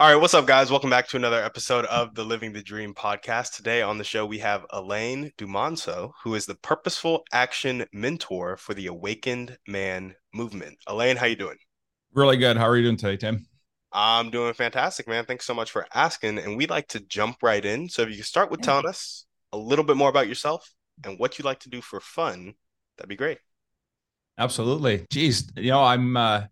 All 0.00 0.08
right, 0.08 0.14
what's 0.14 0.34
up, 0.34 0.46
guys? 0.46 0.70
Welcome 0.70 0.90
back 0.90 1.08
to 1.08 1.16
another 1.16 1.42
episode 1.42 1.84
of 1.86 2.14
the 2.14 2.22
Living 2.22 2.52
the 2.52 2.62
Dream 2.62 2.94
podcast. 2.94 3.56
Today 3.56 3.82
on 3.82 3.98
the 3.98 4.04
show, 4.04 4.24
we 4.24 4.38
have 4.38 4.64
Elaine 4.70 5.32
Dumonceaux, 5.36 6.12
who 6.22 6.36
is 6.36 6.46
the 6.46 6.54
Purposeful 6.54 7.24
Action 7.32 7.84
Mentor 7.92 8.56
for 8.56 8.74
the 8.74 8.86
Awakened 8.86 9.58
Man 9.66 10.14
Movement. 10.32 10.78
Elaine, 10.86 11.16
how 11.16 11.26
you 11.26 11.34
doing? 11.34 11.56
Really 12.14 12.36
good. 12.36 12.56
How 12.56 12.68
are 12.68 12.76
you 12.76 12.84
doing 12.84 12.96
today, 12.96 13.16
Tim? 13.16 13.48
I'm 13.90 14.30
doing 14.30 14.54
fantastic, 14.54 15.08
man. 15.08 15.24
Thanks 15.24 15.44
so 15.44 15.52
much 15.52 15.72
for 15.72 15.84
asking. 15.92 16.38
And 16.38 16.56
we'd 16.56 16.70
like 16.70 16.86
to 16.90 17.00
jump 17.00 17.38
right 17.42 17.64
in. 17.64 17.88
So 17.88 18.02
if 18.02 18.10
you 18.10 18.14
could 18.18 18.24
start 18.24 18.52
with 18.52 18.60
telling 18.60 18.86
us 18.86 19.26
a 19.52 19.58
little 19.58 19.84
bit 19.84 19.96
more 19.96 20.10
about 20.10 20.28
yourself 20.28 20.72
and 21.04 21.18
what 21.18 21.40
you 21.40 21.44
like 21.44 21.58
to 21.60 21.70
do 21.70 21.80
for 21.80 21.98
fun, 21.98 22.54
that'd 22.98 23.08
be 23.08 23.16
great. 23.16 23.38
Absolutely. 24.38 25.06
Geez, 25.10 25.50
you 25.56 25.72
know, 25.72 25.82
I'm 25.82 26.16
uh 26.16 26.44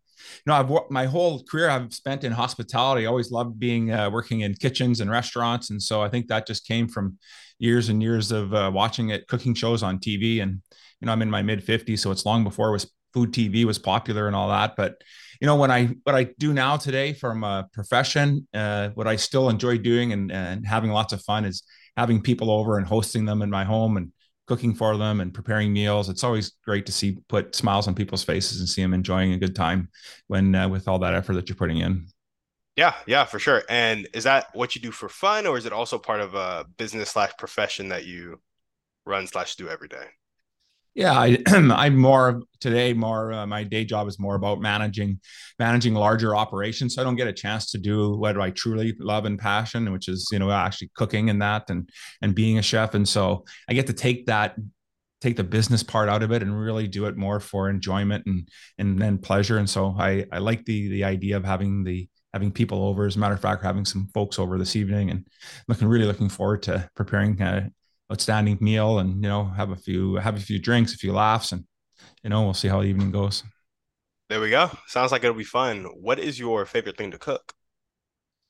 you 0.45 0.53
know, 0.53 0.55
I've 0.55 0.91
my 0.91 1.07
whole 1.07 1.43
career 1.45 1.69
I've 1.69 1.93
spent 1.95 2.25
in 2.25 2.33
hospitality. 2.33 3.07
I 3.07 3.09
always 3.09 3.31
loved 3.31 3.59
being 3.59 3.93
uh, 3.93 4.11
working 4.11 4.41
in 4.41 4.55
kitchens 4.55 5.01
and 5.01 5.11
restaurants, 5.11 5.71
and 5.71 5.83
so 5.83 6.03
I 6.03 6.09
think 6.09 6.29
that 6.29 6.47
just 6.47 6.67
came 6.67 6.89
from 6.89 7.19
years 7.59 7.89
and 7.89 8.03
years 8.03 8.33
of 8.33 8.53
uh, 8.55 8.71
watching 8.73 9.11
it 9.11 9.27
cooking 9.29 9.55
shows 9.55 9.83
on 9.83 9.99
TV. 9.99 10.43
And 10.43 10.61
you 11.01 11.07
know, 11.07 11.13
I'm 11.13 11.23
in 11.23 11.31
my 11.31 11.43
mid 11.43 11.65
50s, 11.65 11.99
so 11.99 12.11
it's 12.11 12.27
long 12.27 12.45
before 12.45 12.69
it 12.69 12.73
was 12.73 12.91
food 13.13 13.33
TV 13.33 13.65
was 13.65 13.79
popular 13.79 14.27
and 14.27 14.37
all 14.37 14.49
that. 14.49 14.77
But 14.77 15.01
you 15.41 15.47
know, 15.47 15.57
when 15.57 15.71
I 15.71 15.87
what 16.05 16.15
I 16.15 16.25
do 16.39 16.53
now 16.53 16.77
today 16.77 17.13
from 17.13 17.45
a 17.45 17.69
profession, 17.73 18.47
uh, 18.55 18.91
what 18.91 19.07
I 19.07 19.17
still 19.17 19.49
enjoy 19.49 19.79
doing 19.79 20.13
and 20.13 20.31
and 20.33 20.67
having 20.67 20.91
lots 20.91 21.13
of 21.13 21.23
fun 21.23 21.45
is 21.45 21.63
having 21.97 22.21
people 22.21 22.51
over 22.51 22.77
and 22.77 22.87
hosting 22.87 23.25
them 23.25 23.43
in 23.43 23.51
my 23.51 23.65
home 23.65 23.97
and 23.97 24.13
cooking 24.47 24.75
for 24.75 24.97
them 24.97 25.21
and 25.21 25.35
preparing 25.35 25.73
meals. 25.73 26.09
It's 26.09 26.25
always 26.25 26.53
great 26.65 26.87
to 26.87 26.93
see 26.93 27.19
put 27.29 27.55
smiles 27.55 27.89
on 27.89 27.95
people's 27.95 28.25
faces 28.25 28.61
and 28.61 28.69
see 28.69 28.83
them 28.83 28.95
enjoying 28.95 29.33
a 29.33 29.39
good 29.39 29.57
time 29.57 29.89
when 30.29 30.55
uh, 30.55 30.69
with 30.69 30.89
all 30.89 30.99
that 31.01 31.15
effort 31.15 31.35
that 31.35 31.49
you're 31.49 31.57
putting 31.57 31.79
in. 31.79 32.07
Yeah, 32.77 32.95
yeah, 33.07 33.25
for 33.25 33.39
sure. 33.39 33.63
And 33.71 34.07
is 34.13 34.25
that 34.25 34.49
what 34.55 34.75
you 34.75 34.83
do 34.83 34.91
for 34.91 35.09
fun, 35.09 35.47
or 35.47 35.57
is 35.57 35.65
it 35.65 35.73
also 35.73 35.99
part 35.99 36.21
of 36.21 36.35
a 36.35 36.67
business 36.77 37.11
slash 37.11 37.33
profession 37.39 37.89
that 37.89 38.05
you 38.05 38.41
run 39.07 39.27
slash 39.27 39.57
do 39.57 39.69
every 39.69 39.89
day? 39.89 40.07
Yeah, 40.97 41.13
I, 41.13 41.39
I'm 41.47 41.97
more 41.97 42.43
today. 42.59 42.95
More 42.95 43.31
uh, 43.31 43.47
my 43.47 43.65
day 43.65 43.85
job 43.85 44.09
is 44.09 44.19
more 44.19 44.35
about 44.35 44.63
managing 44.63 45.21
managing 45.59 45.93
larger 45.93 46.35
operations. 46.35 46.95
So 46.95 47.03
I 47.03 47.05
don't 47.05 47.17
get 47.17 47.29
a 47.29 47.35
chance 47.35 47.71
to 47.73 47.79
do 47.79 48.17
what 48.17 48.41
I 48.41 48.51
truly 48.51 48.95
love 48.99 49.27
and 49.27 49.39
passion, 49.39 49.93
which 49.93 50.09
is 50.09 50.29
you 50.33 50.39
know 50.39 50.51
actually 50.51 50.91
cooking 50.97 51.29
and 51.29 51.41
that 51.43 51.69
and 51.69 51.89
and 52.23 52.35
being 52.35 52.59
a 52.59 52.63
chef. 52.63 52.95
And 52.95 53.07
so 53.07 53.45
I 53.69 53.75
get 53.75 53.87
to 53.89 53.93
take 53.93 54.27
that 54.27 54.57
take 55.21 55.37
the 55.37 55.45
business 55.45 55.83
part 55.83 56.09
out 56.09 56.23
of 56.23 56.33
it 56.33 56.43
and 56.43 56.59
really 56.59 56.89
do 56.89 57.07
it 57.07 57.17
more 57.17 57.41
for 57.41 57.69
enjoyment 57.69 58.25
and 58.27 58.49
and 58.79 58.99
then 58.99 59.19
pleasure. 59.19 59.59
And 59.59 59.69
so 59.69 59.95
I 59.99 60.25
I 60.33 60.39
like 60.39 60.65
the 60.65 60.89
the 60.89 61.05
idea 61.05 61.37
of 61.37 61.45
having 61.45 61.85
the 61.85 62.09
having 62.33 62.51
people 62.51 62.83
over. 62.83 63.05
As 63.05 63.17
a 63.17 63.19
matter 63.19 63.35
of 63.35 63.41
fact, 63.41 63.63
having 63.63 63.85
some 63.85 64.09
folks 64.15 64.39
over 64.39 64.57
this 64.57 64.75
evening 64.75 65.11
and 65.11 65.27
looking 65.69 65.89
really 65.89 66.07
looking 66.07 66.31
forward 66.31 66.63
to 66.63 66.89
preparing 66.97 67.41
uh, 67.43 67.69
outstanding 68.11 68.59
meal 68.61 68.99
and 68.99 69.23
you 69.23 69.29
know 69.29 69.45
have 69.45 69.71
a 69.71 69.77
few 69.77 70.17
have 70.17 70.37
a 70.37 70.41
few 70.41 70.59
drinks 70.59 70.95
a 70.95 70.97
few 70.97 71.13
laughs 71.13 71.53
and 71.53 71.65
you 72.23 72.31
know 72.31 72.43
we'll 72.43 72.55
see 72.55 72.69
how 72.69 72.81
the 72.81 72.87
evening 72.87 73.11
goes. 73.11 73.43
There 74.29 74.41
we 74.41 74.51
go. 74.51 74.71
Sounds 74.89 75.13
like 75.13 75.23
it'll 75.23 75.37
be 75.37 75.45
fun. 75.45 75.85
What 75.85 76.19
is 76.19 76.39
your 76.39 76.67
favorite 76.67 76.97
thing 76.97 77.13
to 77.13 77.19
cook? 77.19 77.55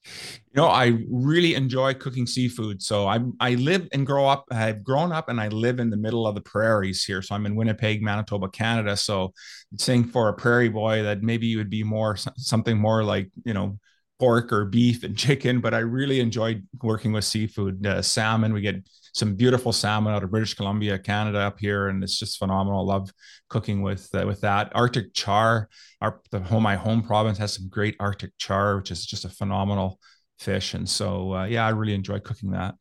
You 0.05 0.62
know 0.62 0.69
i 0.69 0.99
really 1.11 1.55
enjoy 1.55 1.95
cooking 1.95 2.27
seafood. 2.27 2.81
So 2.81 3.06
i 3.06 3.21
i 3.41 3.55
live 3.55 3.89
and 3.93 4.06
grow 4.06 4.27
up 4.27 4.47
i've 4.50 4.84
grown 4.84 5.12
up 5.12 5.28
and 5.28 5.41
i 5.41 5.49
live 5.49 5.81
in 5.81 5.91
the 5.91 5.97
middle 5.97 6.27
of 6.27 6.34
the 6.34 6.41
prairies 6.41 7.05
here. 7.05 7.22
So 7.22 7.34
i'm 7.34 7.45
in 7.47 7.56
winnipeg 7.56 8.03
manitoba 8.03 8.49
canada. 8.49 8.97
So 8.97 9.33
saying 9.78 10.05
for 10.05 10.28
a 10.28 10.34
prairie 10.34 10.69
boy 10.69 11.03
that 11.03 11.22
maybe 11.22 11.47
you 11.47 11.59
would 11.59 11.71
be 11.71 11.83
more 11.83 12.16
something 12.16 12.78
more 12.78 13.03
like 13.05 13.31
you 13.45 13.53
know 13.53 13.78
pork 14.19 14.53
or 14.53 14.65
beef 14.65 15.03
and 15.04 15.16
chicken 15.27 15.60
but 15.60 15.75
i 15.75 15.78
really 15.78 16.21
enjoyed 16.21 16.66
working 16.82 17.12
with 17.12 17.25
seafood 17.25 17.87
uh, 17.87 18.03
salmon 18.03 18.53
we 18.53 18.60
get 18.60 18.82
some 19.16 19.34
beautiful 19.34 19.72
salmon 19.72 20.12
out 20.12 20.22
of 20.22 20.31
British 20.31 20.53
Columbia, 20.53 20.99
Canada, 20.99 21.38
up 21.38 21.59
here, 21.59 21.88
and 21.88 22.04
it's 22.04 22.19
just 22.19 22.38
phenomenal. 22.38 22.81
I 22.81 22.94
love 22.94 23.10
cooking 23.49 23.81
with 23.81 24.15
uh, 24.15 24.27
with 24.27 24.43
that 24.43 24.71
Arctic 24.75 25.15
char. 25.15 25.71
Our 26.03 26.21
the 26.31 26.41
home 26.41 26.65
my 26.65 26.77
home 26.77 27.03
province 27.03 27.38
has 27.38 27.54
some 27.54 27.69
great 27.71 27.97
Arctic 27.99 28.32
char, 28.37 28.77
which 28.77 28.91
is 28.91 29.06
just 29.06 29.25
a 29.25 29.31
phenomenal 29.31 29.99
fish, 30.38 30.75
and 30.75 30.87
so 30.87 31.34
uh, 31.34 31.44
yeah, 31.47 31.66
I 31.66 31.71
really 31.71 31.94
enjoy 31.94 32.21
cooking 32.21 32.50
that. 32.50 32.75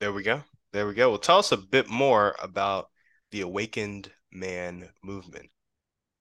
There 0.00 0.12
we 0.12 0.24
go. 0.24 0.42
There 0.72 0.86
we 0.86 0.94
go. 0.94 1.10
Well, 1.10 1.18
tell 1.18 1.38
us 1.38 1.52
a 1.52 1.56
bit 1.56 1.88
more 1.88 2.34
about 2.42 2.88
the 3.30 3.42
Awakened 3.42 4.10
Man 4.32 4.88
movement. 5.04 5.48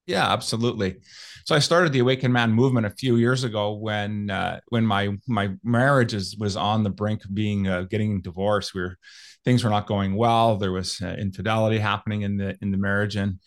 Yeah, 0.07 0.31
absolutely. 0.31 0.97
So 1.45 1.53
I 1.53 1.59
started 1.59 1.91
the 1.91 1.99
Awakened 1.99 2.33
Man 2.33 2.51
movement 2.51 2.87
a 2.87 2.91
few 2.91 3.17
years 3.17 3.43
ago 3.43 3.73
when 3.73 4.29
uh, 4.29 4.61
when 4.69 4.85
my 4.85 5.17
my 5.27 5.51
marriage 5.63 6.13
is, 6.13 6.35
was 6.37 6.55
on 6.55 6.83
the 6.83 6.89
brink 6.89 7.25
of 7.25 7.35
being 7.35 7.67
uh, 7.67 7.83
getting 7.83 8.21
divorced. 8.21 8.73
We 8.73 8.81
were 8.81 8.97
things 9.43 9.63
were 9.63 9.69
not 9.69 9.87
going 9.87 10.15
well. 10.15 10.57
There 10.57 10.71
was 10.71 11.01
uh, 11.01 11.15
infidelity 11.19 11.77
happening 11.77 12.21
in 12.21 12.37
the 12.37 12.57
in 12.61 12.71
the 12.71 12.77
marriage, 12.77 13.17
and 13.17 13.39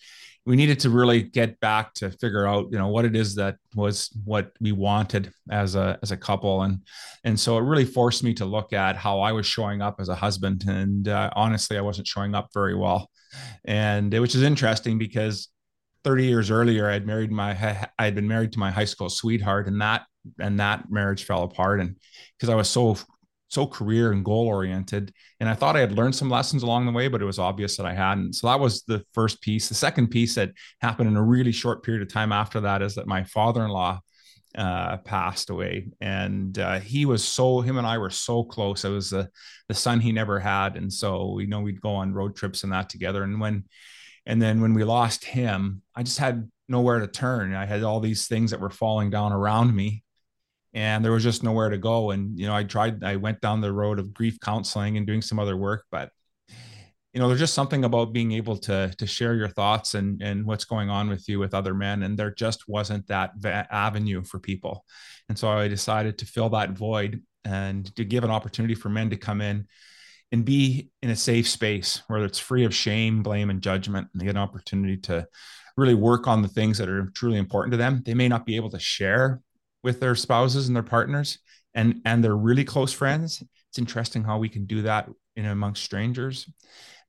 we 0.44 0.54
needed 0.56 0.80
to 0.80 0.90
really 0.90 1.22
get 1.22 1.60
back 1.60 1.94
to 1.94 2.10
figure 2.10 2.46
out, 2.46 2.68
you 2.70 2.78
know, 2.78 2.88
what 2.88 3.04
it 3.04 3.14
is 3.16 3.34
that 3.36 3.56
was 3.74 4.10
what 4.24 4.52
we 4.60 4.72
wanted 4.72 5.32
as 5.50 5.74
a 5.76 5.98
as 6.02 6.10
a 6.10 6.16
couple, 6.16 6.62
and 6.62 6.80
and 7.24 7.40
so 7.40 7.56
it 7.56 7.62
really 7.62 7.86
forced 7.86 8.22
me 8.22 8.34
to 8.34 8.44
look 8.44 8.74
at 8.74 8.96
how 8.96 9.20
I 9.20 9.32
was 9.32 9.46
showing 9.46 9.80
up 9.80 9.96
as 9.98 10.10
a 10.10 10.14
husband, 10.14 10.64
and 10.68 11.08
uh, 11.08 11.30
honestly, 11.34 11.78
I 11.78 11.82
wasn't 11.82 12.06
showing 12.06 12.34
up 12.34 12.48
very 12.52 12.74
well, 12.74 13.10
and 13.64 14.12
which 14.12 14.34
is 14.34 14.42
interesting 14.42 14.98
because 14.98 15.48
30 16.04 16.24
years 16.24 16.50
earlier 16.50 16.88
i'd 16.90 17.06
married 17.06 17.30
my 17.30 17.50
i 17.98 18.04
had 18.04 18.14
been 18.14 18.28
married 18.28 18.52
to 18.52 18.58
my 18.58 18.70
high 18.70 18.84
school 18.84 19.08
sweetheart 19.08 19.66
and 19.66 19.80
that 19.80 20.02
and 20.38 20.60
that 20.60 20.90
marriage 20.90 21.24
fell 21.24 21.42
apart 21.42 21.80
and 21.80 21.96
because 22.36 22.48
i 22.48 22.54
was 22.54 22.68
so 22.68 22.96
so 23.50 23.66
career 23.66 24.12
and 24.12 24.24
goal 24.24 24.46
oriented. 24.46 25.12
And 25.40 25.48
I 25.48 25.54
thought 25.54 25.76
I 25.76 25.80
had 25.80 25.92
learned 25.92 26.14
some 26.14 26.30
lessons 26.30 26.62
along 26.62 26.86
the 26.86 26.92
way, 26.92 27.08
but 27.08 27.20
it 27.20 27.26
was 27.26 27.40
obvious 27.40 27.76
that 27.76 27.86
I 27.86 27.92
hadn't. 27.92 28.34
So 28.34 28.46
that 28.46 28.60
was 28.60 28.82
the 28.82 29.04
first 29.12 29.42
piece. 29.42 29.68
The 29.68 29.74
second 29.74 30.08
piece 30.08 30.36
that 30.36 30.52
happened 30.80 31.10
in 31.10 31.16
a 31.16 31.22
really 31.22 31.52
short 31.52 31.82
period 31.82 32.02
of 32.02 32.12
time 32.12 32.32
after 32.32 32.60
that 32.60 32.80
is 32.80 32.94
that 32.94 33.08
my 33.08 33.24
father 33.24 33.64
in 33.64 33.70
law 33.70 33.98
uh, 34.54 34.98
passed 34.98 35.50
away. 35.50 35.88
And 36.00 36.56
uh, 36.60 36.78
he 36.78 37.06
was 37.06 37.24
so, 37.24 37.60
him 37.60 37.76
and 37.76 37.86
I 37.86 37.98
were 37.98 38.10
so 38.10 38.44
close. 38.44 38.84
It 38.84 38.90
was 38.90 39.10
the, 39.10 39.28
the 39.66 39.74
son 39.74 39.98
he 39.98 40.12
never 40.12 40.38
had. 40.38 40.76
And 40.76 40.92
so 40.92 41.32
we 41.32 41.46
know 41.46 41.60
we'd 41.60 41.80
go 41.80 41.96
on 41.96 42.14
road 42.14 42.36
trips 42.36 42.62
and 42.62 42.72
that 42.72 42.88
together. 42.88 43.24
And 43.24 43.40
when, 43.40 43.64
and 44.26 44.40
then 44.40 44.60
when 44.60 44.74
we 44.74 44.84
lost 44.84 45.24
him, 45.24 45.82
I 45.94 46.02
just 46.02 46.18
had 46.18 46.50
nowhere 46.68 47.00
to 47.00 47.06
turn. 47.06 47.54
I 47.54 47.66
had 47.66 47.82
all 47.82 48.00
these 48.00 48.26
things 48.26 48.50
that 48.50 48.60
were 48.60 48.70
falling 48.70 49.10
down 49.10 49.32
around 49.32 49.74
me 49.74 50.04
and 50.72 51.04
there 51.04 51.12
was 51.12 51.22
just 51.22 51.42
nowhere 51.42 51.68
to 51.68 51.78
go. 51.78 52.10
And 52.10 52.38
you 52.38 52.46
know 52.46 52.54
i 52.54 52.64
tried 52.64 53.02
i 53.04 53.16
went 53.16 53.40
down 53.40 53.60
the 53.60 53.72
road 53.72 53.98
of 53.98 54.14
grief 54.14 54.38
counseling 54.40 54.96
and 54.96 55.06
doing 55.06 55.22
some 55.22 55.38
other 55.38 55.56
work 55.56 55.84
but 55.90 56.10
you 57.12 57.18
know 57.20 57.26
there's 57.26 57.40
just 57.40 57.54
something 57.54 57.84
about 57.84 58.12
being 58.12 58.32
able 58.32 58.56
to 58.56 58.92
to 58.98 59.06
share 59.06 59.34
your 59.34 59.48
thoughts 59.48 59.94
and 59.94 60.22
and 60.22 60.46
what's 60.46 60.64
going 60.64 60.90
on 60.90 61.08
with 61.08 61.28
you 61.28 61.38
with 61.38 61.54
other 61.54 61.74
men. 61.74 62.02
And 62.04 62.18
there 62.18 62.30
just 62.30 62.68
wasn't 62.68 63.06
that 63.08 63.32
avenue 63.44 64.22
for 64.22 64.38
people. 64.38 64.84
And 65.28 65.38
so 65.38 65.48
i 65.48 65.68
decided 65.68 66.18
to 66.18 66.26
fill 66.26 66.50
that 66.50 66.70
void 66.70 67.22
and 67.44 67.94
to 67.96 68.04
give 68.04 68.24
an 68.24 68.30
opportunity 68.30 68.74
for 68.74 68.90
men 68.90 69.10
to 69.10 69.16
come 69.16 69.40
in 69.40 69.66
and 70.32 70.44
be 70.44 70.90
in 71.02 71.10
a 71.10 71.16
safe 71.16 71.48
space 71.48 72.02
where 72.06 72.24
it's 72.24 72.38
free 72.38 72.64
of 72.64 72.74
shame 72.74 73.22
blame 73.22 73.50
and 73.50 73.62
judgment 73.62 74.08
and 74.12 74.20
they 74.20 74.26
get 74.26 74.36
an 74.36 74.42
opportunity 74.42 74.96
to 74.96 75.26
really 75.76 75.94
work 75.94 76.28
on 76.28 76.42
the 76.42 76.48
things 76.48 76.78
that 76.78 76.88
are 76.88 77.10
truly 77.14 77.38
important 77.38 77.72
to 77.72 77.76
them. 77.76 78.02
They 78.04 78.14
may 78.14 78.28
not 78.28 78.46
be 78.46 78.56
able 78.56 78.70
to 78.70 78.78
share 78.78 79.40
with 79.82 79.98
their 80.00 80.14
spouses 80.14 80.66
and 80.66 80.76
their 80.76 80.82
partners 80.82 81.38
and 81.74 82.00
and 82.04 82.22
they're 82.22 82.36
really 82.36 82.64
close 82.64 82.92
friends. 82.92 83.42
It's 83.68 83.78
interesting 83.78 84.24
how 84.24 84.38
we 84.38 84.48
can 84.48 84.66
do 84.66 84.82
that 84.82 85.08
in 85.36 85.46
amongst 85.46 85.84
strangers. 85.84 86.50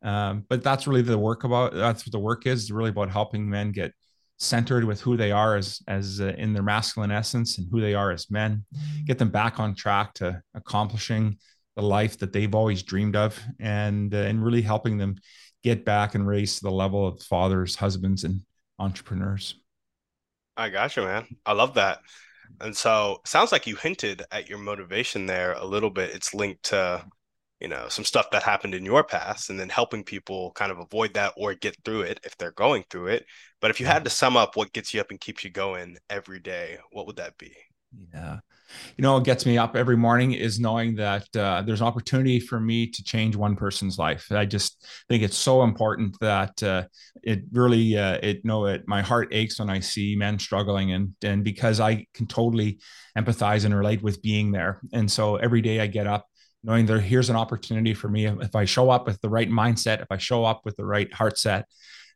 Um, 0.03 0.45
but 0.50 0.63
that's 0.63 0.88
really 0.88 1.01
the 1.01 1.17
work 1.17 1.44
about 1.44 1.74
that's 1.74 2.06
what 2.06 2.12
the 2.12 2.19
work 2.19 2.47
is. 2.47 2.63
It's 2.63 2.71
really 2.71 2.89
about 2.89 3.09
helping 3.09 3.50
men 3.50 3.71
get 3.71 3.94
centered 4.38 4.83
with 4.83 5.00
who 5.01 5.15
they 5.15 5.31
are 5.31 5.56
as 5.56 5.81
as 5.88 6.19
uh, 6.19 6.33
in 6.38 6.53
their 6.53 6.63
masculine 6.63 7.12
essence 7.12 7.59
and 7.59 7.67
who 7.69 7.79
they 7.79 7.94
are 7.94 8.12
as 8.12 8.31
men 8.31 8.65
get 9.06 9.19
them 9.19 9.29
back 9.29 9.59
on 9.59 9.75
track 9.75 10.15
to 10.15 10.41
accomplishing 10.56 11.38
the 11.75 11.81
life 11.81 12.18
that 12.19 12.33
they've 12.33 12.56
always 12.56 12.83
dreamed 12.83 13.15
of 13.15 13.39
and 13.59 14.13
uh, 14.13 14.18
and 14.18 14.44
really 14.44 14.62
helping 14.62 14.97
them 14.97 15.15
get 15.63 15.85
back 15.85 16.15
and 16.15 16.27
raise 16.27 16.56
to 16.57 16.63
the 16.63 16.71
level 16.71 17.07
of 17.07 17.21
fathers 17.23 17.75
husbands 17.75 18.23
and 18.23 18.41
entrepreneurs 18.79 19.56
i 20.57 20.69
gotcha 20.69 21.01
man 21.01 21.25
i 21.45 21.53
love 21.53 21.73
that 21.75 22.00
And 22.62 22.77
so 22.77 23.21
sounds 23.25 23.51
like 23.53 23.68
you 23.68 23.75
hinted 23.77 24.23
at 24.31 24.50
your 24.50 24.59
motivation 24.59 25.27
there 25.27 25.53
a 25.56 25.65
little 25.65 25.89
bit. 25.91 26.15
It's 26.15 26.33
linked 26.35 26.63
to, 26.65 27.06
you 27.62 27.68
know, 27.69 27.89
some 27.89 28.06
stuff 28.06 28.31
that 28.31 28.44
happened 28.44 28.75
in 28.75 28.85
your 28.85 29.03
past 29.06 29.50
and 29.51 29.59
then 29.59 29.69
helping 29.69 30.03
people 30.06 30.51
kind 30.53 30.71
of 30.71 30.79
avoid 30.79 31.15
that 31.15 31.33
or 31.38 31.56
get 31.56 31.77
through 31.85 32.03
it 32.03 32.19
if 32.25 32.38
they're 32.38 32.53
going 32.53 32.85
through 32.91 33.07
it. 33.09 33.25
But 33.62 33.71
if 33.71 33.79
you 33.81 33.88
had 33.88 34.06
to 34.06 34.12
sum 34.12 34.38
up 34.38 34.56
what 34.57 34.74
gets 34.74 34.94
you 34.94 35.01
up 35.01 35.12
and 35.12 35.21
keeps 35.21 35.44
you 35.45 35.51
going 35.51 35.97
every 36.09 36.39
day, 36.41 36.79
what 36.94 37.07
would 37.07 37.17
that 37.17 37.38
be? 37.39 37.56
Yeah 38.13 38.39
you 38.97 39.01
know, 39.01 39.19
gets 39.19 39.45
me 39.45 39.57
up 39.57 39.75
every 39.75 39.97
morning 39.97 40.33
is 40.33 40.59
knowing 40.59 40.95
that 40.95 41.27
uh, 41.35 41.62
there's 41.62 41.81
an 41.81 41.88
opportunity 41.88 42.39
for 42.39 42.59
me 42.59 42.88
to 42.88 43.03
change 43.03 43.35
one 43.35 43.56
person's 43.56 43.97
life. 43.97 44.31
I 44.31 44.45
just 44.45 44.85
think 45.09 45.23
it's 45.23 45.38
so 45.38 45.63
important 45.63 46.18
that 46.19 46.62
uh, 46.63 46.83
it 47.23 47.44
really, 47.51 47.97
uh, 47.97 48.19
it 48.21 48.38
you 48.38 48.41
know, 48.45 48.65
it 48.65 48.88
my 48.88 49.01
heart 49.01 49.29
aches 49.31 49.59
when 49.59 49.69
I 49.69 49.79
see 49.79 50.15
men 50.15 50.39
struggling, 50.39 50.91
and 50.91 51.13
and 51.23 51.44
because 51.44 51.79
I 51.79 52.06
can 52.13 52.27
totally 52.27 52.79
empathize 53.18 53.65
and 53.65 53.75
relate 53.75 54.01
with 54.01 54.21
being 54.21 54.51
there, 54.51 54.81
and 54.94 55.12
so 55.12 55.38
every 55.38 55.62
day 55.62 55.79
I 55.79 55.88
get 55.88 56.07
up 56.07 56.27
knowing 56.63 56.85
there 56.85 57.00
here's 57.00 57.29
an 57.29 57.35
opportunity 57.35 57.94
for 57.94 58.07
me 58.07 58.27
if 58.27 58.56
I 58.56 58.65
show 58.65 58.89
up 58.91 59.07
with 59.07 59.19
the 59.21 59.29
right 59.29 59.50
mindset, 59.50 60.01
if 60.01 60.12
I 60.12 60.17
show 60.17 60.45
up 60.45 60.62
with 60.63 60.77
the 60.77 60.85
right 60.85 61.12
heart 61.12 61.38
set, 61.38 61.65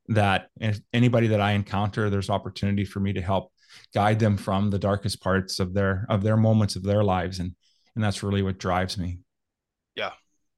that 0.09 0.49
anybody 0.93 1.27
that 1.27 1.41
I 1.41 1.53
encounter, 1.53 2.09
there's 2.09 2.29
opportunity 2.29 2.85
for 2.85 2.99
me 2.99 3.13
to 3.13 3.21
help 3.21 3.51
guide 3.93 4.19
them 4.19 4.37
from 4.37 4.69
the 4.69 4.79
darkest 4.79 5.21
parts 5.21 5.59
of 5.59 5.73
their 5.73 6.05
of 6.09 6.23
their 6.23 6.37
moments 6.37 6.75
of 6.75 6.83
their 6.83 7.03
lives. 7.03 7.39
And 7.39 7.55
and 7.95 8.03
that's 8.03 8.23
really 8.23 8.41
what 8.41 8.57
drives 8.59 8.97
me. 8.97 9.19
Yeah. 9.95 10.11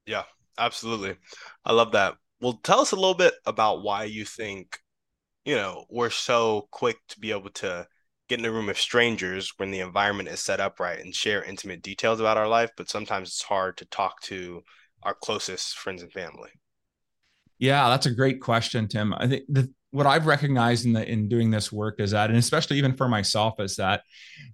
Yeah 0.06 0.24
absolutely. 0.58 1.16
I 1.66 1.74
love 1.74 1.92
that. 1.94 2.16
Well 2.42 2.60
tell 2.64 2.80
us 2.80 2.92
a 2.92 2.96
little 2.96 3.14
bit 3.14 3.34
about 3.46 3.84
why 3.84 4.04
you 4.06 4.26
think 4.26 4.80
you 5.46 5.56
know 5.56 5.86
we're 5.90 6.10
so 6.10 6.68
quick 6.72 6.98
to 7.10 7.20
be 7.20 7.32
able 7.32 7.50
to 7.50 7.88
get 8.28 8.40
in 8.40 8.46
a 8.46 8.52
room 8.52 8.70
of 8.70 8.78
strangers 8.78 9.54
when 9.58 9.72
the 9.72 9.80
environment 9.80 10.30
is 10.30 10.42
set 10.42 10.60
up 10.60 10.80
right 10.80 11.00
and 11.00 11.16
share 11.16 11.44
intimate 11.44 11.82
details 11.82 12.20
about 12.20 12.38
our 12.38 12.48
life 12.48 12.70
but 12.76 12.90
sometimes 12.90 13.30
it's 13.30 13.42
hard 13.42 13.78
to 13.78 13.86
talk 13.86 14.22
to 14.22 14.62
our 15.04 15.14
closest 15.14 15.78
friends 15.78 16.02
and 16.04 16.12
family. 16.12 16.50
Yeah 17.58 17.90
that's 17.90 18.06
a 18.06 18.12
great 18.12 18.42
question 18.42 18.88
tim. 18.88 19.14
I 19.14 19.28
think 19.28 19.44
the 19.48 19.72
what 19.98 20.06
I've 20.06 20.28
recognized 20.28 20.86
in 20.86 20.94
the 20.94 21.10
in 21.10 21.28
doing 21.28 21.50
this 21.50 21.72
work 21.72 22.00
is 22.00 22.12
that, 22.12 22.30
and 22.30 22.38
especially 22.38 22.78
even 22.78 22.96
for 22.96 23.08
myself, 23.08 23.56
is 23.60 23.76
that 23.78 24.04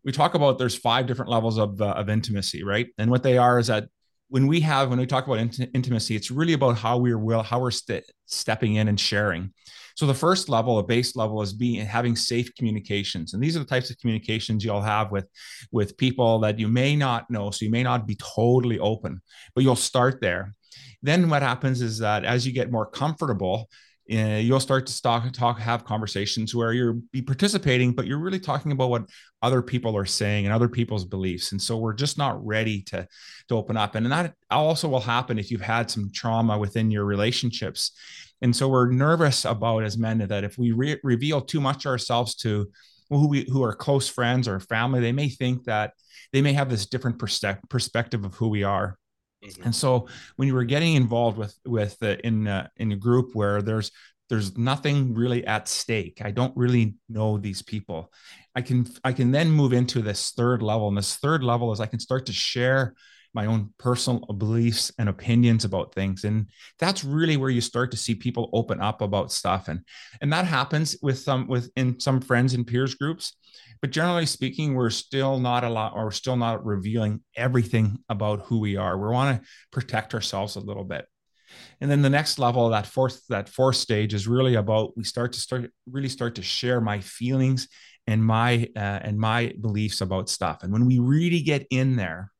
we 0.05 0.11
talk 0.11 0.35
about 0.35 0.57
there's 0.57 0.75
five 0.75 1.05
different 1.05 1.29
levels 1.29 1.57
of 1.57 1.81
uh, 1.81 1.89
of 1.91 2.09
intimacy, 2.09 2.63
right? 2.63 2.87
And 2.97 3.11
what 3.11 3.23
they 3.23 3.37
are 3.37 3.59
is 3.59 3.67
that 3.67 3.89
when 4.29 4.47
we 4.47 4.61
have 4.61 4.89
when 4.89 4.99
we 4.99 5.05
talk 5.05 5.27
about 5.27 5.39
int- 5.39 5.69
intimacy, 5.73 6.15
it's 6.15 6.31
really 6.31 6.53
about 6.53 6.77
how 6.77 6.97
we're 6.97 7.19
will 7.19 7.43
how 7.43 7.59
we're 7.59 7.71
st- 7.71 8.09
stepping 8.25 8.75
in 8.75 8.87
and 8.87 8.99
sharing. 8.99 9.53
So 9.95 10.07
the 10.07 10.13
first 10.13 10.49
level, 10.49 10.79
a 10.79 10.83
base 10.83 11.15
level, 11.15 11.41
is 11.41 11.53
being 11.53 11.85
having 11.85 12.15
safe 12.15 12.55
communications, 12.55 13.33
and 13.33 13.43
these 13.43 13.55
are 13.55 13.59
the 13.59 13.65
types 13.65 13.91
of 13.91 13.97
communications 13.99 14.63
you'll 14.63 14.81
have 14.81 15.11
with 15.11 15.27
with 15.71 15.97
people 15.97 16.39
that 16.39 16.57
you 16.57 16.69
may 16.69 16.95
not 16.95 17.29
know, 17.29 17.51
so 17.51 17.65
you 17.65 17.71
may 17.71 17.83
not 17.83 18.07
be 18.07 18.15
totally 18.15 18.79
open, 18.79 19.21
but 19.53 19.63
you'll 19.63 19.75
start 19.75 20.21
there. 20.21 20.53
Then 21.01 21.29
what 21.29 21.43
happens 21.43 21.81
is 21.81 21.99
that 21.99 22.23
as 22.23 22.47
you 22.47 22.53
get 22.53 22.71
more 22.71 22.85
comfortable, 22.85 23.69
uh, 24.11 24.37
you'll 24.37 24.59
start 24.59 24.85
to 24.85 25.01
talk, 25.01 25.31
talk, 25.31 25.59
have 25.59 25.85
conversations 25.85 26.53
where 26.53 26.73
you're 26.73 26.93
be 26.93 27.21
participating, 27.21 27.93
but 27.93 28.05
you're 28.05 28.19
really 28.19 28.39
talking 28.39 28.73
about 28.73 28.89
what 28.89 29.09
other 29.41 29.61
people 29.61 29.95
are 29.95 30.05
saying 30.05 30.45
and 30.45 30.53
other 30.53 30.67
people's 30.67 31.05
beliefs. 31.05 31.53
And 31.53 31.61
so 31.61 31.77
we're 31.77 31.93
just 31.93 32.17
not 32.17 32.45
ready 32.45 32.81
to 32.83 33.07
to 33.47 33.55
open 33.55 33.77
up. 33.77 33.95
And 33.95 34.11
that 34.11 34.33
also 34.51 34.89
will 34.89 34.99
happen 34.99 35.39
if 35.39 35.49
you've 35.51 35.61
had 35.61 35.89
some 35.89 36.11
trauma 36.13 36.57
within 36.57 36.91
your 36.91 37.05
relationships. 37.05 37.91
And 38.41 38.53
so 38.53 38.67
we're 38.67 38.91
nervous 38.91 39.45
about 39.45 39.83
as 39.83 39.97
men 39.97 40.17
that 40.17 40.43
if 40.43 40.57
we 40.57 40.73
re- 40.73 40.99
reveal 41.01 41.39
too 41.39 41.61
much 41.61 41.85
ourselves 41.85 42.35
to 42.35 42.69
who 43.09 43.29
we 43.29 43.45
who 43.49 43.63
are 43.63 43.73
close 43.73 44.09
friends 44.09 44.49
or 44.49 44.59
family, 44.59 44.99
they 44.99 45.13
may 45.13 45.29
think 45.29 45.63
that 45.63 45.93
they 46.33 46.41
may 46.41 46.51
have 46.51 46.69
this 46.69 46.87
different 46.87 47.19
perspective 47.19 48.25
of 48.25 48.35
who 48.35 48.49
we 48.49 48.63
are. 48.63 48.97
Mm-hmm. 49.43 49.63
And 49.63 49.75
so 49.75 50.07
when 50.35 50.47
you 50.47 50.53
were 50.53 50.63
getting 50.63 50.95
involved 50.95 51.37
with 51.37 51.57
with 51.65 51.97
uh, 52.01 52.15
in 52.23 52.47
uh, 52.47 52.67
in 52.77 52.91
a 52.91 52.95
group 52.95 53.31
where 53.33 53.61
there's 53.61 53.91
there's 54.29 54.57
nothing 54.57 55.13
really 55.13 55.45
at 55.45 55.67
stake. 55.67 56.21
I 56.23 56.31
don't 56.31 56.55
really 56.55 56.95
know 57.09 57.37
these 57.37 57.61
people. 57.61 58.11
I 58.55 58.61
can 58.61 58.87
I 59.03 59.13
can 59.13 59.31
then 59.31 59.51
move 59.51 59.73
into 59.73 60.01
this 60.01 60.31
third 60.31 60.61
level, 60.63 60.87
and 60.87 60.97
this 60.97 61.17
third 61.17 61.43
level 61.43 61.71
is 61.71 61.79
I 61.79 61.85
can 61.87 61.99
start 61.99 62.25
to 62.27 62.33
share 62.33 62.95
my 63.33 63.47
own 63.47 63.73
personal 63.77 64.19
beliefs 64.37 64.91
and 64.97 65.09
opinions 65.09 65.65
about 65.65 65.93
things 65.93 66.23
and 66.23 66.47
that's 66.79 67.03
really 67.03 67.37
where 67.37 67.49
you 67.49 67.61
start 67.61 67.91
to 67.91 67.97
see 67.97 68.13
people 68.15 68.49
open 68.53 68.79
up 68.79 69.01
about 69.01 69.31
stuff 69.31 69.67
and 69.67 69.81
and 70.21 70.31
that 70.31 70.45
happens 70.45 70.95
with 71.01 71.17
some 71.17 71.47
with 71.47 71.71
in 71.75 71.99
some 71.99 72.21
friends 72.21 72.53
and 72.53 72.67
peers 72.67 72.95
groups 72.95 73.35
but 73.83 73.91
generally 73.91 74.25
speaking 74.25 74.75
we're 74.75 74.89
still 74.89 75.39
not 75.39 75.65
a 75.65 75.69
lot 75.69 75.91
or 75.93 76.09
still 76.09 76.37
not 76.37 76.65
revealing 76.65 77.19
everything 77.35 77.97
about 78.07 78.45
who 78.45 78.59
we 78.61 78.77
are. 78.77 78.97
We 78.97 79.09
want 79.09 79.41
to 79.41 79.49
protect 79.73 80.13
ourselves 80.13 80.55
a 80.55 80.61
little 80.61 80.85
bit. 80.85 81.05
And 81.81 81.91
then 81.91 82.01
the 82.01 82.09
next 82.09 82.39
level 82.39 82.69
that 82.69 82.87
fourth 82.87 83.27
that 83.27 83.49
fourth 83.49 83.75
stage 83.75 84.13
is 84.13 84.25
really 84.25 84.55
about 84.55 84.95
we 84.95 85.03
start 85.03 85.33
to 85.33 85.39
start 85.41 85.69
really 85.91 86.07
start 86.07 86.35
to 86.35 86.41
share 86.41 86.79
my 86.79 87.01
feelings 87.01 87.67
and 88.07 88.23
my 88.23 88.69
uh, 88.73 88.79
and 89.03 89.19
my 89.19 89.51
beliefs 89.59 89.99
about 89.99 90.29
stuff. 90.29 90.63
And 90.63 90.71
when 90.71 90.85
we 90.85 90.99
really 90.99 91.41
get 91.41 91.67
in 91.69 91.97
there 91.97 92.31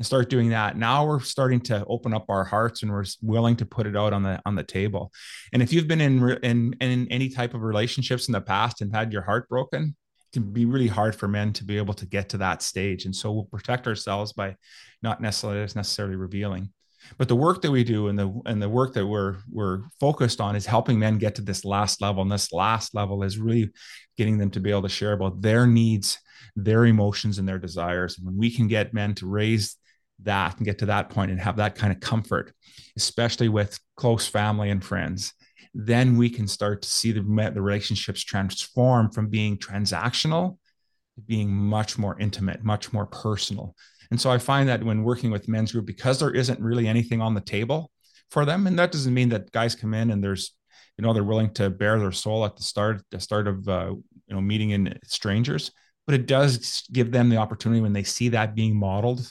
and 0.00 0.04
start 0.04 0.28
doing 0.28 0.48
that 0.48 0.76
now 0.76 1.06
we're 1.06 1.20
starting 1.20 1.60
to 1.60 1.84
open 1.86 2.12
up 2.12 2.24
our 2.28 2.42
hearts 2.42 2.82
and 2.82 2.90
we're 2.90 3.04
willing 3.22 3.54
to 3.54 3.64
put 3.64 3.86
it 3.86 3.96
out 3.96 4.12
on 4.12 4.24
the 4.24 4.42
on 4.44 4.56
the 4.56 4.64
table. 4.64 5.12
And 5.52 5.62
if 5.62 5.72
you've 5.72 5.86
been 5.86 6.00
in 6.00 6.36
in, 6.42 6.74
in 6.80 7.06
any 7.12 7.28
type 7.28 7.54
of 7.54 7.62
relationships 7.62 8.26
in 8.26 8.32
the 8.32 8.40
past 8.40 8.80
and 8.80 8.92
had 8.92 9.12
your 9.12 9.22
heart 9.22 9.48
broken 9.48 9.94
can 10.32 10.52
be 10.52 10.64
really 10.64 10.88
hard 10.88 11.14
for 11.14 11.28
men 11.28 11.52
to 11.54 11.64
be 11.64 11.76
able 11.76 11.94
to 11.94 12.06
get 12.06 12.28
to 12.30 12.38
that 12.38 12.62
stage. 12.62 13.04
And 13.04 13.14
so 13.14 13.32
we'll 13.32 13.44
protect 13.44 13.86
ourselves 13.86 14.32
by 14.32 14.56
not 15.02 15.20
necessarily 15.20 15.60
necessarily 15.60 16.16
revealing. 16.16 16.70
But 17.18 17.28
the 17.28 17.36
work 17.36 17.62
that 17.62 17.70
we 17.70 17.82
do 17.82 18.08
and 18.08 18.18
the 18.18 18.40
and 18.46 18.60
the 18.62 18.68
work 18.68 18.94
that 18.94 19.06
we're 19.06 19.38
we're 19.50 19.82
focused 19.98 20.40
on 20.40 20.54
is 20.54 20.66
helping 20.66 20.98
men 20.98 21.18
get 21.18 21.34
to 21.36 21.42
this 21.42 21.64
last 21.64 22.00
level. 22.00 22.22
And 22.22 22.30
this 22.30 22.52
last 22.52 22.94
level 22.94 23.22
is 23.22 23.38
really 23.38 23.72
getting 24.16 24.38
them 24.38 24.50
to 24.50 24.60
be 24.60 24.70
able 24.70 24.82
to 24.82 24.88
share 24.88 25.12
about 25.12 25.40
their 25.40 25.66
needs, 25.66 26.18
their 26.54 26.84
emotions, 26.86 27.38
and 27.38 27.48
their 27.48 27.58
desires. 27.58 28.18
And 28.18 28.26
when 28.26 28.36
we 28.36 28.50
can 28.50 28.68
get 28.68 28.94
men 28.94 29.14
to 29.16 29.26
raise 29.26 29.76
that 30.22 30.56
and 30.58 30.66
get 30.66 30.78
to 30.78 30.86
that 30.86 31.08
point 31.08 31.30
and 31.30 31.40
have 31.40 31.56
that 31.56 31.74
kind 31.74 31.92
of 31.92 32.00
comfort, 32.00 32.52
especially 32.96 33.48
with 33.48 33.78
close 33.96 34.26
family 34.26 34.70
and 34.70 34.84
friends, 34.84 35.32
then 35.74 36.16
we 36.16 36.30
can 36.30 36.48
start 36.48 36.82
to 36.82 36.88
see 36.88 37.12
the, 37.12 37.50
the 37.54 37.62
relationships 37.62 38.22
transform 38.22 39.10
from 39.10 39.28
being 39.28 39.56
transactional 39.56 40.58
to 41.14 41.20
being 41.22 41.50
much 41.50 41.98
more 41.98 42.18
intimate, 42.18 42.64
much 42.64 42.92
more 42.92 43.06
personal. 43.06 43.74
And 44.10 44.20
so 44.20 44.30
I 44.30 44.38
find 44.38 44.68
that 44.68 44.82
when 44.82 45.04
working 45.04 45.30
with 45.30 45.48
men's 45.48 45.72
group, 45.72 45.86
because 45.86 46.18
there 46.18 46.34
isn't 46.34 46.60
really 46.60 46.88
anything 46.88 47.20
on 47.20 47.34
the 47.34 47.40
table 47.40 47.90
for 48.30 48.44
them, 48.44 48.66
and 48.66 48.78
that 48.78 48.92
doesn't 48.92 49.14
mean 49.14 49.28
that 49.28 49.52
guys 49.52 49.76
come 49.76 49.94
in 49.94 50.10
and 50.10 50.22
there's, 50.22 50.56
you 50.98 51.04
know, 51.04 51.12
they're 51.12 51.24
willing 51.24 51.54
to 51.54 51.70
bare 51.70 51.98
their 51.98 52.12
soul 52.12 52.44
at 52.44 52.56
the 52.56 52.62
start, 52.62 53.02
the 53.10 53.20
start 53.20 53.46
of, 53.46 53.68
uh, 53.68 53.90
you 54.26 54.34
know, 54.34 54.40
meeting 54.40 54.70
in 54.70 54.98
strangers, 55.04 55.70
but 56.06 56.14
it 56.14 56.26
does 56.26 56.82
give 56.92 57.12
them 57.12 57.28
the 57.28 57.36
opportunity 57.36 57.80
when 57.80 57.92
they 57.92 58.02
see 58.02 58.30
that 58.30 58.56
being 58.56 58.76
modeled, 58.76 59.30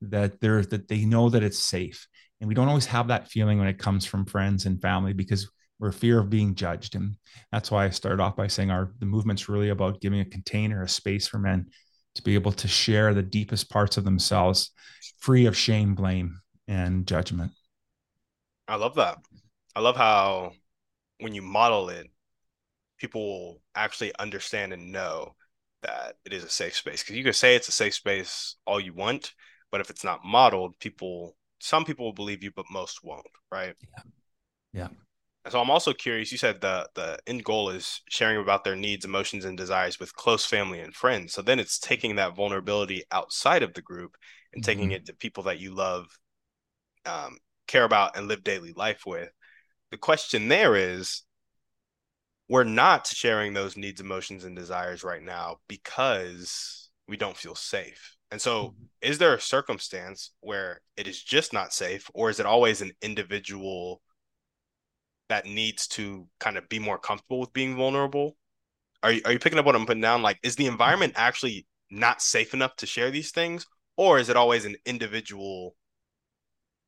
that 0.00 0.40
they're 0.40 0.62
that 0.62 0.88
they 0.88 1.04
know 1.04 1.28
that 1.28 1.42
it's 1.42 1.58
safe. 1.58 2.08
And 2.40 2.48
we 2.48 2.54
don't 2.54 2.68
always 2.68 2.86
have 2.86 3.08
that 3.08 3.28
feeling 3.28 3.58
when 3.58 3.68
it 3.68 3.78
comes 3.78 4.04
from 4.06 4.26
friends 4.26 4.66
and 4.66 4.80
family 4.80 5.12
because 5.12 5.50
or 5.84 5.92
fear 5.92 6.18
of 6.18 6.30
being 6.30 6.54
judged. 6.54 6.94
And 6.94 7.16
that's 7.52 7.70
why 7.70 7.84
I 7.84 7.90
started 7.90 8.20
off 8.20 8.36
by 8.36 8.46
saying 8.46 8.70
our 8.70 8.92
the 8.98 9.06
movement's 9.06 9.48
really 9.48 9.70
about 9.70 10.00
giving 10.00 10.20
a 10.20 10.24
container, 10.24 10.82
a 10.82 10.88
space 10.88 11.26
for 11.26 11.38
men 11.38 11.66
to 12.14 12.22
be 12.22 12.34
able 12.34 12.52
to 12.52 12.68
share 12.68 13.12
the 13.12 13.22
deepest 13.22 13.70
parts 13.70 13.96
of 13.96 14.04
themselves, 14.04 14.70
free 15.18 15.46
of 15.46 15.56
shame, 15.56 15.94
blame, 15.94 16.40
and 16.68 17.06
judgment. 17.06 17.52
I 18.68 18.76
love 18.76 18.94
that. 18.94 19.18
I 19.76 19.80
love 19.80 19.96
how 19.96 20.52
when 21.20 21.34
you 21.34 21.42
model 21.42 21.88
it, 21.90 22.06
people 22.98 23.22
will 23.22 23.62
actually 23.74 24.12
understand 24.18 24.72
and 24.72 24.92
know 24.92 25.34
that 25.82 26.16
it 26.24 26.32
is 26.32 26.44
a 26.44 26.48
safe 26.48 26.74
space. 26.76 27.02
Because 27.02 27.16
you 27.16 27.24
can 27.24 27.32
say 27.32 27.54
it's 27.54 27.68
a 27.68 27.72
safe 27.72 27.94
space 27.94 28.56
all 28.66 28.80
you 28.80 28.94
want, 28.94 29.34
but 29.70 29.80
if 29.80 29.90
it's 29.90 30.04
not 30.04 30.24
modeled, 30.24 30.78
people 30.78 31.36
some 31.60 31.84
people 31.84 32.04
will 32.04 32.12
believe 32.12 32.42
you, 32.42 32.50
but 32.54 32.66
most 32.70 33.02
won't, 33.02 33.26
right? 33.50 33.74
Yeah. 33.80 34.02
Yeah. 34.74 34.88
So 35.50 35.60
I'm 35.60 35.70
also 35.70 35.92
curious. 35.92 36.32
You 36.32 36.38
said 36.38 36.60
the 36.60 36.88
the 36.94 37.18
end 37.26 37.44
goal 37.44 37.68
is 37.68 38.00
sharing 38.08 38.38
about 38.38 38.64
their 38.64 38.76
needs, 38.76 39.04
emotions, 39.04 39.44
and 39.44 39.58
desires 39.58 40.00
with 40.00 40.14
close 40.14 40.46
family 40.46 40.80
and 40.80 40.94
friends. 40.94 41.34
So 41.34 41.42
then 41.42 41.58
it's 41.58 41.78
taking 41.78 42.16
that 42.16 42.34
vulnerability 42.34 43.04
outside 43.10 43.62
of 43.62 43.74
the 43.74 43.82
group 43.82 44.16
and 44.54 44.62
mm-hmm. 44.62 44.70
taking 44.70 44.90
it 44.92 45.06
to 45.06 45.14
people 45.14 45.44
that 45.44 45.60
you 45.60 45.74
love, 45.74 46.06
um, 47.04 47.36
care 47.66 47.84
about, 47.84 48.16
and 48.16 48.26
live 48.26 48.42
daily 48.42 48.72
life 48.72 49.02
with. 49.06 49.30
The 49.90 49.98
question 49.98 50.48
there 50.48 50.76
is, 50.76 51.22
we're 52.48 52.64
not 52.64 53.06
sharing 53.06 53.52
those 53.52 53.76
needs, 53.76 54.00
emotions, 54.00 54.44
and 54.44 54.56
desires 54.56 55.04
right 55.04 55.22
now 55.22 55.58
because 55.68 56.90
we 57.06 57.18
don't 57.18 57.36
feel 57.36 57.54
safe. 57.54 58.16
And 58.30 58.40
so, 58.40 58.68
mm-hmm. 58.68 58.84
is 59.02 59.18
there 59.18 59.34
a 59.34 59.40
circumstance 59.40 60.30
where 60.40 60.80
it 60.96 61.06
is 61.06 61.22
just 61.22 61.52
not 61.52 61.74
safe, 61.74 62.10
or 62.14 62.30
is 62.30 62.40
it 62.40 62.46
always 62.46 62.80
an 62.80 62.92
individual? 63.02 64.00
That 65.28 65.46
needs 65.46 65.86
to 65.88 66.26
kind 66.40 66.56
of 66.56 66.68
be 66.68 66.78
more 66.78 66.98
comfortable 66.98 67.40
with 67.40 67.52
being 67.52 67.76
vulnerable? 67.76 68.36
Are 69.02 69.12
you, 69.12 69.22
are 69.24 69.32
you 69.32 69.38
picking 69.38 69.58
up 69.58 69.66
what 69.66 69.74
I'm 69.74 69.86
putting 69.86 70.00
down? 70.00 70.22
Like, 70.22 70.38
is 70.42 70.56
the 70.56 70.66
environment 70.66 71.14
actually 71.16 71.66
not 71.90 72.22
safe 72.22 72.54
enough 72.54 72.74
to 72.76 72.86
share 72.86 73.10
these 73.10 73.30
things 73.30 73.66
or 73.96 74.18
is 74.18 74.28
it 74.28 74.36
always 74.36 74.64
an 74.64 74.76
individual 74.86 75.76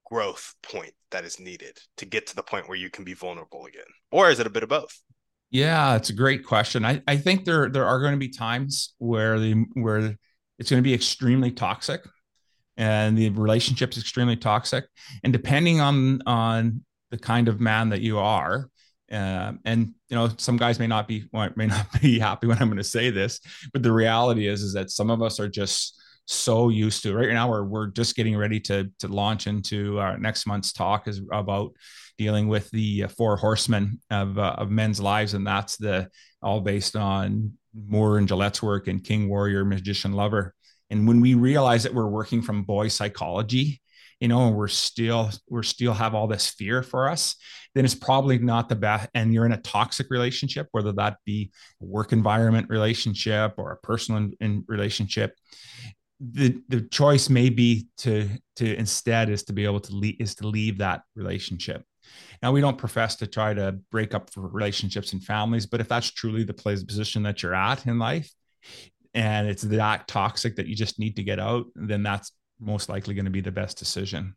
growth 0.05 0.55
point 0.63 0.93
that 1.11 1.25
is 1.25 1.41
needed 1.41 1.79
to 1.97 2.05
get 2.05 2.27
to 2.27 2.37
the 2.37 2.43
point 2.43 2.69
where 2.69 2.79
you 2.79 2.91
can 2.91 3.05
be 3.05 3.15
vulnerable 3.15 3.67
again 3.67 3.87
or 4.11 4.31
is 4.31 4.39
it 4.39 4.47
a 4.47 4.51
bit 4.51 4.63
of 4.63 4.69
both 4.69 5.01
yeah 5.51 5.97
it's 5.97 6.11
a 6.11 6.15
great 6.15 6.45
question 6.45 6.85
i, 6.85 7.01
I 7.07 7.17
think 7.17 7.45
there 7.45 7.69
there 7.69 7.87
are 7.87 8.01
going 8.01 8.13
to 8.13 8.19
be 8.19 8.29
times 8.29 8.95
where 8.99 9.39
the 9.39 9.65
where 9.75 10.17
it's 10.59 10.71
going 10.71 10.83
to 10.83 10.89
be 10.89 10.95
extremely 10.95 11.51
toxic 11.51 12.03
and 12.77 13.17
the 13.17 13.31
relationship's 13.31 13.99
extremely 13.99 14.37
toxic 14.37 14.85
and 15.25 15.33
depending 15.33 15.81
on 15.81 16.23
on 16.27 16.85
the 17.11 17.19
kind 17.19 17.49
of 17.49 17.61
man 17.61 17.91
that 17.91 18.01
you 18.01 18.19
are. 18.19 18.69
Um, 19.11 19.61
and 19.65 19.95
you 20.09 20.17
know 20.17 20.31
some 20.37 20.57
guys 20.57 20.81
may 20.81 20.89
not 20.89 21.07
be 21.07 21.29
may 21.55 21.67
not 21.67 21.87
be 22.03 22.19
happy 22.19 22.49
when 22.49 22.59
i'm 22.59 22.67
going 22.67 22.77
to 22.77 22.83
say 22.83 23.09
this 23.11 23.39
but 23.73 23.85
the 23.85 23.93
reality 23.93 24.49
is 24.49 24.63
is 24.63 24.73
that 24.73 24.91
some 24.91 25.11
of 25.11 25.23
us 25.23 25.39
are 25.39 25.49
just 25.49 25.97
so 26.25 26.71
used 26.71 27.05
to 27.05 27.15
right 27.15 27.33
now 27.33 27.49
we're, 27.49 27.63
we're 27.63 27.87
just 27.87 28.17
getting 28.17 28.37
ready 28.37 28.59
to 28.59 28.91
to 28.99 29.07
launch 29.07 29.47
into 29.47 30.01
our 30.01 30.19
next 30.19 30.45
month's 30.45 30.73
talk 30.73 31.07
is 31.07 31.21
about 31.31 31.71
dealing 32.19 32.49
with 32.49 32.71
the 32.71 33.05
uh, 33.05 33.09
four 33.09 33.37
horsemen 33.37 34.01
of, 34.11 34.39
uh, 34.39 34.55
of 34.59 34.71
men's 34.71 35.01
lives. 35.01 35.35
And 35.35 35.47
that's 35.47 35.77
the 35.77 36.09
all 36.43 36.61
based 36.61 36.97
on 36.97 37.53
moore 37.75 38.19
and 38.19 38.29
gillette's 38.29 38.63
work 38.63 38.89
and 38.89 39.05
king 39.05 39.29
warrior 39.29 39.65
magician 39.65 40.13
lover. 40.13 40.55
And 40.91 41.07
when 41.07 41.21
we 41.21 41.35
realize 41.35 41.83
that 41.83 41.95
we're 41.95 42.09
working 42.09 42.43
from 42.43 42.63
boy 42.63 42.89
psychology 42.89 43.81
you 44.21 44.29
know, 44.29 44.49
and 44.49 44.57
we're 44.57 44.69
still 44.69 45.31
we're 45.49 45.63
still 45.63 45.93
have 45.93 46.15
all 46.15 46.27
this 46.27 46.49
fear 46.49 46.83
for 46.83 47.09
us, 47.09 47.37
then 47.75 47.85
it's 47.85 47.95
probably 47.95 48.39
not 48.39 48.69
the 48.69 48.77
best. 48.77 49.09
And 49.15 49.33
you're 49.33 49.47
in 49.47 49.53
a 49.53 49.61
toxic 49.61 50.09
relationship, 50.11 50.69
whether 50.73 50.93
that 50.93 51.19
be 51.25 51.51
a 51.83 51.85
work 51.85 52.13
environment 52.13 52.69
relationship 52.71 53.55
or 53.59 53.73
a 53.73 53.77
personal 53.77 54.23
in, 54.23 54.33
in 54.41 54.65
relationship. 54.69 55.35
The 56.21 56.63
the 56.69 56.81
choice 56.81 57.29
may 57.29 57.51
be 57.51 57.89
to 57.99 58.29
to 58.57 58.77
instead 58.77 59.29
is 59.29 59.43
to 59.45 59.53
be 59.53 59.65
able 59.65 59.81
to 59.81 59.95
leave 59.95 60.17
is 60.19 60.35
to 60.37 60.49
leave 60.49 60.79
that 60.79 61.03
relationship. 61.15 61.85
Now 62.43 62.53
we 62.53 62.63
don't 62.63 62.79
profess 62.79 63.17
to 63.17 63.27
try 63.27 63.53
to 63.53 63.79
break 63.91 64.15
up 64.15 64.31
relationships 64.37 65.13
and 65.13 65.23
families, 65.23 65.67
but 65.67 65.81
if 65.81 65.89
that's 65.89 66.11
truly 66.11 66.45
the 66.45 66.55
place 66.55 66.83
position 66.83 67.23
that 67.25 67.43
you're 67.43 67.55
at 67.55 67.87
in 67.87 67.99
life, 67.99 68.33
and 69.13 69.49
it's 69.49 69.63
that 69.63 70.09
toxic 70.09 70.57
that 70.57 70.67
you 70.67 70.77
just 70.77 70.99
need 70.99 71.17
to 71.17 71.23
get 71.23 71.41
out, 71.41 71.67
then 71.75 72.03
that's 72.03 72.33
most 72.61 72.89
likely 72.89 73.15
going 73.15 73.25
to 73.25 73.31
be 73.31 73.41
the 73.41 73.53
best 73.53 73.79
decision. 73.79 74.35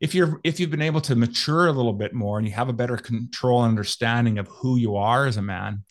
If 0.00 0.14
you're 0.14 0.40
if 0.42 0.58
you've 0.58 0.70
been 0.70 0.82
able 0.82 1.00
to 1.02 1.14
mature 1.14 1.68
a 1.68 1.72
little 1.72 1.92
bit 1.92 2.12
more 2.12 2.38
and 2.38 2.46
you 2.46 2.54
have 2.54 2.68
a 2.68 2.72
better 2.72 2.96
control 2.96 3.62
and 3.62 3.70
understanding 3.70 4.38
of 4.38 4.48
who 4.48 4.76
you 4.76 4.96
are 4.96 5.26
as 5.26 5.36
a 5.36 5.42
man 5.42 5.84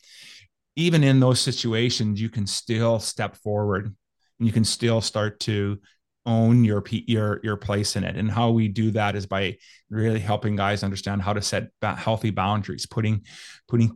even 0.78 1.04
in 1.04 1.20
those 1.20 1.40
situations 1.40 2.22
you 2.22 2.30
can 2.30 2.48
still 2.48 2.98
step 2.98 3.36
forward 3.36 3.86
and 3.86 4.48
you 4.48 4.52
can 4.52 4.64
still 4.64 5.02
start 5.02 5.40
to 5.40 5.80
own 6.26 6.64
your 6.64 6.84
your 6.90 7.40
your 7.44 7.58
place 7.58 7.96
in 7.96 8.04
it. 8.04 8.16
And 8.16 8.30
how 8.30 8.52
we 8.52 8.68
do 8.68 8.92
that 8.92 9.16
is 9.16 9.26
by 9.26 9.58
really 9.90 10.20
helping 10.20 10.56
guys 10.56 10.84
understand 10.84 11.22
how 11.22 11.34
to 11.34 11.42
set 11.42 11.70
healthy 11.82 12.32
boundaries 12.32 12.86
putting 12.86 13.24
putting 13.68 13.96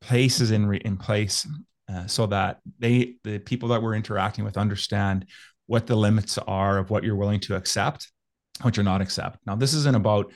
places 0.00 0.50
in 0.50 0.72
in 0.74 0.96
place 0.96 1.46
uh, 1.92 2.06
so 2.06 2.26
that 2.26 2.60
they 2.78 3.16
the 3.24 3.38
people 3.38 3.70
that 3.70 3.82
we're 3.82 3.94
interacting 3.94 4.44
with 4.44 4.56
understand 4.56 5.26
what 5.66 5.86
the 5.86 5.96
limits 5.96 6.38
are 6.38 6.78
of 6.78 6.90
what 6.90 7.04
you're 7.04 7.16
willing 7.16 7.40
to 7.40 7.56
accept, 7.56 8.10
what 8.62 8.76
you're 8.76 8.84
not 8.84 9.00
accept. 9.00 9.38
Now, 9.46 9.56
this 9.56 9.74
isn't 9.74 9.96
about 9.96 10.32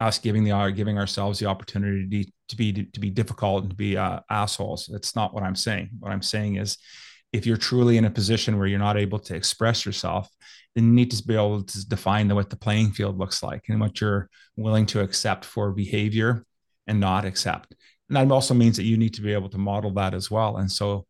us 0.00 0.18
giving 0.18 0.44
the 0.44 0.72
giving 0.74 0.98
ourselves 0.98 1.38
the 1.38 1.46
opportunity 1.46 2.32
to 2.48 2.56
be 2.56 2.72
to 2.72 3.00
be 3.00 3.10
difficult 3.10 3.62
and 3.62 3.70
to 3.70 3.76
be 3.76 3.96
uh, 3.96 4.20
assholes. 4.30 4.88
That's 4.90 5.16
not 5.16 5.34
what 5.34 5.42
I'm 5.42 5.56
saying. 5.56 5.90
What 5.98 6.12
I'm 6.12 6.22
saying 6.22 6.56
is, 6.56 6.78
if 7.32 7.46
you're 7.46 7.56
truly 7.56 7.96
in 7.96 8.04
a 8.04 8.10
position 8.10 8.58
where 8.58 8.66
you're 8.66 8.78
not 8.78 8.96
able 8.96 9.18
to 9.20 9.34
express 9.34 9.84
yourself, 9.84 10.28
then 10.74 10.84
you 10.84 10.92
need 10.92 11.10
to 11.10 11.26
be 11.26 11.34
able 11.34 11.62
to 11.64 11.88
define 11.88 12.32
what 12.34 12.50
the 12.50 12.56
playing 12.56 12.92
field 12.92 13.18
looks 13.18 13.42
like 13.42 13.64
and 13.68 13.80
what 13.80 14.00
you're 14.00 14.30
willing 14.56 14.86
to 14.86 15.00
accept 15.00 15.44
for 15.44 15.72
behavior 15.72 16.44
and 16.86 17.00
not 17.00 17.24
accept. 17.24 17.74
And 18.08 18.16
that 18.16 18.32
also 18.32 18.54
means 18.54 18.76
that 18.76 18.84
you 18.84 18.96
need 18.96 19.14
to 19.14 19.22
be 19.22 19.32
able 19.32 19.50
to 19.50 19.58
model 19.58 19.90
that 19.94 20.14
as 20.14 20.30
well. 20.30 20.56
And 20.56 20.70
so 20.70 21.06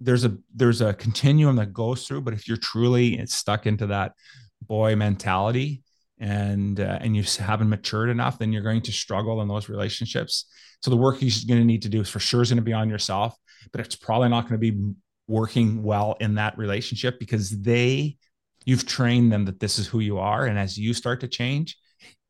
there's 0.00 0.24
a 0.24 0.36
there's 0.54 0.80
a 0.80 0.94
continuum 0.94 1.56
that 1.56 1.72
goes 1.72 2.06
through 2.06 2.20
but 2.20 2.34
if 2.34 2.46
you're 2.46 2.56
truly 2.56 3.24
stuck 3.26 3.66
into 3.66 3.86
that 3.86 4.12
boy 4.62 4.94
mentality 4.96 5.82
and 6.18 6.80
uh, 6.80 6.98
and 7.00 7.16
you 7.16 7.22
haven't 7.38 7.68
matured 7.68 8.10
enough 8.10 8.38
then 8.38 8.52
you're 8.52 8.62
going 8.62 8.82
to 8.82 8.92
struggle 8.92 9.42
in 9.42 9.48
those 9.48 9.68
relationships. 9.68 10.46
So 10.82 10.90
the 10.90 10.96
work 10.96 11.20
you're 11.20 11.30
going 11.48 11.60
to 11.60 11.66
need 11.66 11.82
to 11.82 11.88
do 11.88 12.00
is 12.00 12.08
for 12.08 12.20
sure 12.20 12.42
is 12.42 12.50
going 12.50 12.56
to 12.56 12.62
be 12.62 12.72
on 12.72 12.88
yourself 12.88 13.36
but 13.72 13.80
it's 13.80 13.96
probably 13.96 14.28
not 14.28 14.42
going 14.42 14.60
to 14.60 14.72
be 14.72 14.94
working 15.28 15.82
well 15.82 16.16
in 16.20 16.36
that 16.36 16.56
relationship 16.56 17.18
because 17.18 17.50
they 17.62 18.16
you've 18.64 18.86
trained 18.86 19.32
them 19.32 19.44
that 19.44 19.60
this 19.60 19.78
is 19.78 19.86
who 19.86 20.00
you 20.00 20.18
are. 20.18 20.46
And 20.46 20.58
as 20.58 20.78
you 20.78 20.92
start 20.94 21.20
to 21.20 21.28
change 21.28 21.76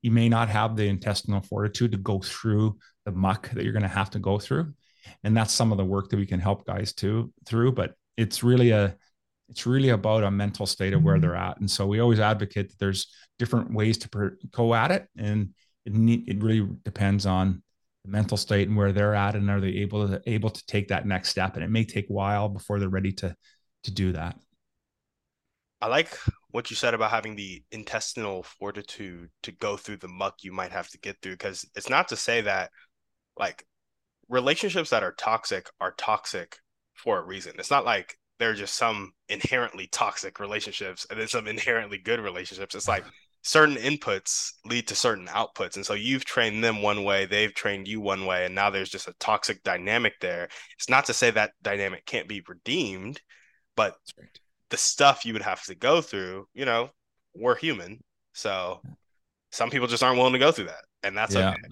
you 0.03 0.11
may 0.11 0.29
not 0.29 0.49
have 0.49 0.77
the 0.77 0.87
intestinal 0.87 1.41
fortitude 1.41 1.93
to 1.93 1.99
go 1.99 2.21
through 2.21 2.79
the 3.05 3.13
muck 3.13 3.51
that 3.51 3.65
you're 3.65 3.73
going 3.73 3.83
to 3.83 3.89
have 3.89 4.11
to 4.11 4.19
go 4.19 4.39
through 4.39 4.73
and 5.25 5.37
that's 5.37 5.53
some 5.53 5.73
of 5.73 5.79
the 5.79 5.85
work 5.85 6.09
that 6.11 6.17
we 6.17 6.27
can 6.27 6.41
help 6.41 6.67
guys 6.67 6.93
to 6.93 7.33
through 7.47 7.73
but 7.73 7.95
it's 8.17 8.43
really 8.43 8.71
a 8.71 8.95
it's 9.49 9.67
really 9.67 9.91
about 9.91 10.25
a 10.25 10.31
mental 10.31 10.67
state 10.67 10.93
of 10.93 11.03
where 11.03 11.15
mm-hmm. 11.15 11.23
they're 11.23 11.37
at 11.37 11.59
and 11.61 11.71
so 11.71 11.87
we 11.87 12.01
always 12.01 12.21
advocate 12.21 12.69
that 12.69 12.79
there's 12.79 13.07
different 13.39 13.73
ways 13.73 13.99
to 13.99 14.09
per- 14.09 14.37
go 14.51 14.75
at 14.75 14.91
it 14.91 15.09
and 15.17 15.51
it, 15.85 15.95
need, 15.95 16.29
it 16.29 16.43
really 16.43 16.67
depends 16.85 17.27
on 17.27 17.63
the 18.05 18.11
mental 18.11 18.37
state 18.37 18.69
and 18.69 18.77
where 18.77 18.93
they're 18.93 19.15
at 19.15 19.35
and 19.35 19.51
are 19.51 19.61
they 19.61 19.69
able 19.69 20.09
to 20.09 20.21
able 20.27 20.51
to 20.51 20.65
take 20.67 20.89
that 20.89 21.07
next 21.07 21.31
step 21.31 21.55
and 21.55 21.65
it 21.65 21.71
may 21.71 21.85
take 21.85 22.09
a 22.11 22.13
while 22.13 22.49
before 22.49 22.79
they're 22.79 22.89
ready 22.89 23.13
to 23.13 23.35
to 23.85 23.91
do 23.91 24.13
that 24.13 24.37
i 25.81 25.87
like 25.87 26.19
what 26.51 26.71
you 26.71 26.77
said 26.77 26.95
about 26.95 27.11
having 27.11 27.37
the 27.37 27.63
intestinal 27.71 28.43
fortitude 28.43 29.29
to 29.43 29.53
go 29.53 29.77
through 29.77 29.99
the 29.99 30.09
muck 30.09 30.43
you 30.43 30.53
might 30.53 30.73
have 30.73 30.89
to 30.89 30.99
get 30.99 31.17
through 31.21 31.33
because 31.33 31.69
it's 31.77 31.91
not 31.91 32.09
to 32.09 32.17
say 32.17 32.41
that 32.41 32.71
like 33.39 33.65
relationships 34.29 34.91
that 34.91 35.03
are 35.03 35.13
toxic 35.13 35.69
are 35.81 35.95
toxic 35.97 36.59
for 36.95 37.19
a 37.19 37.25
reason. 37.25 37.55
It's 37.59 37.71
not 37.71 37.85
like 37.85 38.19
there 38.39 38.51
are 38.51 38.55
just 38.55 38.77
some 38.77 39.13
inherently 39.29 39.89
toxic 39.91 40.41
relationships 40.41 41.07
and 41.11 41.19
then 41.19 41.29
some 41.29 41.47
inherently 41.47 41.99
good 41.99 42.21
relationships. 42.21 42.75
It's 42.75 42.89
like 42.89 43.05
certain 43.43 43.77
inputs 43.77 44.53
lead 44.65 44.89
to 44.89 44.95
certain 44.95 45.27
outputs. 45.29 45.77
And 45.77 45.87
so 45.87 45.95
you've 45.95 46.25
trained 46.25 46.63
them 46.63 46.83
one 46.83 47.05
way, 47.05 47.27
they've 47.27 47.55
trained 47.55 47.89
you 47.89 48.01
one 48.01 48.27
way, 48.27 48.45
and 48.45 48.55
now 48.55 48.71
there's 48.71 48.91
just 48.91 49.09
a 49.09 49.15
toxic 49.21 49.63
dynamic 49.63 50.15
there. 50.21 50.49
It's 50.77 50.91
not 50.91 51.07
to 51.07 51.15
say 51.15 51.31
that 51.31 51.53
dynamic 51.63 52.05
can't 52.07 52.29
be 52.29 52.43
redeemed, 52.47 53.21
but 53.77 53.95
the 54.71 54.77
stuff 54.77 55.25
you 55.25 55.33
would 55.33 55.43
have 55.43 55.63
to 55.65 55.75
go 55.75 56.01
through, 56.01 56.49
you 56.55 56.65
know, 56.65 56.91
we're 57.35 57.57
human. 57.57 58.03
So 58.33 58.81
some 59.53 59.71
people 59.71 59.87
just 59.87 60.03
aren't 60.03 60.19
willing 60.19 60.33
to 60.33 60.39
go 60.39 60.53
through 60.53 60.67
that. 60.67 60.85
And 61.03 61.17
that's 61.17 61.35
yeah. 61.35 61.51
okay. 61.51 61.63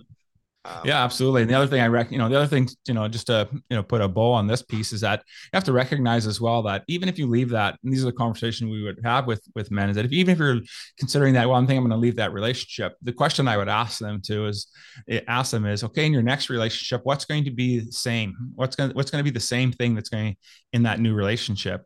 Um, 0.67 0.81
yeah, 0.85 1.05
absolutely. 1.05 1.43
And 1.43 1.51
the 1.51 1.55
other 1.55 1.67
thing 1.67 1.83
I 1.83 1.89
reckon, 1.89 2.15
you 2.15 2.19
know, 2.19 2.29
the 2.29 2.37
other 2.37 2.47
thing, 2.47 2.69
you 2.89 2.95
know, 2.95 3.07
just 3.07 3.27
to 3.27 3.47
you 3.53 3.77
know 3.77 3.83
put 3.83 4.01
a 4.01 4.09
bow 4.09 4.33
on 4.33 4.47
this 4.47 4.63
piece 4.63 4.95
is 4.95 5.03
that 5.03 5.23
you 5.45 5.51
have 5.53 5.65
to 5.65 5.73
recognize 5.73 6.27
as 6.27 6.41
well 6.41 6.63
that 6.63 6.85
even 6.89 7.07
if 7.09 7.19
you 7.19 7.27
leave 7.27 7.51
that, 7.51 7.79
and 7.85 7.93
these 7.93 8.03
are 8.03 8.07
the 8.07 8.13
conversations 8.13 8.71
we 8.71 8.83
would 8.83 8.99
have 9.05 9.27
with 9.27 9.47
with 9.55 9.71
men, 9.71 9.91
is 9.91 9.97
that 9.97 10.07
if 10.07 10.13
even 10.13 10.33
if 10.33 10.39
you're 10.39 10.61
considering 10.99 11.35
that, 11.35 11.47
well, 11.47 11.59
I'm 11.59 11.67
thinking 11.67 11.83
I'm 11.83 11.89
going 11.89 12.01
to 12.01 12.03
leave 12.03 12.17
that 12.17 12.33
relationship, 12.33 12.95
the 13.03 13.13
question 13.13 13.47
I 13.47 13.59
would 13.59 13.69
ask 13.69 13.99
them 13.99 14.23
to 14.23 14.47
is, 14.47 14.69
eh, 15.09 15.21
ask 15.29 15.51
them 15.51 15.67
is, 15.67 15.85
okay, 15.85 16.07
in 16.07 16.15
your 16.15 16.23
next 16.23 16.49
relationship, 16.49 17.03
what's 17.05 17.27
going 17.27 17.45
to 17.45 17.51
be 17.51 17.81
the 17.81 17.93
same? 17.93 18.35
What's 18.55 18.75
going 18.75 18.91
to, 18.91 18.97
what's 18.97 19.11
going 19.11 19.23
to 19.23 19.31
be 19.31 19.35
the 19.35 19.41
same 19.41 19.71
thing 19.71 19.95
that's 19.95 20.09
going 20.09 20.37
in 20.73 20.85
that 20.85 20.99
new 20.99 21.13
relationship? 21.13 21.83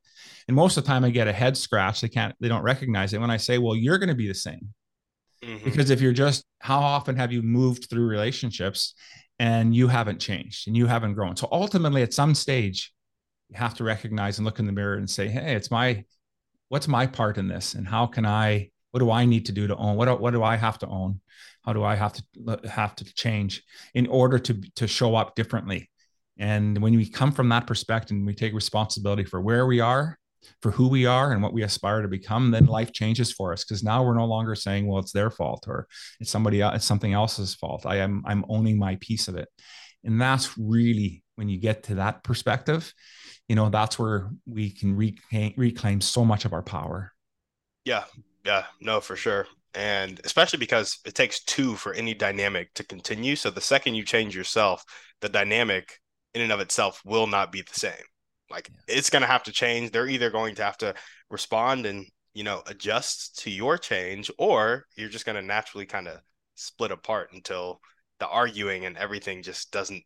And 0.46 0.54
most 0.54 0.76
of 0.76 0.84
the 0.84 0.88
time, 0.88 1.04
I 1.04 1.10
get 1.10 1.26
a 1.26 1.32
head 1.32 1.56
scratch. 1.56 2.00
They 2.00 2.08
can't, 2.08 2.34
they 2.40 2.48
don't 2.48 2.62
recognize 2.62 3.12
it 3.12 3.20
when 3.20 3.30
I 3.30 3.38
say, 3.38 3.58
well, 3.58 3.74
you're 3.74 3.98
going 3.98 4.08
to 4.08 4.14
be 4.14 4.28
the 4.28 4.34
same 4.34 4.72
Mm-hmm. 5.42 5.64
Because 5.64 5.90
if 5.90 6.00
you're 6.00 6.12
just, 6.12 6.44
how 6.68 6.80
often 6.80 7.16
have 7.16 7.32
you 7.32 7.40
moved 7.40 7.88
through 7.88 8.06
relationships 8.06 8.92
and 9.38 9.74
you 9.74 9.88
haven't 9.88 10.20
changed 10.20 10.68
and 10.68 10.76
you 10.76 10.86
haven't 10.86 11.14
grown? 11.14 11.34
So 11.34 11.48
ultimately, 11.50 12.02
at 12.02 12.12
some 12.12 12.34
stage, 12.34 12.92
you 13.48 13.56
have 13.56 13.72
to 13.76 13.84
recognize 13.84 14.36
and 14.36 14.44
look 14.44 14.58
in 14.58 14.66
the 14.66 14.72
mirror 14.72 14.96
and 14.96 15.08
say, 15.08 15.28
hey, 15.28 15.54
it's 15.54 15.70
my, 15.70 16.04
what's 16.68 16.86
my 16.86 17.06
part 17.06 17.38
in 17.38 17.48
this? 17.48 17.72
And 17.72 17.88
how 17.88 18.04
can 18.04 18.26
I, 18.26 18.70
what 18.90 19.00
do 19.00 19.10
I 19.10 19.24
need 19.24 19.46
to 19.46 19.52
do 19.52 19.66
to 19.66 19.76
own? 19.76 19.96
What, 19.96 20.20
what 20.20 20.32
do 20.32 20.42
I 20.42 20.56
have 20.56 20.78
to 20.80 20.86
own? 20.88 21.22
How 21.64 21.72
do 21.72 21.82
I 21.84 21.94
have 21.94 22.12
to 22.12 22.60
have 22.70 22.94
to 22.96 23.14
change 23.14 23.62
in 23.94 24.06
order 24.06 24.38
to, 24.38 24.60
to 24.76 24.86
show 24.86 25.16
up 25.16 25.36
differently? 25.36 25.88
And 26.36 26.76
when 26.82 26.94
we 26.94 27.08
come 27.08 27.32
from 27.32 27.48
that 27.48 27.66
perspective 27.66 28.14
and 28.14 28.26
we 28.26 28.34
take 28.34 28.52
responsibility 28.52 29.24
for 29.24 29.40
where 29.40 29.64
we 29.64 29.80
are 29.80 30.18
for 30.62 30.70
who 30.70 30.88
we 30.88 31.06
are 31.06 31.32
and 31.32 31.42
what 31.42 31.52
we 31.52 31.62
aspire 31.62 32.02
to 32.02 32.08
become, 32.08 32.50
then 32.50 32.66
life 32.66 32.92
changes 32.92 33.32
for 33.32 33.52
us 33.52 33.64
because 33.64 33.82
now 33.82 34.04
we're 34.04 34.16
no 34.16 34.24
longer 34.24 34.54
saying, 34.54 34.86
well, 34.86 34.98
it's 34.98 35.12
their 35.12 35.30
fault 35.30 35.64
or 35.66 35.86
it's 36.20 36.30
somebody 36.30 36.60
else, 36.60 36.76
it's 36.76 36.84
something 36.84 37.12
else's 37.12 37.54
fault. 37.54 37.86
I 37.86 37.96
am 37.96 38.22
I'm 38.26 38.44
owning 38.48 38.78
my 38.78 38.96
piece 39.00 39.28
of 39.28 39.36
it. 39.36 39.48
And 40.04 40.20
that's 40.20 40.56
really 40.56 41.22
when 41.36 41.48
you 41.48 41.58
get 41.58 41.84
to 41.84 41.96
that 41.96 42.22
perspective, 42.24 42.92
you 43.48 43.56
know, 43.56 43.68
that's 43.70 43.98
where 43.98 44.30
we 44.46 44.70
can 44.70 44.96
reclaim, 44.96 45.54
reclaim 45.56 46.00
so 46.00 46.24
much 46.24 46.44
of 46.44 46.52
our 46.52 46.62
power. 46.62 47.12
Yeah. 47.84 48.04
Yeah. 48.44 48.64
No, 48.80 49.00
for 49.00 49.16
sure. 49.16 49.46
And 49.74 50.20
especially 50.24 50.58
because 50.58 50.98
it 51.04 51.14
takes 51.14 51.44
two 51.44 51.76
for 51.76 51.92
any 51.92 52.14
dynamic 52.14 52.72
to 52.74 52.84
continue. 52.84 53.36
So 53.36 53.50
the 53.50 53.60
second 53.60 53.94
you 53.94 54.04
change 54.04 54.34
yourself, 54.34 54.84
the 55.20 55.28
dynamic 55.28 55.98
in 56.34 56.42
and 56.42 56.52
of 56.52 56.60
itself 56.60 57.00
will 57.04 57.26
not 57.26 57.52
be 57.52 57.62
the 57.62 57.78
same. 57.78 57.92
Like 58.50 58.70
it's 58.86 59.10
going 59.10 59.22
to 59.22 59.28
have 59.28 59.42
to 59.44 59.52
change. 59.52 59.90
They're 59.90 60.08
either 60.08 60.30
going 60.30 60.54
to 60.56 60.64
have 60.64 60.78
to 60.78 60.94
respond 61.30 61.86
and, 61.86 62.06
you 62.34 62.44
know, 62.44 62.62
adjust 62.66 63.38
to 63.40 63.50
your 63.50 63.76
change, 63.78 64.30
or 64.38 64.86
you're 64.96 65.08
just 65.08 65.26
going 65.26 65.36
to 65.36 65.42
naturally 65.42 65.86
kind 65.86 66.08
of 66.08 66.20
split 66.54 66.90
apart 66.90 67.30
until 67.32 67.80
the 68.20 68.28
arguing 68.28 68.84
and 68.84 68.96
everything 68.96 69.42
just 69.42 69.70
doesn't 69.70 70.02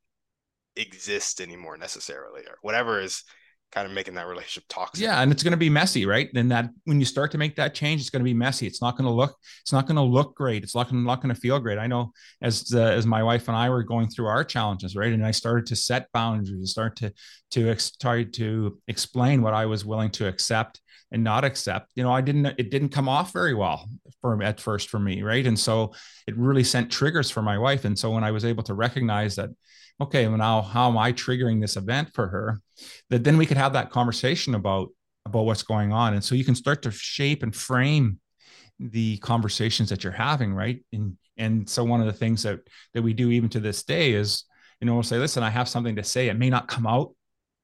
exist 0.76 1.40
anymore 1.40 1.76
necessarily, 1.76 2.42
or 2.42 2.56
whatever 2.62 3.00
is 3.00 3.24
kind 3.72 3.86
of 3.86 3.92
making 3.92 4.14
that 4.14 4.26
relationship 4.26 4.64
toxic. 4.68 5.02
Yeah, 5.02 5.20
and 5.20 5.32
it's 5.32 5.42
going 5.42 5.52
to 5.52 5.56
be 5.56 5.70
messy, 5.70 6.04
right? 6.06 6.28
And 6.34 6.50
that 6.52 6.70
when 6.84 7.00
you 7.00 7.06
start 7.06 7.30
to 7.32 7.38
make 7.38 7.56
that 7.56 7.74
change, 7.74 8.00
it's 8.00 8.10
going 8.10 8.20
to 8.20 8.24
be 8.24 8.34
messy. 8.34 8.66
It's 8.66 8.82
not 8.82 8.96
going 8.96 9.06
to 9.06 9.12
look 9.12 9.36
it's 9.62 9.72
not 9.72 9.86
going 9.86 9.96
to 9.96 10.02
look 10.02 10.34
great. 10.36 10.62
It's 10.62 10.74
not, 10.74 10.92
not 10.92 11.22
going 11.22 11.34
to 11.34 11.40
feel 11.40 11.58
great. 11.58 11.78
I 11.78 11.86
know 11.86 12.12
as 12.42 12.72
uh, 12.74 12.80
as 12.80 13.06
my 13.06 13.22
wife 13.22 13.48
and 13.48 13.56
I 13.56 13.70
were 13.70 13.82
going 13.82 14.08
through 14.08 14.26
our 14.26 14.44
challenges, 14.44 14.94
right? 14.94 15.12
And 15.12 15.24
I 15.24 15.30
started 15.30 15.66
to 15.66 15.76
set 15.76 16.12
boundaries, 16.12 16.70
start 16.70 16.96
to 16.96 17.12
to 17.52 17.70
ex- 17.70 17.96
try 17.96 18.24
to 18.24 18.78
explain 18.88 19.42
what 19.42 19.54
I 19.54 19.66
was 19.66 19.84
willing 19.84 20.10
to 20.12 20.28
accept 20.28 20.80
and 21.10 21.22
not 21.24 21.44
accept. 21.44 21.90
You 21.94 22.02
know, 22.02 22.12
I 22.12 22.20
didn't 22.20 22.46
it 22.46 22.70
didn't 22.70 22.90
come 22.90 23.08
off 23.08 23.32
very 23.32 23.54
well 23.54 23.88
for 24.20 24.42
at 24.42 24.60
first 24.60 24.90
for 24.90 24.98
me, 24.98 25.22
right? 25.22 25.46
And 25.46 25.58
so 25.58 25.92
it 26.26 26.36
really 26.36 26.64
sent 26.64 26.90
triggers 26.90 27.30
for 27.30 27.42
my 27.42 27.58
wife. 27.58 27.84
And 27.84 27.98
so 27.98 28.10
when 28.10 28.24
I 28.24 28.30
was 28.30 28.44
able 28.44 28.62
to 28.64 28.74
recognize 28.74 29.36
that 29.36 29.50
okay, 30.02 30.26
well 30.28 30.38
now 30.38 30.62
how 30.62 30.88
am 30.88 30.98
I 30.98 31.12
triggering 31.12 31.60
this 31.60 31.76
event 31.76 32.12
for 32.14 32.28
her? 32.28 32.60
That 33.10 33.24
then 33.24 33.36
we 33.36 33.46
could 33.46 33.56
have 33.56 33.72
that 33.74 33.90
conversation 33.90 34.54
about 34.54 34.88
about 35.24 35.46
what's 35.46 35.62
going 35.62 35.92
on. 35.92 36.14
And 36.14 36.24
so 36.24 36.34
you 36.34 36.44
can 36.44 36.54
start 36.54 36.82
to 36.82 36.90
shape 36.90 37.42
and 37.42 37.54
frame 37.54 38.18
the 38.78 39.18
conversations 39.18 39.88
that 39.90 40.02
you're 40.02 40.12
having, 40.12 40.54
right? 40.54 40.84
And 40.92 41.16
and 41.36 41.68
so 41.68 41.84
one 41.84 42.00
of 42.00 42.06
the 42.06 42.12
things 42.12 42.42
that 42.42 42.60
that 42.94 43.02
we 43.02 43.12
do 43.12 43.30
even 43.30 43.48
to 43.50 43.60
this 43.60 43.82
day 43.82 44.12
is, 44.12 44.44
you 44.80 44.86
know, 44.86 44.94
we'll 44.94 45.02
say, 45.02 45.18
listen, 45.18 45.42
I 45.42 45.50
have 45.50 45.68
something 45.68 45.96
to 45.96 46.04
say. 46.04 46.28
It 46.28 46.38
may 46.38 46.50
not 46.50 46.68
come 46.68 46.86
out 46.86 47.14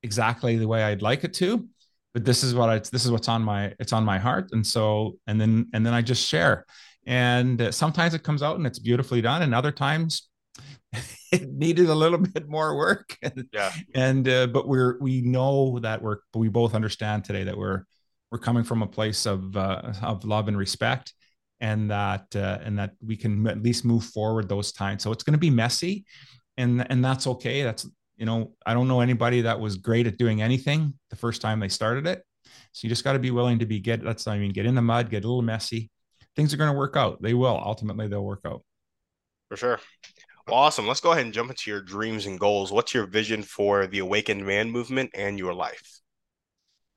exactly 0.03 0.57
the 0.57 0.69
way 0.69 0.83
I'd 0.83 1.03
like 1.03 1.25
it 1.25 1.35
to, 1.35 1.67
but 2.15 2.25
this 2.25 2.45
is 2.45 2.55
what 2.55 2.69
I 2.69 2.79
this 2.79 3.05
is 3.05 3.11
what's 3.11 3.29
on 3.29 3.43
my 3.43 3.75
it's 3.81 3.93
on 3.93 4.05
my 4.05 4.19
heart. 4.19 4.51
And 4.53 4.67
so 4.67 5.19
and 5.27 5.41
then 5.41 5.69
and 5.73 5.85
then 5.85 5.95
I 5.95 6.03
just 6.03 6.27
share. 6.27 6.65
And 7.07 7.75
sometimes 7.75 8.13
it 8.15 8.23
comes 8.23 8.43
out 8.43 8.57
and 8.57 8.67
it's 8.67 8.79
beautifully 8.79 9.23
done, 9.23 9.43
and 9.43 9.55
other 9.55 9.73
times 9.73 10.29
it 11.33 11.49
needed 11.53 11.89
a 11.89 11.95
little 11.95 12.19
bit 12.19 12.49
more 12.49 12.77
work. 12.77 13.17
yeah. 13.53 13.73
And 13.95 14.29
uh, 14.29 14.47
but 14.49 14.69
we're 14.69 14.99
we 15.01 15.23
know 15.23 15.79
that 15.81 16.03
we're 16.03 16.19
we 16.35 16.49
both 16.49 16.75
understand 16.75 17.25
today 17.25 17.45
that 17.45 17.57
we're 17.57 17.85
we're 18.31 18.39
coming 18.39 18.65
from 18.65 18.83
a 18.83 18.87
place 18.87 19.27
of 19.27 19.57
uh, 19.57 19.93
of 20.03 20.25
love 20.25 20.49
and 20.49 20.57
respect, 20.57 21.13
and 21.61 21.91
that 21.91 22.27
uh, 22.35 22.59
and 22.63 22.79
that 22.79 22.93
we 23.05 23.17
can 23.17 23.47
at 23.47 23.63
least 23.63 23.85
move 23.85 24.05
forward 24.05 24.49
those 24.49 24.73
times. 24.73 25.03
So 25.03 25.13
it's 25.13 25.25
going 25.25 25.33
to 25.33 25.39
be 25.39 25.51
messy, 25.51 26.05
and 26.57 26.87
and 26.91 27.05
that's 27.05 27.27
okay. 27.27 27.63
That's 27.63 27.89
you 28.17 28.27
know 28.27 28.53
I 28.67 28.75
don't 28.75 28.89
know 28.89 29.01
anybody 29.01 29.43
that 29.43 29.61
was 29.61 29.77
great 29.77 30.07
at 30.07 30.19
doing 30.19 30.43
anything 30.43 30.95
the 31.11 31.17
first 31.17 31.41
time 31.41 31.61
they 31.61 31.69
started 31.69 32.07
it. 32.07 32.23
So 32.73 32.87
you 32.87 32.89
just 32.89 33.05
got 33.05 33.15
to 33.15 33.19
be 33.19 33.31
willing 33.31 33.59
to 33.61 33.67
be 33.67 33.81
get 33.81 34.03
that's 34.03 34.27
I 34.27 34.39
mean 34.39 34.53
get 34.53 34.67
in 34.67 34.75
the 34.75 34.83
mud, 34.83 35.11
get 35.11 35.25
a 35.25 35.29
little 35.29 35.43
messy. 35.43 35.91
Things 36.37 36.55
are 36.55 36.57
going 36.57 36.71
to 36.71 36.79
work 36.79 36.97
out. 36.97 37.21
They 37.21 37.35
will 37.35 37.61
ultimately. 37.65 38.07
They'll 38.07 38.25
work 38.25 38.43
out. 38.47 38.63
For 39.49 39.57
sure. 39.57 39.81
Awesome. 40.51 40.87
Let's 40.87 41.01
go 41.01 41.13
ahead 41.13 41.25
and 41.25 41.35
jump 41.35 41.51
into 41.51 41.71
your 41.71 41.83
dreams 41.83 42.27
and 42.27 42.41
goals. 42.41 42.73
What's 42.73 42.95
your 42.95 43.07
vision 43.07 43.43
for 43.43 43.87
the 43.87 43.99
Awakened 43.99 44.47
Man 44.47 44.71
movement 44.71 45.11
and 45.15 45.39
your 45.39 45.53
life? 45.53 46.01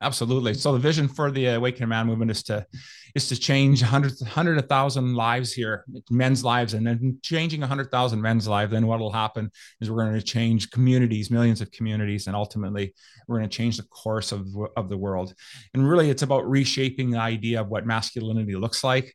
Absolutely. 0.03 0.55
So 0.55 0.73
the 0.73 0.79
vision 0.79 1.07
for 1.07 1.29
the 1.29 1.47
Awakened 1.47 1.89
Man 1.89 2.07
movement 2.07 2.31
is 2.31 2.41
to 2.43 2.65
is 3.13 3.27
to 3.27 3.35
change 3.35 3.81
hundred 3.81 4.13
hundred 4.21 4.57
of 4.57 4.67
thousand 4.67 5.15
lives 5.15 5.53
here, 5.53 5.85
men's 6.09 6.43
lives, 6.43 6.73
and 6.73 6.87
then 6.87 7.19
changing 7.21 7.61
a 7.61 7.67
hundred 7.67 7.91
thousand 7.91 8.21
men's 8.21 8.47
lives. 8.47 8.71
Then 8.71 8.87
what 8.87 8.99
will 8.99 9.11
happen 9.11 9.51
is 9.79 9.91
we're 9.91 10.03
going 10.03 10.13
to 10.13 10.21
change 10.21 10.71
communities, 10.71 11.29
millions 11.29 11.61
of 11.61 11.71
communities, 11.71 12.27
and 12.27 12.35
ultimately 12.35 12.95
we're 13.27 13.37
going 13.37 13.49
to 13.49 13.55
change 13.55 13.77
the 13.77 13.83
course 13.83 14.31
of 14.31 14.47
of 14.75 14.89
the 14.89 14.97
world. 14.97 15.35
And 15.73 15.87
really, 15.87 16.09
it's 16.09 16.23
about 16.23 16.49
reshaping 16.49 17.11
the 17.11 17.19
idea 17.19 17.61
of 17.61 17.67
what 17.67 17.85
masculinity 17.85 18.55
looks 18.55 18.83
like 18.83 19.13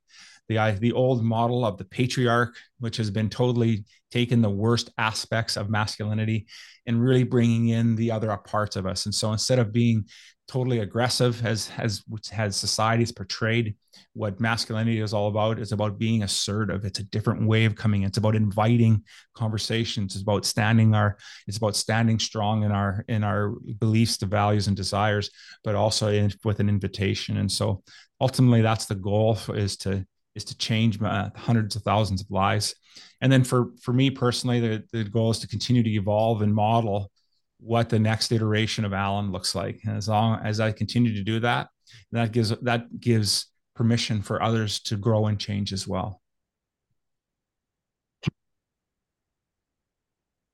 the 0.48 0.76
the 0.80 0.92
old 0.92 1.24
model 1.24 1.64
of 1.64 1.78
the 1.78 1.84
patriarch, 1.84 2.54
which 2.78 2.96
has 2.96 3.10
been 3.10 3.28
totally 3.28 3.84
taken 4.10 4.42
the 4.42 4.50
worst 4.50 4.90
aspects 4.98 5.56
of 5.56 5.68
masculinity 5.68 6.46
and 6.86 7.02
really 7.02 7.24
bringing 7.24 7.68
in 7.68 7.96
the 7.96 8.10
other 8.10 8.34
parts 8.36 8.76
of 8.76 8.86
us. 8.86 9.06
And 9.06 9.14
so 9.14 9.32
instead 9.32 9.58
of 9.58 9.72
being 9.72 10.04
totally 10.48 10.78
aggressive 10.78 11.44
as 11.44 11.70
as 11.76 12.04
has 12.30 12.56
society's 12.56 13.10
portrayed 13.10 13.74
what 14.12 14.38
masculinity 14.40 15.00
is 15.00 15.12
all 15.12 15.28
about 15.28 15.58
is 15.58 15.72
about 15.72 15.98
being 15.98 16.22
assertive. 16.22 16.84
It's 16.84 17.00
a 17.00 17.04
different 17.04 17.46
way 17.46 17.64
of 17.64 17.74
coming 17.74 18.02
it's 18.02 18.18
about 18.18 18.36
inviting 18.36 19.02
conversations. 19.34 20.14
It's 20.14 20.22
about 20.22 20.44
standing 20.44 20.94
our 20.94 21.16
it's 21.46 21.56
about 21.56 21.74
standing 21.74 22.18
strong 22.18 22.62
in 22.62 22.70
our 22.70 23.04
in 23.08 23.24
our 23.24 23.54
beliefs 23.78 24.18
the 24.18 24.26
values 24.26 24.68
and 24.68 24.76
desires 24.76 25.30
but 25.64 25.74
also 25.74 26.08
in, 26.08 26.32
with 26.44 26.60
an 26.60 26.68
invitation. 26.68 27.38
And 27.38 27.50
so 27.50 27.82
ultimately 28.20 28.62
that's 28.62 28.86
the 28.86 28.94
goal 28.94 29.38
is 29.48 29.76
to 29.78 30.06
is 30.36 30.44
to 30.44 30.56
change 30.58 31.02
uh, 31.02 31.30
hundreds 31.34 31.74
of 31.74 31.82
thousands 31.82 32.20
of 32.20 32.30
lives. 32.30 32.74
And 33.20 33.32
then 33.32 33.42
for 33.42 33.70
for 33.80 33.92
me 33.92 34.10
personally, 34.10 34.60
the, 34.60 34.84
the 34.92 35.04
goal 35.04 35.30
is 35.30 35.38
to 35.40 35.48
continue 35.48 35.82
to 35.82 35.90
evolve 35.90 36.42
and 36.42 36.54
model 36.54 37.10
what 37.58 37.88
the 37.88 37.98
next 37.98 38.30
iteration 38.30 38.84
of 38.84 38.92
Alain 38.92 39.32
looks 39.32 39.54
like. 39.54 39.80
And 39.84 39.96
as 39.96 40.08
long 40.08 40.38
as 40.44 40.60
I 40.60 40.72
continue 40.72 41.14
to 41.14 41.24
do 41.24 41.40
that, 41.40 41.68
that 42.12 42.32
gives 42.32 42.50
that 42.50 43.00
gives 43.00 43.46
permission 43.74 44.22
for 44.22 44.42
others 44.42 44.80
to 44.80 44.96
grow 44.96 45.26
and 45.26 45.40
change 45.40 45.72
as 45.72 45.88
well. 45.88 46.20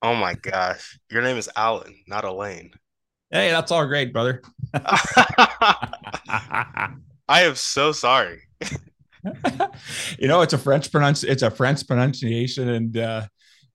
Oh 0.01 0.15
my 0.15 0.35
gosh. 0.35 0.99
Your 1.11 1.23
name 1.23 1.37
is 1.37 1.51
Alain, 1.57 2.03
not 2.09 2.25
Elaine. 2.25 2.73
Hey, 3.31 3.51
that's 3.51 3.71
all 3.71 3.87
great, 3.87 4.13
brother. 4.13 4.43
I 7.29 7.29
am 7.29 7.55
so 7.55 7.93
sorry. 7.93 8.43
you 10.19 10.29
know, 10.29 10.43
it's 10.43 10.53
a 10.53 10.59
French 10.59 10.91
pronounce 10.91 11.23
it's 11.23 11.43
a 11.43 11.51
French 11.51 11.87
pronunciation 11.87 12.69
and 12.69 12.97
uh 12.97 13.27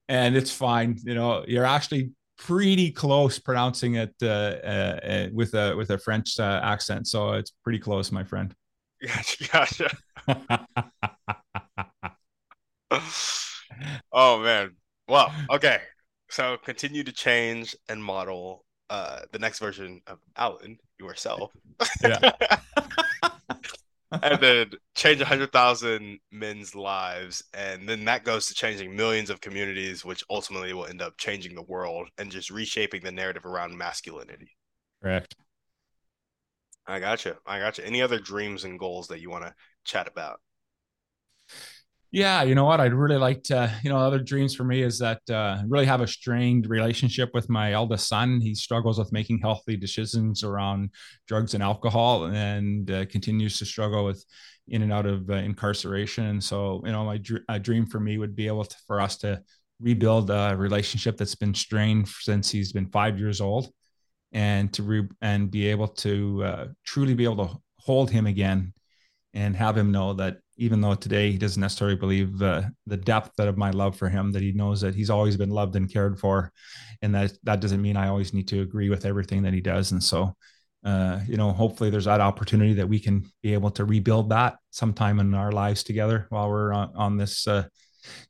and 0.09 0.35
it's 0.35 0.51
fine. 0.51 0.97
You 1.03 1.15
know, 1.15 1.43
you're 1.47 1.65
actually 1.65 2.11
pretty 2.37 2.91
close 2.91 3.39
pronouncing 3.39 3.95
it 3.95 4.13
uh, 4.21 4.27
uh, 4.27 4.99
uh 5.03 5.27
with 5.33 5.53
a 5.53 5.75
with 5.75 5.89
a 5.89 5.97
French 5.97 6.39
uh, 6.39 6.59
accent. 6.63 7.07
So 7.07 7.33
it's 7.33 7.51
pretty 7.63 7.79
close, 7.79 8.11
my 8.11 8.23
friend. 8.23 8.53
Gotcha. 9.05 9.47
gotcha. 9.51 10.67
oh 14.11 14.39
man. 14.39 14.75
Well, 15.07 15.33
okay. 15.49 15.81
So 16.29 16.57
continue 16.63 17.03
to 17.03 17.11
change 17.11 17.75
and 17.89 18.03
model 18.03 18.65
uh 18.89 19.19
the 19.31 19.39
next 19.39 19.59
version 19.59 20.01
of 20.07 20.19
Alain 20.35 20.77
yourself. 20.99 21.51
Yeah. 22.01 22.31
and 24.11 24.39
then 24.39 24.71
change 24.95 25.19
100,000 25.19 26.19
men's 26.31 26.75
lives. 26.75 27.43
And 27.53 27.87
then 27.87 28.05
that 28.05 28.23
goes 28.23 28.47
to 28.47 28.53
changing 28.53 28.95
millions 28.95 29.29
of 29.29 29.41
communities, 29.41 30.05
which 30.05 30.23
ultimately 30.29 30.73
will 30.73 30.85
end 30.85 31.01
up 31.01 31.17
changing 31.17 31.55
the 31.55 31.61
world 31.61 32.09
and 32.17 32.31
just 32.31 32.49
reshaping 32.49 33.03
the 33.03 33.11
narrative 33.11 33.45
around 33.45 33.77
masculinity. 33.77 34.55
Correct. 35.01 35.35
I 36.85 36.99
gotcha. 36.99 37.37
I 37.45 37.59
gotcha. 37.59 37.85
Any 37.85 38.01
other 38.01 38.19
dreams 38.19 38.63
and 38.63 38.79
goals 38.79 39.07
that 39.09 39.19
you 39.19 39.29
want 39.29 39.43
to 39.43 39.53
chat 39.83 40.07
about? 40.07 40.39
Yeah, 42.11 42.43
you 42.43 42.55
know 42.55 42.63
what? 42.65 42.79
I'd 42.79 42.93
really 42.93 43.17
like 43.17 43.43
to, 43.43 43.71
you 43.83 43.89
know, 43.89 43.97
other 43.97 44.19
dreams 44.19 44.55
for 44.55 44.63
me 44.63 44.81
is 44.81 44.99
that 44.99 45.21
uh, 45.29 45.61
really 45.67 45.85
have 45.85 46.01
a 46.01 46.07
strained 46.07 46.69
relationship 46.69 47.31
with 47.33 47.49
my 47.49 47.73
eldest 47.73 48.07
son. 48.07 48.39
He 48.39 48.55
struggles 48.55 48.97
with 48.97 49.11
making 49.11 49.39
healthy 49.39 49.75
decisions 49.75 50.43
around 50.43 50.91
drugs 51.27 51.53
and 51.53 51.61
alcohol 51.61 52.25
and 52.25 52.89
uh, 52.89 53.05
continues 53.07 53.59
to 53.59 53.65
struggle 53.65 54.05
with 54.05 54.23
in 54.69 54.81
and 54.83 54.93
out 54.93 55.05
of 55.05 55.29
uh, 55.29 55.33
incarceration. 55.33 56.25
And 56.25 56.43
so, 56.43 56.81
you 56.85 56.91
know, 56.93 57.03
my 57.03 57.17
dr- 57.17 57.43
dream 57.61 57.85
for 57.85 57.99
me 57.99 58.17
would 58.17 58.35
be 58.35 58.47
able 58.47 58.63
to, 58.65 58.75
for 58.87 59.01
us 59.01 59.17
to 59.17 59.41
rebuild 59.81 60.29
a 60.29 60.55
relationship 60.57 61.17
that's 61.17 61.35
been 61.35 61.53
strained 61.53 62.07
since 62.07 62.49
he's 62.49 62.71
been 62.71 62.87
five 62.89 63.19
years 63.19 63.41
old 63.41 63.69
and 64.33 64.73
to 64.73 64.83
re- 64.83 65.09
and 65.21 65.51
be 65.51 65.67
able 65.67 65.87
to 65.87 66.43
uh, 66.43 66.65
truly 66.85 67.13
be 67.13 67.25
able 67.25 67.47
to 67.47 67.55
hold 67.79 68.11
him 68.11 68.27
again 68.27 68.73
and 69.33 69.55
have 69.55 69.77
him 69.77 69.91
know 69.91 70.13
that 70.13 70.37
even 70.57 70.81
though 70.81 70.95
today 70.95 71.31
he 71.31 71.37
doesn't 71.37 71.61
necessarily 71.61 71.95
believe 71.95 72.41
uh, 72.41 72.63
the 72.85 72.97
depth 72.97 73.39
of 73.39 73.57
my 73.57 73.71
love 73.71 73.95
for 73.95 74.09
him, 74.09 74.31
that 74.31 74.41
he 74.41 74.51
knows 74.51 74.81
that 74.81 74.95
he's 74.95 75.09
always 75.09 75.37
been 75.37 75.49
loved 75.49 75.75
and 75.75 75.91
cared 75.91 76.19
for, 76.19 76.51
and 77.01 77.13
that 77.15 77.33
that 77.43 77.61
doesn't 77.61 77.81
mean 77.81 77.97
I 77.97 78.07
always 78.07 78.33
need 78.33 78.47
to 78.49 78.61
agree 78.61 78.89
with 78.89 79.05
everything 79.05 79.43
that 79.43 79.53
he 79.53 79.61
does. 79.61 79.91
And 79.91 80.03
so, 80.03 80.35
uh, 80.83 81.19
you 81.27 81.37
know, 81.37 81.51
hopefully 81.51 81.89
there's 81.89 82.05
that 82.05 82.21
opportunity 82.21 82.73
that 82.73 82.89
we 82.89 82.99
can 82.99 83.25
be 83.41 83.53
able 83.53 83.71
to 83.71 83.85
rebuild 83.85 84.29
that 84.29 84.57
sometime 84.71 85.19
in 85.19 85.33
our 85.33 85.51
lives 85.51 85.83
together 85.83 86.27
while 86.29 86.49
we're 86.49 86.73
on, 86.73 86.91
on 86.95 87.17
this 87.17 87.47
uh, 87.47 87.63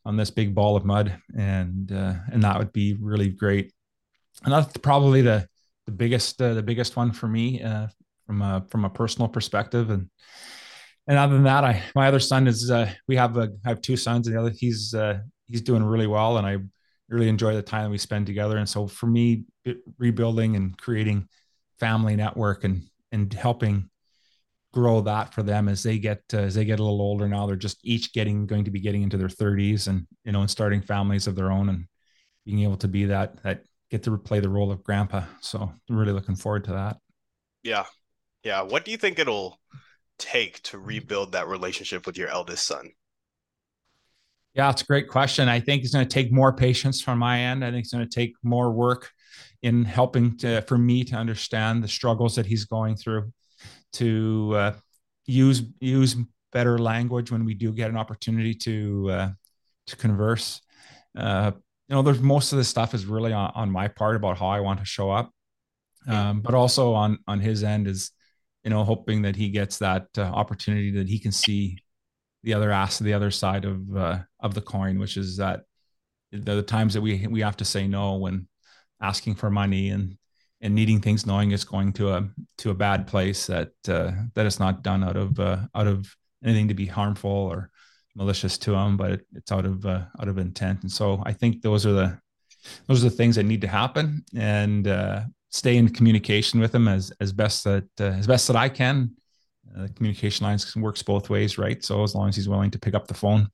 on 0.05 0.17
this 0.17 0.31
big 0.31 0.53
ball 0.53 0.75
of 0.75 0.85
mud, 0.85 1.17
and 1.37 1.91
uh, 1.91 2.13
and 2.31 2.43
that 2.43 2.57
would 2.57 2.73
be 2.73 2.97
really 2.99 3.29
great. 3.29 3.73
And 4.43 4.53
that's 4.53 4.77
probably 4.77 5.21
the 5.21 5.47
the 5.85 5.91
biggest 5.91 6.41
uh, 6.41 6.53
the 6.53 6.63
biggest 6.63 6.95
one 6.95 7.11
for 7.11 7.27
me 7.27 7.61
uh, 7.61 7.87
from 8.25 8.41
a 8.41 8.65
from 8.69 8.85
a 8.85 8.89
personal 8.89 9.29
perspective 9.29 9.89
and 9.89 10.09
and 11.07 11.17
other 11.17 11.33
than 11.33 11.43
that, 11.43 11.63
I 11.63 11.83
my 11.95 12.07
other 12.07 12.19
son 12.19 12.47
is 12.47 12.69
uh, 12.69 12.91
we 13.07 13.15
have 13.15 13.37
a 13.37 13.51
I 13.65 13.69
have 13.69 13.81
two 13.81 13.97
sons, 13.97 14.27
and 14.27 14.35
the 14.35 14.41
other 14.41 14.49
he's 14.51 14.93
uh, 14.93 15.19
he's 15.47 15.61
doing 15.61 15.83
really 15.83 16.07
well, 16.07 16.37
and 16.37 16.47
I 16.47 16.57
really 17.09 17.29
enjoy 17.29 17.55
the 17.55 17.61
time 17.61 17.91
we 17.91 17.97
spend 17.97 18.25
together. 18.25 18.57
And 18.57 18.67
so 18.67 18.87
for 18.87 19.07
me, 19.07 19.45
rebuilding 19.97 20.55
and 20.55 20.77
creating 20.77 21.27
family 21.79 22.15
network 22.15 22.63
and 22.63 22.83
and 23.11 23.33
helping 23.33 23.89
grow 24.73 25.01
that 25.01 25.33
for 25.33 25.43
them 25.43 25.69
as 25.69 25.81
they 25.81 25.97
get 25.97 26.21
uh, 26.33 26.39
as 26.39 26.55
they 26.55 26.65
get 26.65 26.79
a 26.79 26.83
little 26.83 27.01
older 27.01 27.27
now 27.27 27.47
they're 27.47 27.55
just 27.55 27.79
each 27.83 28.11
getting 28.13 28.45
going 28.45 28.65
to 28.65 28.69
be 28.69 28.81
getting 28.81 29.01
into 29.01 29.17
their 29.17 29.29
30s 29.29 29.87
and 29.87 30.05
you 30.25 30.31
know 30.31 30.41
and 30.41 30.51
starting 30.51 30.81
families 30.81 31.25
of 31.25 31.35
their 31.35 31.51
own 31.51 31.69
and 31.69 31.85
being 32.45 32.59
able 32.63 32.77
to 32.77 32.87
be 32.87 33.05
that 33.05 33.41
that 33.43 33.63
get 33.89 34.03
to 34.03 34.17
play 34.17 34.39
the 34.39 34.49
role 34.49 34.71
of 34.71 34.83
grandpa. 34.83 35.23
So 35.41 35.71
I'm 35.89 35.97
really 35.97 36.11
looking 36.11 36.35
forward 36.35 36.65
to 36.65 36.73
that. 36.73 36.97
Yeah. 37.63 37.85
Yeah. 38.43 38.61
What 38.61 38.85
do 38.85 38.91
you 38.91 38.97
think 38.97 39.19
it'll 39.19 39.59
take 40.17 40.61
to 40.63 40.77
rebuild 40.77 41.31
that 41.33 41.47
relationship 41.47 42.05
with 42.05 42.17
your 42.17 42.29
eldest 42.29 42.65
son? 42.65 42.91
Yeah 44.53 44.71
it's 44.71 44.81
a 44.81 44.85
great 44.85 45.07
question. 45.07 45.47
I 45.49 45.59
think 45.59 45.83
it's 45.83 45.93
going 45.93 46.07
to 46.07 46.13
take 46.13 46.31
more 46.31 46.51
patience 46.51 47.01
from 47.01 47.19
my 47.19 47.39
end. 47.39 47.63
I 47.63 47.71
think 47.71 47.83
it's 47.83 47.93
going 47.93 48.07
to 48.07 48.15
take 48.15 48.33
more 48.41 48.71
work 48.71 49.11
in 49.61 49.83
helping 49.83 50.37
to, 50.37 50.61
for 50.61 50.77
me 50.77 51.03
to 51.03 51.15
understand 51.15 51.83
the 51.83 51.87
struggles 51.87 52.35
that 52.35 52.45
he's 52.45 52.65
going 52.65 52.95
through 52.95 53.31
to 53.93 54.53
uh, 54.55 54.73
use 55.25 55.63
use 55.79 56.15
better 56.51 56.77
language 56.77 57.31
when 57.31 57.45
we 57.45 57.53
do 57.53 57.71
get 57.71 57.89
an 57.89 57.97
opportunity 57.97 58.53
to 58.53 59.09
uh, 59.11 59.29
to 59.87 59.95
converse. 59.95 60.61
Uh, 61.15 61.51
you 61.87 61.95
know, 61.95 62.01
there's 62.01 62.19
most 62.19 62.51
of 62.51 62.57
this 62.57 62.67
stuff 62.67 62.93
is 62.93 63.05
really 63.05 63.33
on, 63.33 63.51
on 63.55 63.71
my 63.71 63.87
part 63.87 64.15
about 64.15 64.37
how 64.37 64.47
I 64.47 64.59
want 64.59 64.79
to 64.79 64.85
show 64.85 65.09
up, 65.09 65.31
um, 66.07 66.41
but 66.41 66.53
also 66.53 66.93
on 66.93 67.19
on 67.27 67.39
his 67.39 67.63
end 67.63 67.87
is, 67.87 68.11
you 68.67 68.73
know, 68.73 68.83
hoping 68.83 69.21
that 69.21 69.37
he 69.37 69.47
gets 69.47 69.77
that 69.77 70.07
uh, 70.17 70.23
opportunity 70.23 70.91
that 70.91 71.07
he 71.07 71.19
can 71.19 71.31
see 71.31 71.77
the 72.43 72.53
other 72.53 72.69
ass, 72.69 72.99
the 72.99 73.13
other 73.13 73.31
side 73.31 73.63
of 73.63 73.95
uh, 73.95 74.19
of 74.41 74.53
the 74.53 74.61
coin, 74.61 74.99
which 74.99 75.15
is 75.15 75.37
that 75.37 75.61
the, 76.33 76.61
times 76.61 76.93
that 76.93 76.99
we 76.99 77.25
we 77.27 77.39
have 77.39 77.55
to 77.55 77.63
say 77.63 77.87
no 77.87 78.17
when 78.17 78.45
asking 79.01 79.35
for 79.35 79.49
money 79.49 79.91
and 79.91 80.17
and 80.59 80.75
needing 80.75 80.99
things 80.99 81.25
knowing 81.25 81.51
it's 81.51 81.63
going 81.63 81.93
to 81.93 82.11
a 82.11 82.29
to 82.57 82.71
a 82.71 82.73
bad 82.73 83.07
place 83.07 83.47
that 83.47 83.71
uh, 83.87 84.11
that 84.33 84.45
it's 84.45 84.59
not 84.59 84.83
done 84.83 85.01
out 85.01 85.15
of 85.15 85.39
uh, 85.39 85.59
out 85.73 85.87
of 85.87 86.13
anything 86.43 86.67
to 86.67 86.73
be 86.73 86.85
harmful 86.85 87.31
or 87.31 87.71
malicious 88.15 88.57
to 88.57 88.71
them 88.71 88.97
but 88.97 89.11
it, 89.11 89.25
it's 89.33 89.51
out 89.53 89.65
of 89.65 89.85
uh, 89.85 90.03
out 90.19 90.27
of 90.27 90.37
intent. 90.37 90.81
And 90.81 90.91
so 90.91 91.23
i 91.25 91.31
think 91.31 91.61
those 91.61 91.85
are 91.85 91.93
the 91.93 92.19
those 92.87 93.05
are 93.05 93.09
the 93.09 93.15
things 93.15 93.37
that 93.37 93.43
need 93.43 93.61
to 93.61 93.67
happen. 93.67 94.23
And 94.35 94.87
uh, 94.87 95.21
stay 95.57 95.77
in 95.77 95.89
communication 95.89 96.59
with 96.59 96.71
them 96.71 96.87
as 96.87 97.11
as 97.19 97.33
best 97.33 97.63
that 97.63 97.87
uh, 97.99 98.05
as 98.05 98.27
best 98.27 98.47
that 98.47 98.55
i 98.55 98.69
can 98.69 99.11
uh, 99.75 99.83
the 99.83 99.89
communication 99.93 100.45
lines 100.45 100.75
works 100.75 101.03
both 101.03 101.29
ways 101.29 101.57
right 101.57 101.83
so 101.83 102.03
as 102.03 102.13
long 102.15 102.29
as 102.29 102.35
he's 102.35 102.49
willing 102.49 102.71
to 102.71 102.79
pick 102.79 102.93
up 102.93 103.07
the 103.07 103.13
phone 103.13 103.49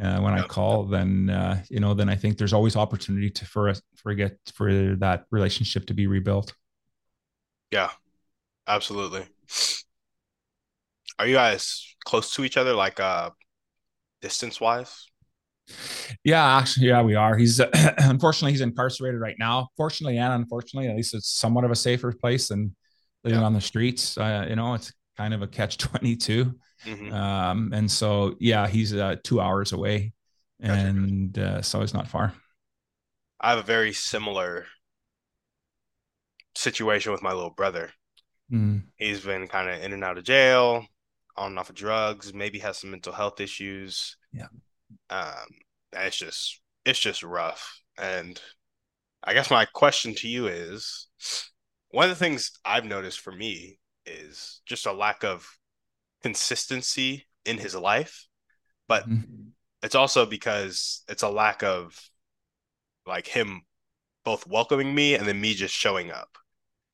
uh, 0.00 0.20
when. 0.20 0.34
I 0.34 0.42
call, 0.42 0.84
then 0.84 1.30
uh, 1.30 1.62
you 1.70 1.80
know, 1.80 1.94
then 1.94 2.08
I 2.08 2.16
think 2.16 2.36
there's 2.36 2.52
always 2.52 2.76
opportunity 2.76 3.30
to 3.30 3.44
for 3.46 3.68
us 3.68 3.80
for 3.96 4.14
get 4.14 4.38
for 4.54 4.96
that 4.96 5.24
relationship 5.30 5.86
to 5.86 5.94
be 5.94 6.06
rebuilt. 6.06 6.52
Yeah, 7.70 7.90
absolutely. 8.66 9.24
Are 11.18 11.26
you 11.26 11.34
guys 11.34 11.94
close 12.04 12.34
to 12.34 12.44
each 12.44 12.56
other, 12.56 12.74
like 12.74 13.00
uh, 13.00 13.30
distance 14.20 14.60
wise? 14.60 15.06
Yeah, 16.24 16.58
actually, 16.58 16.88
yeah, 16.88 17.02
we 17.02 17.14
are. 17.14 17.36
He's 17.36 17.60
uh, 17.60 17.70
unfortunately 17.98 18.52
he's 18.52 18.60
incarcerated 18.60 19.20
right 19.20 19.36
now. 19.38 19.68
Fortunately 19.76 20.18
and 20.18 20.32
unfortunately, 20.32 20.88
at 20.88 20.96
least 20.96 21.14
it's 21.14 21.28
somewhat 21.28 21.64
of 21.64 21.70
a 21.70 21.76
safer 21.76 22.12
place 22.12 22.48
than 22.48 22.74
living 23.24 23.40
yeah. 23.40 23.46
on 23.46 23.52
the 23.52 23.60
streets. 23.60 24.16
Uh, 24.16 24.46
you 24.48 24.56
know, 24.56 24.74
it's 24.74 24.92
kind 25.16 25.34
of 25.34 25.42
a 25.42 25.46
catch 25.46 25.78
twenty 25.78 26.16
two. 26.16 26.54
Mm-hmm. 26.84 27.12
Um, 27.12 27.72
and 27.72 27.90
so, 27.90 28.36
yeah, 28.38 28.68
he's 28.68 28.94
uh, 28.94 29.16
two 29.24 29.40
hours 29.40 29.72
away, 29.72 30.12
and 30.60 31.36
uh, 31.38 31.62
so 31.62 31.80
it's 31.80 31.94
not 31.94 32.08
far. 32.08 32.32
I 33.40 33.50
have 33.50 33.58
a 33.58 33.62
very 33.62 33.92
similar 33.92 34.66
situation 36.54 37.12
with 37.12 37.22
my 37.22 37.32
little 37.32 37.50
brother. 37.50 37.90
Mm. 38.52 38.84
He's 38.96 39.20
been 39.20 39.48
kind 39.48 39.68
of 39.68 39.82
in 39.82 39.92
and 39.92 40.04
out 40.04 40.18
of 40.18 40.24
jail, 40.24 40.86
on 41.36 41.52
and 41.52 41.58
off 41.58 41.70
of 41.70 41.74
drugs, 41.74 42.32
maybe 42.32 42.58
has 42.60 42.78
some 42.78 42.90
mental 42.90 43.12
health 43.12 43.40
issues. 43.40 44.16
Yeah. 44.32 44.46
Um, 45.10 45.46
it's 45.92 46.16
just 46.16 46.60
it's 46.84 47.00
just 47.00 47.22
rough. 47.22 47.80
And 47.98 48.40
I 49.24 49.34
guess 49.34 49.50
my 49.50 49.64
question 49.64 50.14
to 50.16 50.28
you 50.28 50.46
is 50.46 51.08
one 51.90 52.04
of 52.04 52.10
the 52.10 52.24
things 52.24 52.52
I've 52.64 52.84
noticed 52.84 53.20
for 53.20 53.32
me 53.32 53.78
is 54.04 54.60
just 54.66 54.86
a 54.86 54.92
lack 54.92 55.24
of 55.24 55.48
consistency 56.22 57.26
in 57.44 57.58
his 57.58 57.74
life, 57.74 58.26
but 58.88 59.08
mm-hmm. 59.08 59.48
it's 59.82 59.94
also 59.94 60.26
because 60.26 61.02
it's 61.08 61.22
a 61.22 61.28
lack 61.28 61.62
of 61.62 61.98
like 63.06 63.26
him 63.26 63.62
both 64.24 64.46
welcoming 64.46 64.94
me 64.94 65.14
and 65.14 65.26
then 65.26 65.40
me 65.40 65.54
just 65.54 65.74
showing 65.74 66.10
up. 66.10 66.28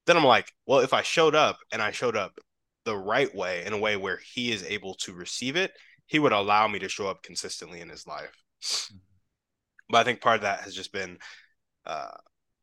Then 0.06 0.16
I'm 0.16 0.24
like, 0.24 0.52
well, 0.66 0.80
if 0.80 0.92
I 0.92 1.02
showed 1.02 1.34
up 1.34 1.58
and 1.72 1.80
I 1.80 1.90
showed 1.90 2.16
up 2.16 2.38
the 2.84 2.96
right 2.96 3.34
way 3.34 3.64
in 3.64 3.72
a 3.72 3.78
way 3.78 3.96
where 3.96 4.20
he 4.34 4.52
is 4.52 4.64
able 4.64 4.94
to 4.96 5.14
receive 5.14 5.56
it, 5.56 5.72
he 6.12 6.18
would 6.18 6.32
allow 6.32 6.68
me 6.68 6.78
to 6.78 6.90
show 6.90 7.06
up 7.08 7.22
consistently 7.22 7.80
in 7.80 7.88
his 7.88 8.06
life. 8.06 8.44
Mm-hmm. 8.62 8.96
But 9.88 9.98
I 9.98 10.04
think 10.04 10.20
part 10.20 10.36
of 10.36 10.42
that 10.42 10.60
has 10.60 10.74
just 10.74 10.92
been 10.92 11.16
uh, 11.86 12.10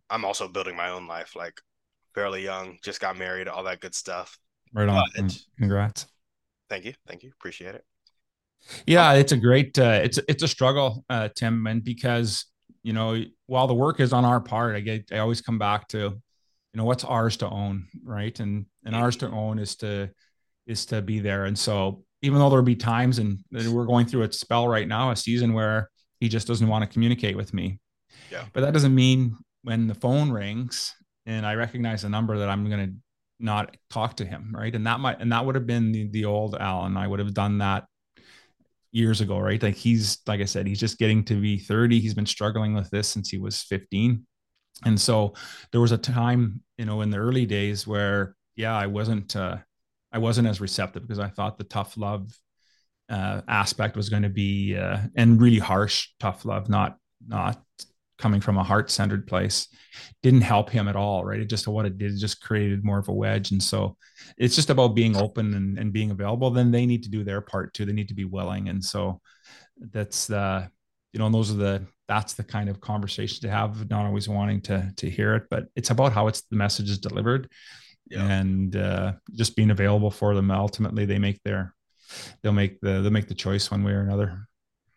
I'm 0.07 0.23
also 0.23 0.47
building 0.47 0.75
my 0.75 0.91
own 0.91 1.07
life, 1.07 1.35
like 1.35 1.59
fairly 2.13 2.43
young, 2.43 2.77
just 2.83 3.01
got 3.01 3.17
married, 3.17 3.47
all 3.47 3.63
that 3.63 3.79
good 3.79 3.95
stuff. 3.95 4.37
Right 4.71 4.87
on. 4.87 5.03
But, 5.15 5.35
Congrats. 5.57 6.05
Thank 6.69 6.85
you. 6.85 6.93
Thank 7.07 7.23
you. 7.23 7.31
Appreciate 7.39 7.73
it. 7.73 7.83
Yeah, 8.85 9.13
it's 9.13 9.31
a 9.31 9.37
great 9.37 9.79
uh, 9.79 10.01
it's 10.03 10.19
it's 10.27 10.43
a 10.43 10.47
struggle, 10.47 11.03
uh, 11.09 11.29
Tim, 11.35 11.65
and 11.65 11.83
because 11.83 12.45
you 12.83 12.93
know 12.93 13.23
while 13.47 13.65
the 13.65 13.73
work 13.73 13.99
is 13.99 14.13
on 14.13 14.25
our 14.25 14.41
part, 14.41 14.75
I 14.75 14.81
get 14.81 15.09
I 15.11 15.19
always 15.19 15.41
come 15.41 15.57
back 15.57 15.87
to 15.89 15.97
you 15.97 16.75
know 16.75 16.83
what's 16.83 17.03
ours 17.03 17.37
to 17.37 17.49
own, 17.49 17.87
right? 18.03 18.39
And 18.39 18.67
and 18.85 18.95
ours 18.95 19.15
to 19.17 19.27
own 19.27 19.57
is 19.57 19.75
to 19.77 20.11
is 20.67 20.85
to 20.87 21.01
be 21.01 21.19
there. 21.19 21.45
And 21.45 21.57
so 21.57 22.03
even 22.21 22.39
though 22.39 22.49
there'll 22.49 22.63
be 22.63 22.75
times 22.75 23.19
and 23.19 23.39
we're 23.51 23.85
going 23.85 24.05
through 24.05 24.23
a 24.23 24.31
spell 24.31 24.67
right 24.67 24.87
now, 24.87 25.11
a 25.11 25.15
season 25.15 25.53
where 25.53 25.89
he 26.19 26.27
just 26.27 26.47
doesn't 26.47 26.67
want 26.67 26.83
to 26.83 26.91
communicate 26.91 27.37
with 27.37 27.53
me. 27.53 27.79
Yeah. 28.31 28.45
But 28.53 28.61
that 28.61 28.73
doesn't 28.73 28.93
mean 28.93 29.37
when 29.63 29.87
the 29.87 29.95
phone 29.95 30.31
rings 30.31 30.93
and 31.25 31.45
I 31.45 31.55
recognize 31.55 32.01
the 32.01 32.09
number 32.09 32.37
that 32.39 32.49
I'm 32.49 32.69
going 32.69 32.87
to 32.87 32.95
not 33.39 33.75
talk 33.89 34.17
to 34.17 34.25
him 34.25 34.53
right 34.53 34.75
and 34.75 34.85
that 34.85 34.99
might 34.99 35.19
and 35.21 35.31
that 35.31 35.45
would 35.45 35.55
have 35.55 35.65
been 35.65 35.91
the, 35.91 36.09
the 36.09 36.25
old 36.25 36.55
alain 36.55 36.97
i 36.97 37.07
would 37.07 37.19
have 37.19 37.33
done 37.33 37.57
that 37.59 37.85
years 38.91 39.21
ago 39.21 39.39
right 39.39 39.63
like 39.63 39.75
he's 39.75 40.19
like 40.27 40.41
i 40.41 40.45
said 40.45 40.67
he's 40.67 40.79
just 40.79 40.97
getting 40.97 41.23
to 41.23 41.39
be 41.39 41.57
30 41.57 41.99
he's 41.99 42.13
been 42.13 42.25
struggling 42.25 42.73
with 42.73 42.89
this 42.89 43.07
since 43.07 43.29
he 43.29 43.37
was 43.37 43.61
15 43.63 44.25
and 44.85 44.99
so 44.99 45.33
there 45.71 45.81
was 45.81 45.91
a 45.91 45.97
time 45.97 46.61
you 46.77 46.85
know 46.85 47.01
in 47.01 47.09
the 47.09 47.17
early 47.17 47.45
days 47.45 47.87
where 47.87 48.35
yeah 48.55 48.75
i 48.75 48.87
wasn't 48.87 49.35
uh 49.35 49.57
i 50.11 50.17
wasn't 50.17 50.47
as 50.47 50.61
receptive 50.61 51.03
because 51.03 51.19
i 51.19 51.27
thought 51.27 51.57
the 51.57 51.63
tough 51.63 51.97
love 51.97 52.31
uh 53.09 53.41
aspect 53.47 53.95
was 53.95 54.09
going 54.09 54.23
to 54.23 54.29
be 54.29 54.75
uh 54.75 54.99
and 55.15 55.41
really 55.41 55.59
harsh 55.59 56.09
tough 56.19 56.45
love 56.45 56.69
not 56.69 56.97
not 57.27 57.61
coming 58.17 58.41
from 58.41 58.57
a 58.57 58.63
heart 58.63 58.91
centered 58.91 59.25
place 59.25 59.67
didn't 60.21 60.41
help 60.41 60.69
him 60.69 60.87
at 60.87 60.95
all 60.95 61.23
right? 61.23 61.39
It 61.39 61.49
just 61.49 61.67
what 61.67 61.85
it 61.85 61.97
did 61.97 62.11
it 62.11 62.17
just 62.17 62.41
created 62.41 62.83
more 62.83 62.99
of 62.99 63.07
a 63.07 63.13
wedge. 63.13 63.51
And 63.51 63.63
so 63.63 63.95
it's 64.37 64.55
just 64.55 64.69
about 64.69 64.89
being 64.89 65.15
open 65.15 65.53
and, 65.53 65.79
and 65.79 65.93
being 65.93 66.11
available. 66.11 66.51
Then 66.51 66.71
they 66.71 66.85
need 66.85 67.03
to 67.03 67.09
do 67.09 67.23
their 67.23 67.39
part 67.39 67.73
too. 67.73 67.85
They 67.85 67.93
need 67.93 68.09
to 68.09 68.13
be 68.13 68.25
willing. 68.25 68.67
And 68.67 68.83
so 68.83 69.21
that's 69.79 70.27
the 70.27 70.69
you 71.13 71.19
know 71.19 71.25
and 71.25 71.33
those 71.33 71.51
are 71.51 71.55
the 71.55 71.85
that's 72.07 72.33
the 72.33 72.43
kind 72.43 72.69
of 72.69 72.81
conversation 72.81 73.41
to 73.41 73.49
have 73.49 73.89
not 73.89 74.05
always 74.05 74.27
wanting 74.27 74.61
to 74.61 74.91
to 74.97 75.09
hear 75.09 75.35
it 75.35 75.43
but 75.49 75.65
it's 75.75 75.89
about 75.89 76.11
how 76.11 76.27
it's 76.27 76.41
the 76.41 76.55
message 76.55 76.89
is 76.89 76.99
delivered 76.99 77.49
yeah. 78.09 78.25
and 78.25 78.75
uh, 78.75 79.13
just 79.33 79.55
being 79.55 79.71
available 79.71 80.11
for 80.11 80.35
them 80.35 80.51
ultimately 80.51 81.05
they 81.05 81.19
make 81.19 81.41
their 81.43 81.73
they'll 82.41 82.51
make 82.51 82.79
the 82.81 83.01
they'll 83.01 83.11
make 83.11 83.27
the 83.27 83.35
choice 83.35 83.69
one 83.69 83.83
way 83.83 83.91
or 83.91 84.01
another 84.01 84.47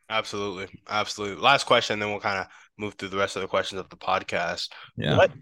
absolutely 0.08 0.66
absolutely 0.88 1.40
last 1.42 1.64
question 1.64 1.98
then 1.98 2.10
we'll 2.10 2.20
kind 2.20 2.38
of 2.38 2.46
move 2.78 2.94
through 2.94 3.08
the 3.08 3.16
rest 3.16 3.36
of 3.36 3.42
the 3.42 3.48
questions 3.48 3.80
of 3.80 3.88
the 3.88 3.96
podcast. 3.96 4.70
Yeah. 4.96 5.16
What 5.16 5.32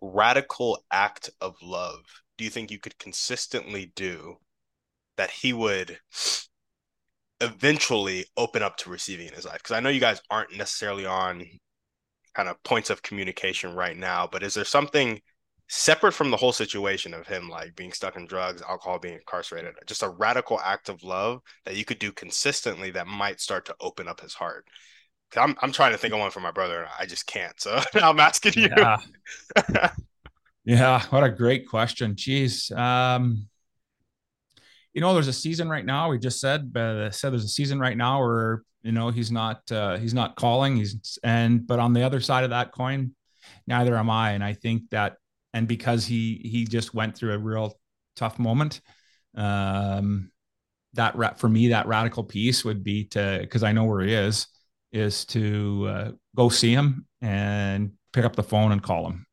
radical 0.00 0.84
act 0.92 1.30
of 1.40 1.56
love 1.62 2.00
do 2.36 2.44
you 2.44 2.50
think 2.50 2.70
you 2.70 2.78
could 2.78 2.98
consistently 2.98 3.92
do 3.96 4.36
that 5.16 5.30
he 5.30 5.52
would 5.52 5.98
eventually 7.40 8.26
open 8.36 8.62
up 8.62 8.76
to 8.78 8.90
receiving 8.90 9.28
in 9.28 9.34
his 9.34 9.44
life? 9.44 9.58
Because 9.58 9.76
I 9.76 9.80
know 9.80 9.88
you 9.88 10.00
guys 10.00 10.20
aren't 10.30 10.56
necessarily 10.56 11.06
on 11.06 11.44
kind 12.34 12.48
of 12.48 12.62
points 12.62 12.90
of 12.90 13.02
communication 13.02 13.74
right 13.74 13.96
now, 13.96 14.28
but 14.30 14.42
is 14.42 14.54
there 14.54 14.64
something 14.64 15.20
separate 15.68 16.12
from 16.12 16.30
the 16.30 16.36
whole 16.36 16.52
situation 16.52 17.12
of 17.12 17.26
him 17.26 17.48
like 17.48 17.76
being 17.76 17.92
stuck 17.92 18.16
in 18.16 18.26
drugs, 18.26 18.62
alcohol, 18.62 18.98
being 18.98 19.14
incarcerated, 19.14 19.74
just 19.86 20.02
a 20.02 20.08
radical 20.08 20.58
act 20.60 20.88
of 20.88 21.02
love 21.04 21.40
that 21.64 21.76
you 21.76 21.84
could 21.84 21.98
do 21.98 22.10
consistently 22.10 22.90
that 22.90 23.06
might 23.06 23.40
start 23.40 23.66
to 23.66 23.76
open 23.80 24.08
up 24.08 24.20
his 24.20 24.34
heart? 24.34 24.66
I'm 25.36 25.56
I'm 25.60 25.72
trying 25.72 25.92
to 25.92 25.98
think 25.98 26.14
of 26.14 26.20
one 26.20 26.30
for 26.30 26.40
my 26.40 26.50
brother, 26.50 26.80
and 26.80 26.88
I 26.98 27.04
just 27.04 27.26
can't. 27.26 27.58
So 27.60 27.80
I'm 27.94 28.18
asking 28.18 28.54
you. 28.56 28.68
Yeah. 28.74 28.96
yeah, 30.64 31.02
what 31.10 31.22
a 31.22 31.30
great 31.30 31.68
question. 31.68 32.14
Jeez. 32.14 32.74
Um, 32.76 33.46
you 34.94 35.02
know, 35.02 35.12
there's 35.12 35.28
a 35.28 35.34
season 35.34 35.68
right 35.68 35.84
now. 35.84 36.08
We 36.08 36.18
just 36.18 36.40
said, 36.40 36.74
uh, 36.74 37.10
said 37.10 37.32
there's 37.32 37.44
a 37.44 37.48
season 37.48 37.78
right 37.78 37.96
now 37.96 38.20
where 38.20 38.62
you 38.82 38.92
know 38.92 39.10
he's 39.10 39.30
not 39.30 39.70
uh, 39.70 39.98
he's 39.98 40.14
not 40.14 40.34
calling. 40.36 40.76
He's 40.76 41.18
and 41.22 41.66
but 41.66 41.78
on 41.78 41.92
the 41.92 42.04
other 42.04 42.20
side 42.20 42.44
of 42.44 42.50
that 42.50 42.72
coin, 42.72 43.14
neither 43.66 43.96
am 43.96 44.08
I. 44.08 44.30
And 44.32 44.42
I 44.42 44.54
think 44.54 44.88
that 44.90 45.16
and 45.54 45.68
because 45.68 46.06
he 46.06 46.40
he 46.44 46.64
just 46.64 46.94
went 46.94 47.16
through 47.16 47.32
a 47.32 47.38
real 47.38 47.78
tough 48.16 48.38
moment 48.38 48.80
um 49.36 50.30
that 50.94 51.14
ra- 51.16 51.34
for 51.34 51.48
me 51.48 51.68
that 51.68 51.86
radical 51.86 52.24
piece 52.24 52.64
would 52.64 52.82
be 52.82 53.04
to 53.04 53.38
because 53.40 53.62
i 53.62 53.72
know 53.72 53.84
where 53.84 54.00
he 54.00 54.12
is 54.12 54.46
is 54.90 55.24
to 55.26 55.86
uh, 55.88 56.10
go 56.34 56.48
see 56.48 56.72
him 56.72 57.06
and 57.20 57.92
pick 58.12 58.24
up 58.24 58.34
the 58.34 58.42
phone 58.42 58.72
and 58.72 58.82
call 58.82 59.06
him 59.06 59.26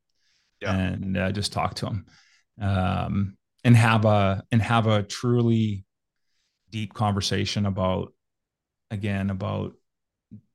yeah. 0.60 0.76
and 0.76 1.16
uh, 1.16 1.32
just 1.32 1.52
talk 1.52 1.74
to 1.74 1.86
him 1.86 2.06
um 2.60 3.36
and 3.64 3.76
have 3.76 4.04
a 4.04 4.42
and 4.52 4.62
have 4.62 4.86
a 4.86 5.02
truly 5.02 5.84
deep 6.70 6.94
conversation 6.94 7.66
about 7.66 8.12
again 8.90 9.30
about 9.30 9.72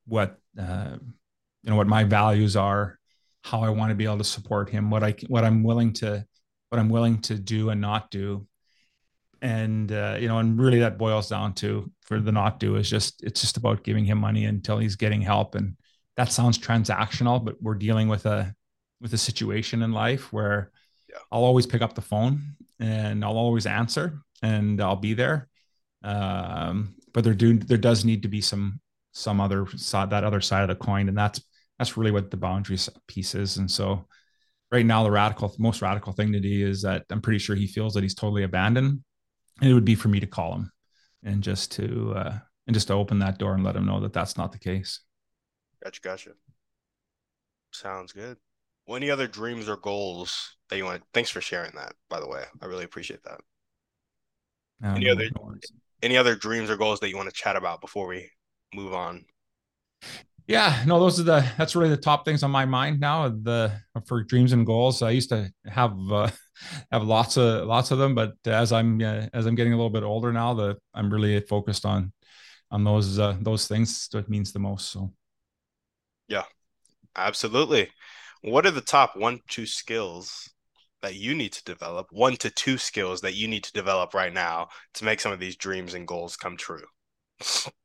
what 0.06 0.38
uh, 0.58 0.96
you 1.62 1.70
know 1.70 1.76
what 1.76 1.86
my 1.86 2.04
values 2.04 2.56
are 2.56 2.98
how 3.42 3.62
i 3.62 3.68
want 3.68 3.90
to 3.90 3.94
be 3.94 4.04
able 4.04 4.18
to 4.18 4.24
support 4.24 4.70
him 4.70 4.90
what 4.90 5.02
i 5.02 5.14
what 5.28 5.44
i'm 5.44 5.62
willing 5.62 5.92
to 5.92 6.24
what 6.72 6.78
i'm 6.78 6.88
willing 6.88 7.20
to 7.20 7.34
do 7.38 7.68
and 7.68 7.82
not 7.82 8.10
do. 8.10 8.46
And 9.42 9.92
uh, 9.92 10.16
you 10.18 10.26
know 10.26 10.38
and 10.38 10.58
really 10.58 10.78
that 10.78 10.96
boils 10.96 11.28
down 11.28 11.52
to 11.54 11.92
for 12.00 12.18
the 12.18 12.32
not 12.32 12.58
do 12.58 12.76
is 12.76 12.88
just 12.88 13.22
it's 13.22 13.42
just 13.42 13.58
about 13.58 13.84
giving 13.84 14.06
him 14.06 14.16
money 14.16 14.46
until 14.46 14.78
he's 14.78 14.96
getting 14.96 15.20
help. 15.20 15.54
And 15.54 15.76
that 16.16 16.32
sounds 16.32 16.58
transactional 16.58 17.44
but 17.44 17.60
we're 17.60 17.74
dealing 17.74 18.08
with 18.08 18.24
a 18.24 18.54
with 19.02 19.12
a 19.12 19.18
situation 19.18 19.82
in 19.82 19.92
life 19.92 20.32
where 20.32 20.70
yeah. 21.10 21.16
i'll 21.30 21.44
always 21.44 21.66
pick 21.66 21.82
up 21.82 21.94
the 21.94 22.00
phone 22.00 22.40
and 22.78 23.24
i'll 23.24 23.36
always 23.36 23.66
answer 23.66 24.22
and 24.42 24.80
i'll 24.80 24.96
be 24.96 25.12
there. 25.12 25.48
Um, 26.02 26.94
but 27.12 27.22
there 27.22 27.34
do 27.34 27.58
there 27.58 27.76
does 27.76 28.02
need 28.04 28.22
to 28.22 28.28
be 28.28 28.40
some 28.40 28.80
some 29.12 29.42
other 29.42 29.66
side 29.76 30.08
that 30.10 30.24
other 30.24 30.40
side 30.40 30.62
of 30.62 30.68
the 30.68 30.82
coin. 30.82 31.10
And 31.10 31.18
that's 31.18 31.42
that's 31.82 31.96
really 31.96 32.12
what 32.12 32.30
the 32.30 32.36
boundaries 32.36 32.88
piece 33.08 33.34
is 33.34 33.56
and 33.56 33.68
so 33.68 34.06
right 34.70 34.86
now 34.86 35.02
the 35.02 35.10
radical 35.10 35.52
most 35.58 35.82
radical 35.82 36.12
thing 36.12 36.32
to 36.32 36.38
do 36.40 36.68
is 36.68 36.82
that 36.82 37.04
i'm 37.10 37.20
pretty 37.20 37.38
sure 37.38 37.56
he 37.56 37.66
feels 37.66 37.92
that 37.94 38.02
he's 38.02 38.14
totally 38.14 38.44
abandoned 38.44 39.02
and 39.60 39.70
it 39.70 39.74
would 39.74 39.84
be 39.84 39.96
for 39.96 40.08
me 40.08 40.20
to 40.20 40.26
call 40.26 40.54
him 40.54 40.70
and 41.24 41.42
just 41.42 41.72
to 41.72 42.12
uh 42.16 42.38
and 42.66 42.74
just 42.74 42.88
to 42.88 42.94
open 42.94 43.18
that 43.18 43.38
door 43.38 43.54
and 43.54 43.64
let 43.64 43.76
him 43.76 43.86
know 43.86 44.00
that 44.00 44.12
that's 44.12 44.36
not 44.36 44.52
the 44.52 44.58
case. 44.58 45.00
Gotcha 45.82 46.00
gotcha. 46.00 46.30
Sounds 47.72 48.12
good. 48.12 48.36
Well, 48.86 48.96
any 48.96 49.10
other 49.10 49.26
dreams 49.26 49.68
or 49.68 49.76
goals 49.76 50.56
that 50.68 50.76
you 50.76 50.84
want 50.84 51.02
thanks 51.12 51.30
for 51.30 51.40
sharing 51.40 51.72
that 51.76 51.94
by 52.08 52.20
the 52.20 52.28
way. 52.28 52.44
I 52.60 52.66
really 52.66 52.84
appreciate 52.84 53.22
that. 53.24 53.40
Um, 54.84 54.96
any 54.96 55.08
other 55.08 55.28
any 56.02 56.16
other 56.16 56.34
dreams 56.34 56.70
or 56.70 56.76
goals 56.76 57.00
that 57.00 57.08
you 57.08 57.16
want 57.16 57.28
to 57.28 57.34
chat 57.34 57.56
about 57.56 57.80
before 57.80 58.06
we 58.06 58.30
move 58.74 58.94
on? 58.94 59.24
Yeah, 60.48 60.82
no, 60.86 60.98
those 60.98 61.20
are 61.20 61.22
the 61.22 61.48
that's 61.56 61.76
really 61.76 61.90
the 61.90 61.96
top 61.96 62.24
things 62.24 62.42
on 62.42 62.50
my 62.50 62.64
mind 62.64 63.00
now. 63.00 63.28
The 63.28 63.72
for 64.06 64.24
dreams 64.24 64.52
and 64.52 64.66
goals, 64.66 65.00
I 65.02 65.10
used 65.10 65.28
to 65.28 65.52
have 65.66 65.96
uh, 66.10 66.30
have 66.92 67.04
lots 67.04 67.36
of 67.36 67.66
lots 67.66 67.90
of 67.90 67.98
them, 67.98 68.14
but 68.14 68.34
as 68.46 68.72
I'm 68.72 69.00
uh, 69.00 69.26
as 69.32 69.46
I'm 69.46 69.54
getting 69.54 69.72
a 69.72 69.76
little 69.76 69.90
bit 69.90 70.02
older 70.02 70.32
now, 70.32 70.54
the 70.54 70.76
I'm 70.94 71.12
really 71.12 71.40
focused 71.40 71.86
on 71.86 72.12
on 72.70 72.84
those 72.84 73.18
uh, 73.18 73.36
those 73.40 73.68
things 73.68 74.08
that 74.12 74.28
means 74.28 74.52
the 74.52 74.58
most. 74.58 74.90
So, 74.90 75.12
yeah, 76.28 76.44
absolutely. 77.16 77.90
What 78.42 78.66
are 78.66 78.72
the 78.72 78.80
top 78.80 79.16
one 79.16 79.40
two 79.48 79.66
skills 79.66 80.50
that 81.02 81.14
you 81.14 81.34
need 81.34 81.52
to 81.52 81.64
develop? 81.64 82.08
One 82.10 82.36
to 82.38 82.50
two 82.50 82.78
skills 82.78 83.20
that 83.20 83.34
you 83.34 83.46
need 83.46 83.64
to 83.64 83.72
develop 83.72 84.14
right 84.14 84.32
now 84.32 84.68
to 84.94 85.04
make 85.04 85.20
some 85.20 85.32
of 85.32 85.38
these 85.38 85.56
dreams 85.56 85.94
and 85.94 86.08
goals 86.08 86.36
come 86.36 86.56
true. 86.56 86.84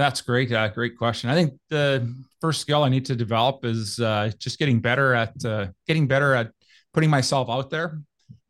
That's 0.00 0.22
great. 0.22 0.50
Uh, 0.50 0.66
great 0.68 0.96
question. 0.96 1.28
I 1.28 1.34
think 1.34 1.52
the 1.68 2.10
first 2.40 2.62
skill 2.62 2.84
I 2.84 2.88
need 2.88 3.04
to 3.04 3.14
develop 3.14 3.66
is 3.66 4.00
uh, 4.00 4.32
just 4.38 4.58
getting 4.58 4.80
better 4.80 5.12
at 5.12 5.44
uh, 5.44 5.66
getting 5.86 6.06
better 6.06 6.32
at 6.34 6.52
putting 6.94 7.10
myself 7.10 7.50
out 7.50 7.68
there 7.68 8.00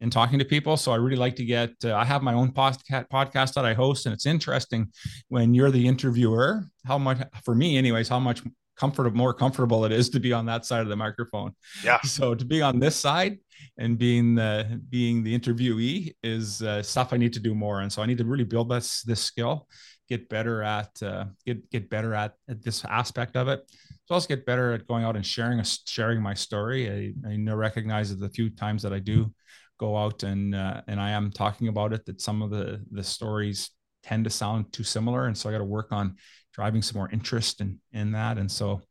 and 0.01 0.13
talking 0.13 0.39
to 0.39 0.45
people. 0.45 0.77
So 0.77 0.93
I 0.93 0.95
really 0.95 1.17
like 1.17 1.35
to 1.37 1.45
get. 1.45 1.73
Uh, 1.85 1.97
I 1.97 2.05
have 2.05 2.23
my 2.23 2.35
own 2.35 2.53
podcast 2.53 3.09
podcast 3.09 3.55
that 3.55 3.65
I 3.65 3.75
host, 3.75 4.07
and 4.07 4.13
it's 4.13 4.27
interesting 4.27 4.93
when 5.27 5.53
you're 5.53 5.73
the 5.73 5.89
interviewer. 5.89 6.67
How 6.87 6.99
much 6.99 7.19
for 7.43 7.57
me, 7.57 7.77
anyways? 7.77 8.09
How 8.09 8.21
much 8.21 8.43
comfortable, 8.77 9.17
more 9.17 9.35
comfortable 9.35 9.85
it 9.85 9.91
is 9.91 10.09
to 10.11 10.21
be 10.21 10.33
on 10.33 10.47
that 10.47 10.65
side 10.65 10.83
of 10.83 10.89
the 10.89 10.97
microphone. 10.97 11.53
Yeah. 11.83 11.99
So 12.05 12.37
to 12.37 12.45
be 12.45 12.63
on 12.63 12.79
this 12.79 12.95
side 12.95 13.39
and 13.77 13.99
being 13.99 14.37
the 14.37 14.81
being 14.89 15.25
the 15.25 15.37
interviewee 15.37 16.15
is 16.23 16.63
uh, 16.63 16.81
stuff 16.81 17.13
I 17.13 17.17
need 17.17 17.33
to 17.33 17.41
do 17.41 17.57
more, 17.57 17.81
and 17.81 17.93
so 17.93 18.03
I 18.03 18.07
need 18.07 18.19
to 18.19 18.25
really 18.25 18.45
build 18.45 18.69
this 18.69 19.03
this 19.03 19.21
skill 19.21 19.67
get 20.11 20.29
better 20.29 20.63
at 20.63 21.03
uh, 21.03 21.25
get 21.47 21.71
get 21.71 21.89
better 21.89 22.15
at, 22.15 22.35
at 22.49 22.63
this 22.63 22.85
aspect 22.85 23.37
of 23.37 23.49
it. 23.49 23.61
So 24.07 24.15
also 24.15 24.29
get 24.29 24.45
better 24.45 24.73
at 24.73 24.87
going 24.87 25.05
out 25.05 25.17
and 25.17 25.25
sharing 25.25 25.61
a, 25.61 25.65
sharing 25.87 26.21
my 26.21 26.35
story. 26.35 27.15
I, 27.25 27.29
I 27.31 27.37
know 27.37 27.55
recognize 27.55 28.11
that 28.11 28.21
the 28.21 28.29
few 28.29 28.51
times 28.51 28.83
that 28.83 28.93
I 28.93 28.99
do 28.99 29.33
go 29.79 29.97
out 29.97 30.25
and 30.25 30.55
uh, 30.55 30.83
and 30.89 31.01
I 31.01 31.11
am 31.11 31.31
talking 31.31 31.69
about 31.69 31.93
it 31.93 32.05
that 32.07 32.21
some 32.21 32.43
of 32.43 32.51
the 32.51 32.85
the 32.91 33.05
stories 33.05 33.71
tend 34.03 34.25
to 34.25 34.31
sound 34.31 34.73
too 34.73 34.85
similar, 34.85 35.27
and 35.27 35.39
so 35.39 35.49
I 35.49 35.53
got 35.53 35.59
to 35.59 35.65
work 35.65 35.93
on 35.93 36.17
driving 36.53 36.83
some 36.83 36.99
more 36.99 37.11
interest 37.11 37.61
in 37.61 37.79
in 37.93 38.13
that. 38.13 38.37
And 38.37 38.51
so 38.51 38.83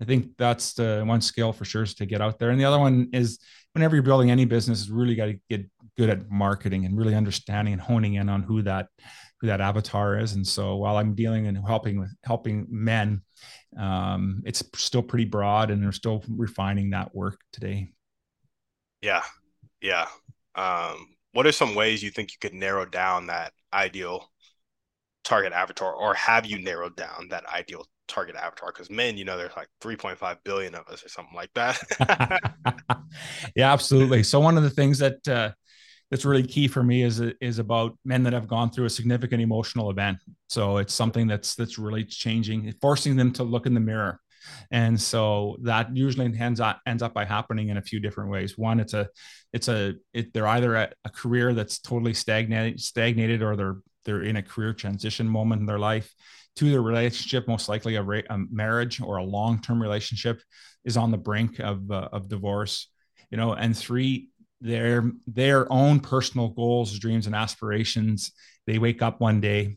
I 0.00 0.04
think 0.04 0.36
that's 0.36 0.74
the 0.74 1.02
one 1.06 1.22
skill 1.22 1.52
for 1.54 1.64
sure 1.64 1.82
is 1.84 1.94
to 1.94 2.06
get 2.06 2.20
out 2.20 2.38
there. 2.38 2.50
And 2.50 2.60
the 2.60 2.66
other 2.66 2.78
one 2.78 3.08
is 3.14 3.38
whenever 3.72 3.96
you're 3.96 4.02
building 4.02 4.30
any 4.30 4.44
business, 4.44 4.90
really 4.90 5.14
got 5.14 5.26
to 5.26 5.38
get 5.48 5.64
good 5.96 6.10
at 6.10 6.30
marketing 6.30 6.84
and 6.84 6.98
really 6.98 7.14
understanding 7.14 7.72
and 7.72 7.80
honing 7.80 8.14
in 8.14 8.28
on 8.28 8.42
who 8.42 8.60
that 8.62 8.88
who 9.40 9.46
that 9.48 9.60
avatar 9.60 10.18
is. 10.18 10.32
And 10.32 10.46
so 10.46 10.76
while 10.76 10.96
I'm 10.96 11.14
dealing 11.14 11.46
and 11.46 11.58
helping 11.66 11.98
with 12.00 12.14
helping 12.24 12.66
men, 12.70 13.22
um, 13.78 14.42
it's 14.46 14.62
still 14.74 15.02
pretty 15.02 15.26
broad 15.26 15.70
and 15.70 15.82
they're 15.82 15.92
still 15.92 16.24
refining 16.28 16.90
that 16.90 17.14
work 17.14 17.40
today. 17.52 17.90
Yeah. 19.02 19.22
Yeah. 19.82 20.06
Um, 20.54 21.16
what 21.32 21.46
are 21.46 21.52
some 21.52 21.74
ways 21.74 22.02
you 22.02 22.10
think 22.10 22.32
you 22.32 22.38
could 22.40 22.54
narrow 22.54 22.86
down 22.86 23.26
that 23.26 23.52
ideal 23.72 24.30
target 25.22 25.52
avatar 25.52 25.92
or 25.92 26.14
have 26.14 26.46
you 26.46 26.58
narrowed 26.62 26.96
down 26.96 27.26
that 27.30 27.44
ideal 27.46 27.84
target 28.06 28.36
avatar 28.36 28.72
because 28.72 28.88
men 28.88 29.16
you 29.16 29.24
know 29.24 29.36
there's 29.36 29.56
like 29.56 29.68
3.5 29.82 30.36
billion 30.44 30.74
of 30.76 30.86
us 30.86 31.04
or 31.04 31.08
something 31.08 31.34
like 31.34 31.50
that 31.54 31.82
yeah 33.56 33.72
absolutely 33.72 34.22
so 34.22 34.38
one 34.38 34.56
of 34.56 34.62
the 34.62 34.70
things 34.70 35.00
that 35.00 35.26
uh, 35.26 35.50
that's 36.10 36.24
really 36.24 36.42
key 36.42 36.68
for 36.68 36.82
me 36.82 37.02
is 37.02 37.20
is 37.40 37.58
about 37.58 37.98
men 38.04 38.22
that 38.24 38.32
have 38.32 38.46
gone 38.48 38.70
through 38.70 38.86
a 38.86 38.90
significant 38.90 39.42
emotional 39.42 39.90
event. 39.90 40.18
So 40.48 40.78
it's 40.78 40.94
something 40.94 41.26
that's 41.26 41.54
that's 41.54 41.78
really 41.78 42.04
changing, 42.04 42.72
forcing 42.80 43.16
them 43.16 43.32
to 43.32 43.42
look 43.42 43.66
in 43.66 43.74
the 43.74 43.80
mirror. 43.80 44.20
And 44.70 45.00
so 45.00 45.56
that 45.62 45.94
usually 45.96 46.32
ends 46.38 46.60
up 46.60 46.80
ends 46.86 47.02
up 47.02 47.12
by 47.12 47.24
happening 47.24 47.68
in 47.68 47.76
a 47.76 47.82
few 47.82 48.00
different 48.00 48.30
ways. 48.30 48.56
One, 48.56 48.80
it's 48.80 48.94
a 48.94 49.08
it's 49.52 49.68
a 49.68 49.94
it, 50.14 50.32
they're 50.32 50.46
either 50.46 50.76
at 50.76 50.94
a 51.04 51.10
career 51.10 51.54
that's 51.54 51.78
totally 51.78 52.14
stagnated 52.14 52.80
stagnated 52.80 53.42
or 53.42 53.56
they're 53.56 53.76
they're 54.04 54.22
in 54.22 54.36
a 54.36 54.42
career 54.42 54.72
transition 54.72 55.28
moment 55.28 55.60
in 55.60 55.66
their 55.66 55.78
life. 55.78 56.14
Two, 56.54 56.70
their 56.70 56.80
relationship, 56.80 57.46
most 57.46 57.68
likely 57.68 57.96
a, 57.96 58.02
a 58.02 58.38
marriage 58.50 59.00
or 59.00 59.16
a 59.16 59.24
long 59.24 59.60
term 59.60 59.82
relationship, 59.82 60.40
is 60.84 60.96
on 60.96 61.10
the 61.10 61.18
brink 61.18 61.58
of 61.58 61.90
uh, 61.90 62.08
of 62.12 62.28
divorce. 62.28 62.88
You 63.30 63.36
know, 63.36 63.54
and 63.54 63.76
three, 63.76 64.30
their 64.60 65.10
their 65.26 65.70
own 65.72 66.00
personal 66.00 66.48
goals, 66.48 66.98
dreams, 66.98 67.26
and 67.26 67.34
aspirations. 67.34 68.32
They 68.66 68.78
wake 68.78 69.02
up 69.02 69.20
one 69.20 69.40
day, 69.40 69.76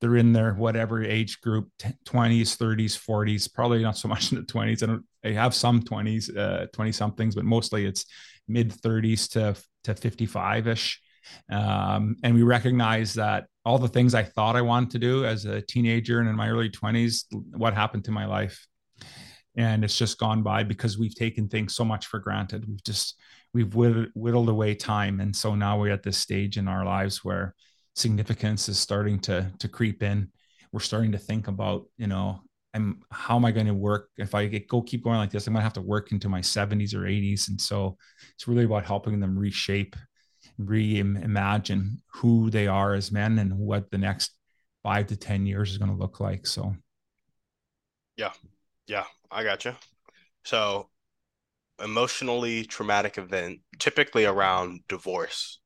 they're 0.00 0.16
in 0.16 0.32
their 0.32 0.54
whatever 0.54 1.02
age 1.02 1.40
group, 1.40 1.68
twenties, 2.04 2.56
thirties, 2.56 2.96
forties, 2.96 3.48
probably 3.48 3.82
not 3.82 3.96
so 3.96 4.08
much 4.14 4.32
in 4.32 4.38
the 4.38 4.44
twenties. 4.44 4.82
I 4.82 4.86
don't. 4.86 5.04
Have 5.22 5.54
some 5.54 5.82
twenties, 5.82 6.34
uh, 6.34 6.66
twenty 6.72 6.92
somethings, 6.92 7.34
but 7.34 7.44
mostly 7.44 7.84
it's 7.84 8.06
mid 8.48 8.72
thirties 8.72 9.28
to 9.28 9.54
to 9.84 9.94
fifty 9.94 10.26
five 10.26 10.66
ish. 10.66 11.00
Um, 11.50 12.16
and 12.22 12.34
we 12.34 12.42
recognize 12.42 13.14
that 13.14 13.46
all 13.64 13.78
the 13.78 13.88
things 13.88 14.14
I 14.14 14.22
thought 14.22 14.56
I 14.56 14.62
wanted 14.62 14.90
to 14.92 14.98
do 14.98 15.26
as 15.26 15.44
a 15.44 15.60
teenager 15.60 16.20
and 16.20 16.28
in 16.28 16.34
my 16.34 16.48
early 16.48 16.70
20s, 16.70 17.24
what 17.56 17.74
happened 17.74 18.04
to 18.04 18.10
my 18.10 18.24
life? 18.24 18.66
And 19.54 19.84
it's 19.84 19.98
just 19.98 20.18
gone 20.18 20.42
by 20.42 20.64
because 20.64 20.98
we've 20.98 21.14
taken 21.14 21.48
things 21.48 21.74
so 21.74 21.84
much 21.84 22.06
for 22.06 22.18
granted. 22.18 22.66
We've 22.66 22.82
just 22.82 23.16
we've 23.52 23.74
whittled 23.74 24.48
away 24.48 24.74
time 24.74 25.20
and 25.20 25.34
so 25.34 25.54
now 25.54 25.78
we're 25.78 25.92
at 25.92 26.02
this 26.02 26.18
stage 26.18 26.56
in 26.56 26.68
our 26.68 26.84
lives 26.84 27.24
where 27.24 27.54
significance 27.94 28.68
is 28.68 28.78
starting 28.78 29.18
to 29.18 29.50
to 29.58 29.68
creep 29.68 30.02
in. 30.02 30.30
We're 30.72 30.80
starting 30.80 31.12
to 31.12 31.18
think 31.18 31.48
about 31.48 31.86
you 31.96 32.06
know 32.06 32.40
i'm 32.72 33.02
how 33.10 33.34
am 33.34 33.44
i 33.44 33.50
going 33.50 33.66
to 33.66 33.74
work? 33.74 34.08
If 34.16 34.34
i 34.34 34.46
go 34.46 34.80
keep 34.82 35.02
going 35.02 35.18
like 35.18 35.30
this 35.30 35.46
i'm 35.46 35.54
going 35.54 35.60
to 35.60 35.64
have 35.64 35.72
to 35.74 35.80
work 35.80 36.12
into 36.12 36.28
my 36.28 36.40
70s 36.40 36.94
or 36.94 37.00
80s 37.00 37.48
and 37.48 37.60
so 37.60 37.96
it's 38.34 38.46
really 38.46 38.64
about 38.64 38.86
helping 38.86 39.18
them 39.18 39.38
reshape 39.38 39.96
reimagine 40.60 41.96
who 42.14 42.50
they 42.50 42.66
are 42.66 42.94
as 42.94 43.10
men 43.12 43.38
and 43.38 43.56
what 43.56 43.90
the 43.90 43.98
next 43.98 44.32
five 44.82 45.06
to 45.08 45.16
ten 45.16 45.46
years 45.46 45.70
is 45.70 45.78
going 45.78 45.90
to 45.90 45.96
look 45.96 46.20
like 46.20 46.46
so. 46.46 46.74
Yeah. 48.16 48.32
Yeah. 48.86 49.04
I 49.30 49.44
got 49.44 49.64
you 49.64 49.74
so 50.44 50.88
emotionally 51.82 52.64
traumatic 52.64 53.18
event, 53.18 53.60
typically 53.78 54.24
around 54.24 54.80
divorce. 54.88 55.60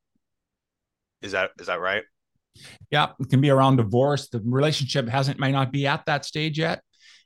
Is 1.22 1.32
that 1.32 1.50
is 1.58 1.66
that 1.66 1.80
right? 1.80 2.04
Yeah, 2.90 3.10
it 3.18 3.30
can 3.30 3.40
be 3.40 3.50
around 3.50 3.76
divorce. 3.76 4.28
The 4.28 4.40
relationship 4.44 5.08
hasn't 5.08 5.38
might 5.38 5.52
not 5.52 5.72
be 5.72 5.86
at 5.86 6.06
that 6.06 6.24
stage 6.24 6.58
yet. 6.58 6.80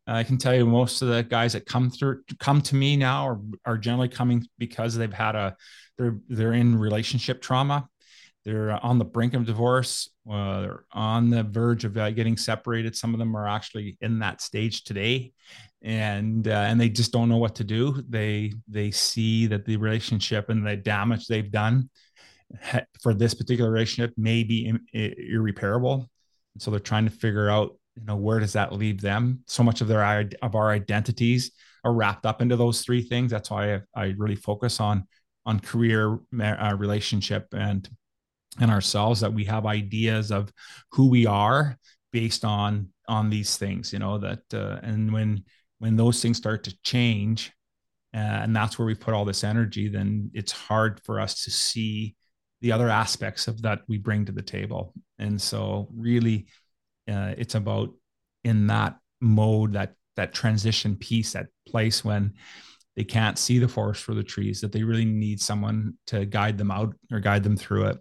I 0.09 0.24
can 0.24 0.38
tell 0.38 0.55
you 0.55 0.64
most 0.64 1.03
of 1.03 1.09
the 1.09 1.22
guys 1.22 1.53
that 1.53 1.66
come 1.66 1.90
through 1.90 2.22
come 2.38 2.62
to 2.62 2.74
me 2.74 2.96
now 2.96 3.29
are, 3.29 3.40
are 3.66 3.79
generally 3.79 4.09
coming 4.09 4.46
because 4.59 4.96
they've 4.96 5.12
had 5.12 5.35
a 5.35 5.55
they're 5.98 6.18
they're 6.29 6.55
in 6.55 6.79
relationship 6.79 7.42
trauma 7.42 7.87
they're 8.44 8.83
on 8.85 8.98
the 8.98 9.05
brink 9.05 9.35
of 9.35 9.44
divorce 9.44 10.11
uh, 10.31 10.61
they're 10.62 10.85
on 10.92 11.29
the 11.29 11.42
verge 11.42 11.85
of 11.85 11.96
uh, 11.98 12.11
getting 12.11 12.37
separated 12.37 12.96
some 12.96 13.12
of 13.12 13.18
them 13.18 13.37
are 13.37 13.46
actually 13.46 13.98
in 14.01 14.20
that 14.20 14.40
stage 14.40 14.85
today 14.85 15.33
and 15.83 16.49
uh, 16.49 16.51
and 16.51 16.81
they 16.81 16.88
just 16.88 17.12
don't 17.12 17.29
know 17.29 17.37
what 17.37 17.55
to 17.57 17.64
do. 17.64 18.03
They 18.09 18.53
they 18.67 18.91
see 18.91 19.47
that 19.47 19.64
the 19.64 19.77
relationship 19.77 20.49
and 20.49 20.67
the 20.67 20.77
damage 20.77 21.27
they've 21.27 21.51
done 21.51 21.91
for 23.03 23.14
this 23.14 23.35
particular 23.35 23.71
relationship 23.71 24.12
may 24.17 24.43
be 24.43 24.73
irreparable. 24.93 26.09
So 26.59 26.71
they're 26.71 26.81
trying 26.81 27.05
to 27.05 27.11
figure 27.11 27.49
out 27.49 27.77
you 27.97 28.05
know 28.05 28.17
where 28.17 28.41
does 28.41 28.53
that 28.55 28.73
leave 28.73 29.01
them? 29.01 29.45
So 29.47 29.62
much 29.62 29.81
of 29.81 29.88
their 29.88 30.29
of 30.43 30.55
our 30.55 30.71
identities 30.71 31.53
are 31.85 31.93
wrapped 31.93 32.27
up 32.27 32.43
into 32.43 32.57
those 32.57 32.83
three 32.83 33.03
things. 33.03 33.31
That's 33.31 33.51
why 33.51 33.75
i, 33.75 33.81
I 33.95 34.14
really 34.17 34.37
focus 34.37 34.81
on 34.81 35.07
on 35.47 35.61
career 35.61 36.19
uh, 36.41 36.77
relationship 36.79 37.47
and 37.53 37.88
and 38.61 38.71
ourselves 38.71 39.21
that 39.21 39.33
we 39.33 39.45
have 39.45 39.67
ideas 39.67 40.31
of 40.31 40.53
who 40.93 41.09
we 41.09 41.27
are 41.27 41.79
based 42.12 42.45
on 42.45 42.88
on 43.07 43.31
these 43.31 43.57
things 43.57 43.93
you 43.93 43.99
know 43.99 44.19
that 44.19 44.41
uh, 44.53 44.79
and 44.83 45.12
when 45.12 45.43
when 45.79 45.97
those 45.97 46.21
things 46.21 46.37
start 46.37 46.64
to 46.64 46.77
change 46.83 47.53
uh, 48.14 48.19
and 48.19 48.57
that's 48.57 48.79
where 48.79 48.87
we 48.87 48.95
put 48.95 49.14
all 49.14 49.25
this 49.25 49.45
energy 49.45 49.88
then 49.88 50.31
it's 50.35 50.53
hard 50.53 51.01
for 51.05 51.21
us 51.21 51.45
to 51.45 51.51
see 51.51 52.14
the 52.61 52.73
other 52.73 52.88
aspects 52.88 53.49
of 53.49 53.62
that 53.62 53.81
we 53.88 53.99
bring 53.99 54.25
to 54.25 54.33
the 54.33 54.43
table. 54.43 54.93
And 55.19 55.41
so 55.41 55.88
really 55.95 56.47
uh, 57.11 57.35
it's 57.38 57.55
about 57.55 57.91
in 58.45 58.67
that 58.69 58.99
mode 59.21 59.73
that 59.73 59.95
that 60.17 60.35
transition 60.35 60.97
piece 60.97 61.33
that 61.33 61.47
place 61.67 62.05
when 62.05 62.35
they 62.97 63.05
can't 63.05 63.38
see 63.38 63.59
the 63.59 63.69
forest 63.69 64.03
for 64.03 64.14
the 64.14 64.23
trees 64.23 64.61
that 64.61 64.73
they 64.73 64.83
really 64.83 65.05
need 65.05 65.41
someone 65.41 65.95
to 66.07 66.27
guide 66.27 66.59
them 66.59 66.71
out 66.71 66.95
or 67.12 67.21
guide 67.21 67.45
them 67.45 67.57
through 67.57 67.87
it 67.87 67.99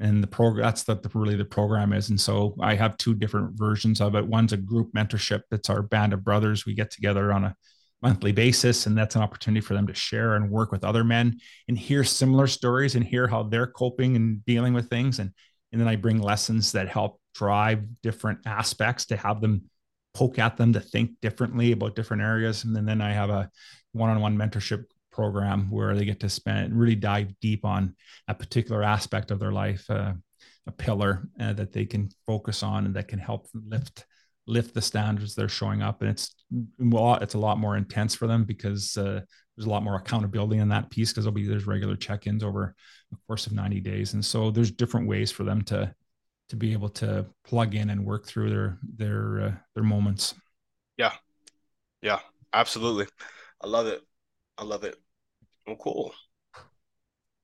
and 0.00 0.22
the 0.22 0.26
program 0.26 0.64
that's 0.64 0.82
the, 0.82 1.00
really 1.14 1.36
the 1.36 1.44
program 1.44 1.92
is. 1.92 2.10
And 2.10 2.20
so 2.20 2.56
i 2.60 2.74
have 2.74 2.96
two 2.96 3.14
different 3.14 3.56
versions 3.56 4.00
of 4.00 4.14
it. 4.14 4.26
One's 4.26 4.52
a 4.52 4.56
group 4.56 4.92
mentorship 4.92 5.42
that's 5.50 5.70
our 5.70 5.82
band 5.82 6.12
of 6.12 6.24
brothers. 6.24 6.66
We 6.66 6.74
get 6.74 6.90
together 6.90 7.32
on 7.32 7.44
a 7.44 7.56
monthly 8.02 8.32
basis 8.32 8.86
and 8.86 8.98
that's 8.98 9.16
an 9.16 9.22
opportunity 9.22 9.60
for 9.60 9.74
them 9.74 9.86
to 9.86 9.94
share 9.94 10.34
and 10.34 10.50
work 10.50 10.72
with 10.72 10.84
other 10.84 11.04
men 11.04 11.38
and 11.68 11.78
hear 11.78 12.04
similar 12.04 12.46
stories 12.46 12.96
and 12.96 13.04
hear 13.04 13.26
how 13.26 13.44
they're 13.44 13.66
coping 13.66 14.16
and 14.16 14.44
dealing 14.44 14.74
with 14.74 14.90
things. 14.90 15.18
And 15.18 15.32
and 15.72 15.80
then 15.80 15.88
i 15.88 15.96
bring 15.96 16.20
lessons 16.20 16.72
that 16.72 16.88
help 16.88 17.20
drive 17.34 17.82
different 18.02 18.40
aspects 18.46 19.06
to 19.06 19.16
have 19.16 19.40
them 19.40 19.62
poke 20.12 20.38
at 20.38 20.56
them 20.56 20.72
to 20.72 20.80
think 20.80 21.10
differently 21.20 21.72
about 21.72 21.96
different 21.96 22.22
areas. 22.22 22.64
And 22.64 22.74
then, 22.74 22.84
then 22.84 23.00
i 23.00 23.12
have 23.12 23.30
a 23.30 23.50
one-on-one 23.92 24.36
mentorship 24.36 24.84
program 25.14 25.70
where 25.70 25.94
they 25.94 26.04
get 26.04 26.18
to 26.20 26.28
spend 26.28 26.76
really 26.76 26.96
dive 26.96 27.32
deep 27.40 27.64
on 27.64 27.94
a 28.26 28.34
particular 28.34 28.82
aspect 28.82 29.30
of 29.30 29.38
their 29.38 29.52
life, 29.52 29.88
uh, 29.88 30.12
a 30.66 30.72
pillar 30.72 31.28
uh, 31.40 31.52
that 31.52 31.72
they 31.72 31.86
can 31.86 32.10
focus 32.26 32.64
on 32.64 32.84
and 32.84 32.96
that 32.96 33.06
can 33.06 33.20
help 33.20 33.46
lift 33.54 34.06
lift 34.46 34.74
the 34.74 34.82
standards 34.82 35.34
they're 35.34 35.48
showing 35.48 35.82
up. 35.82 36.02
And 36.02 36.10
it's 36.10 36.34
well, 36.78 37.14
it's 37.14 37.34
a 37.34 37.38
lot 37.38 37.58
more 37.58 37.76
intense 37.76 38.14
for 38.14 38.26
them 38.26 38.44
because 38.44 38.96
uh, 38.96 39.20
there's 39.56 39.66
a 39.66 39.70
lot 39.70 39.84
more 39.84 39.96
accountability 39.96 40.58
in 40.58 40.68
that 40.70 40.90
piece 40.90 41.12
because 41.12 41.24
there'll 41.24 41.34
be 41.34 41.46
there's 41.46 41.66
regular 41.66 41.96
check-ins 41.96 42.42
over 42.42 42.74
the 43.10 43.18
course 43.28 43.46
of 43.46 43.52
90 43.52 43.80
days, 43.80 44.14
and 44.14 44.24
so 44.24 44.50
there's 44.50 44.72
different 44.72 45.06
ways 45.06 45.30
for 45.30 45.44
them 45.44 45.62
to 45.62 45.94
to 46.48 46.56
be 46.56 46.72
able 46.72 46.90
to 46.90 47.24
plug 47.44 47.74
in 47.74 47.90
and 47.90 48.04
work 48.04 48.26
through 48.26 48.50
their 48.50 48.78
their 48.96 49.40
uh, 49.40 49.52
their 49.74 49.84
moments. 49.84 50.34
Yeah, 50.96 51.12
yeah, 52.02 52.18
absolutely. 52.52 53.06
I 53.62 53.68
love 53.68 53.86
it. 53.86 54.02
I 54.58 54.64
love 54.64 54.84
it. 54.84 54.96
Oh, 55.66 55.76
cool. 55.76 56.14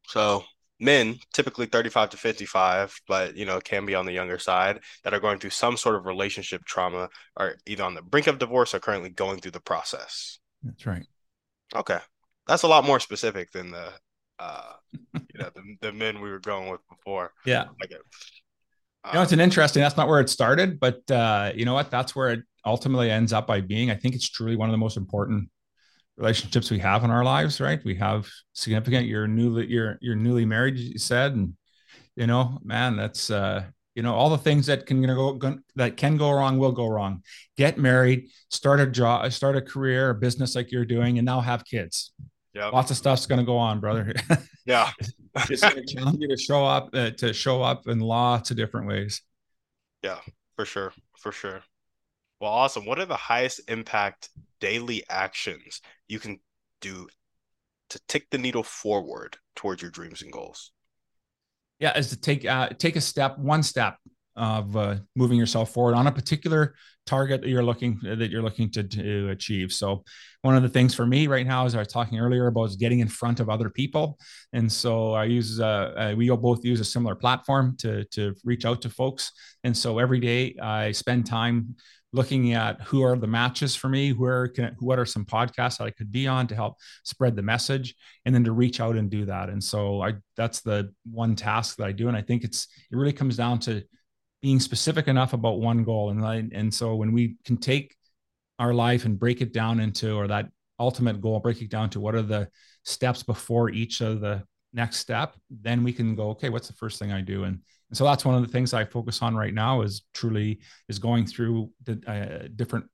So 0.07 0.45
men, 0.81 1.19
typically 1.33 1.67
35 1.67 2.11
to 2.11 2.17
55, 2.17 3.01
but 3.07 3.37
you 3.37 3.45
know, 3.45 3.61
can 3.61 3.87
be 3.87 3.95
on 3.95 4.07
the 4.07 4.13
younger 4.13 4.39
side, 4.39 4.81
that 5.05 5.15
are 5.15 5.21
going 5.21 5.39
through 5.39 5.51
some 5.51 5.77
sort 5.77 5.95
of 5.95 6.07
relationship 6.07 6.65
trauma, 6.65 7.09
are 7.37 7.57
either 7.67 7.85
on 7.85 7.95
the 7.95 8.03
brink 8.03 8.27
of 8.27 8.39
divorce 8.39 8.75
or 8.75 8.81
currently 8.81 9.11
going 9.11 9.41
through 9.41 9.53
the 9.53 9.61
process. 9.61 10.39
That's 10.63 10.87
right. 10.87 11.07
Okay. 11.75 11.99
That's 12.47 12.63
a 12.63 12.69
lot 12.69 12.85
more 12.85 13.01
specific 13.01 13.53
than 13.53 13.71
the 13.71 13.89
uh 14.39 14.73
you 15.13 15.39
know 15.39 15.51
the, 15.55 15.77
the 15.83 15.93
men 15.93 16.21
we 16.21 16.31
were 16.31 16.41
going 16.41 16.71
with 16.71 16.81
before. 16.89 17.33
Yeah. 17.45 17.67
Like 17.81 17.93
it. 17.93 18.01
Um, 19.05 19.13
you 19.13 19.19
know, 19.19 19.23
it's 19.23 19.33
an 19.33 19.41
interesting. 19.41 19.83
That's 19.83 19.97
not 19.97 20.09
where 20.09 20.21
it 20.21 20.29
started, 20.29 20.79
but 20.79 21.09
uh, 21.11 21.53
you 21.55 21.65
know 21.65 21.73
what? 21.73 21.91
That's 21.91 22.15
where 22.15 22.31
it 22.31 22.41
ultimately 22.67 23.11
ends 23.11 23.33
up 23.33 23.47
by 23.47 23.63
being. 23.63 23.91
I 23.91 23.95
think 23.95 24.15
it's 24.15 24.29
truly 24.29 24.57
one 24.57 24.69
of 24.69 24.73
the 24.73 24.79
most 24.79 24.99
important 24.99 25.49
relationships 26.21 26.71
we 26.71 26.79
have 26.79 27.03
in 27.03 27.11
our 27.11 27.25
lives, 27.25 27.61
right? 27.61 27.83
We 27.85 27.95
have 27.97 28.29
significant. 28.53 29.07
You're 29.07 29.27
newly 29.27 29.67
you're 29.67 29.99
you're 30.01 30.17
newly 30.17 30.45
married, 30.45 30.77
you 30.77 30.99
said, 30.99 31.33
and 31.33 31.55
you 32.15 32.27
know, 32.27 32.59
man, 32.63 32.97
that's 32.97 33.31
uh, 33.31 33.65
you 33.95 34.03
know, 34.03 34.15
all 34.15 34.31
the 34.31 34.39
things 34.39 34.67
that 34.67 34.87
can 34.87 35.03
go, 35.03 35.33
go 35.33 35.59
that 35.77 35.97
can 35.97 36.17
go 36.17 36.31
wrong 36.31 36.59
will 36.59 36.73
go 36.73 36.87
wrong. 36.87 37.23
Get 37.57 37.79
married, 37.79 38.29
start 38.51 38.81
a 38.81 38.87
job, 38.87 39.33
start 39.33 39.57
a 39.57 39.63
career, 39.63 40.11
a 40.11 40.15
business 40.15 40.55
like 40.55 40.71
you're 40.71 40.85
doing, 40.85 41.19
and 41.19 41.25
now 41.25 41.41
have 41.41 41.65
kids. 41.65 42.13
Yeah, 42.55 42.69
lots 42.69 42.91
of 42.91 42.97
stuff's 42.97 43.27
going 43.27 43.41
to 43.41 43.47
go 43.47 43.57
on, 43.57 43.81
brother. 43.81 44.15
Yeah, 44.67 44.91
it's 45.49 45.63
going 45.63 45.85
to 45.85 45.95
challenge 45.95 46.19
you 46.21 46.29
to 46.29 46.37
show 46.37 46.65
up 46.65 46.91
uh, 46.93 47.11
to 47.11 47.33
show 47.33 47.61
up 47.61 47.89
in 47.89 47.99
lots 47.99 48.53
of 48.53 48.57
different 48.57 48.87
ways. 48.87 49.23
Yeah, 50.05 50.19
for 50.55 50.65
sure, 50.65 50.93
for 51.17 51.33
sure. 51.33 51.63
Well, 52.41 52.51
awesome. 52.51 52.87
What 52.87 52.99
are 52.99 53.07
the 53.07 53.17
highest 53.17 53.61
impact 53.69 54.31
daily 54.61 55.05
actions 55.11 55.83
you 56.09 56.19
can 56.19 56.41
do 56.81 57.09
to 57.91 58.01
tick 58.09 58.29
the 58.31 58.39
needle 58.39 58.63
forward 58.63 59.37
towards 59.55 59.83
your 59.83 59.91
dreams 59.91 60.23
and 60.23 60.33
goals? 60.33 60.73
Yeah, 61.79 61.97
is 61.97 62.09
to 62.11 62.21
take 62.21 62.47
uh, 62.47 62.71
take 62.79 62.97
a 62.97 63.01
step, 63.01 63.39
one 63.39 63.63
step 63.63 63.97
of 64.37 64.75
uh, 64.77 64.97
moving 65.17 65.39
yourself 65.39 65.73
forward 65.73 65.95
on 65.95 66.07
a 66.07 66.13
particular 66.13 66.75
target 67.05 67.41
that 67.41 67.49
you're 67.49 67.63
looking 67.63 67.99
that 68.03 68.31
you're 68.31 68.43
looking 68.43 68.71
to, 68.71 68.85
to 68.85 69.29
achieve. 69.31 69.73
So 69.73 70.05
one 70.43 70.57
of 70.57 70.63
the 70.63 70.69
things 70.69 70.95
for 70.95 71.05
me 71.05 71.27
right 71.27 71.47
now, 71.47 71.67
as 71.67 71.75
I 71.75 71.79
was 71.79 71.89
talking 71.89 72.19
earlier 72.19 72.47
about, 72.47 72.65
is 72.65 72.77
getting 72.77 73.01
in 73.01 73.09
front 73.09 73.41
of 73.41 73.51
other 73.51 73.69
people. 73.69 74.19
And 74.53 74.71
so 74.71 75.13
I 75.13 75.25
use 75.25 75.61
uh, 75.61 75.65
uh, 75.97 76.15
we 76.17 76.31
both 76.31 76.65
use 76.65 76.81
a 76.81 76.85
similar 76.85 77.15
platform 77.15 77.77
to 77.79 78.05
to 78.13 78.35
reach 78.45 78.65
out 78.65 78.81
to 78.83 78.89
folks. 78.89 79.33
And 79.65 79.77
so 79.77 79.99
every 79.99 80.21
day 80.21 80.57
I 80.63 80.93
spend 80.93 81.27
time 81.27 81.75
looking 82.13 82.53
at 82.55 82.81
who 82.83 83.03
are 83.03 83.17
the 83.17 83.27
matches 83.27 83.77
for 83.77 83.89
me, 83.89 84.13
where 84.13 84.49
can 84.49 84.75
what 84.81 84.99
are 84.99 85.07
some 85.07 85.25
podcasts 85.25 85.79
that 85.79 85.85
I 85.85 85.91
could 85.91 86.11
be 86.11 86.27
on 86.27 86.47
to 86.49 86.55
help 86.55 86.77
spread 87.05 87.37
the 87.37 87.43
message, 87.43 87.95
and 88.25 88.35
then 88.35 88.45
to 88.45 88.53
reach 88.53 88.81
out 88.81 88.97
and 88.97 89.11
do 89.11 89.27
that. 89.27 89.49
And 89.49 89.63
so 89.63 90.03
I 90.03 90.15
that's 90.37 90.61
the 90.61 90.93
one 91.11 91.37
task 91.37 91.77
that 91.77 91.87
I 91.87 91.93
do, 91.93 92.09
and 92.09 92.17
I 92.17 92.23
think 92.23 92.45
it's 92.45 92.67
it 92.91 92.97
really 92.97 93.13
comes 93.13 93.37
down 93.37 93.61
to 93.61 93.83
being 94.43 94.61
specific 94.61 95.07
enough 95.07 95.33
about 95.35 95.61
one 95.61 95.85
goal, 95.85 96.11
and 96.11 96.25
I, 96.25 96.49
and 96.53 96.73
so 96.73 96.97
when 96.97 97.13
we 97.13 97.37
can 97.45 97.57
take 97.57 97.95
our 98.59 98.75
life 98.75 99.05
and 99.05 99.19
break 99.19 99.41
it 99.41 99.53
down 99.53 99.81
into 99.81 100.15
or 100.15 100.27
that 100.29 100.49
ultimate 100.79 101.21
goal, 101.21 101.39
break 101.41 101.61
it 101.63 101.71
down 101.71 101.91
to 101.91 102.01
what 102.01 102.15
are 102.15 102.23
the 102.23 102.49
steps 102.85 103.23
before 103.23 103.71
each 103.71 104.01
of 104.01 104.21
the 104.21 104.43
next 104.73 104.97
step, 104.97 105.35
then 105.51 105.85
we 105.85 105.93
can 105.93 106.15
go, 106.15 106.31
okay, 106.31 106.49
what's 106.49 106.69
the 106.69 106.75
first 106.75 106.99
thing 106.99 107.13
I 107.13 107.21
do? 107.21 107.45
And, 107.45 107.61
and 107.91 107.97
so 107.97 108.05
that's 108.05 108.25
one 108.25 108.37
of 108.37 108.43
the 108.43 108.49
things 108.49 108.73
I 108.73 108.85
focus 108.85 109.21
on 109.21 109.35
right 109.35 109.53
now 109.53 109.83
is 109.83 110.03
truly 110.15 110.61
is 110.89 111.01
going 111.01 111.27
through 111.27 111.71
the 111.85 112.01
uh, 112.07 112.49
different 112.55 112.87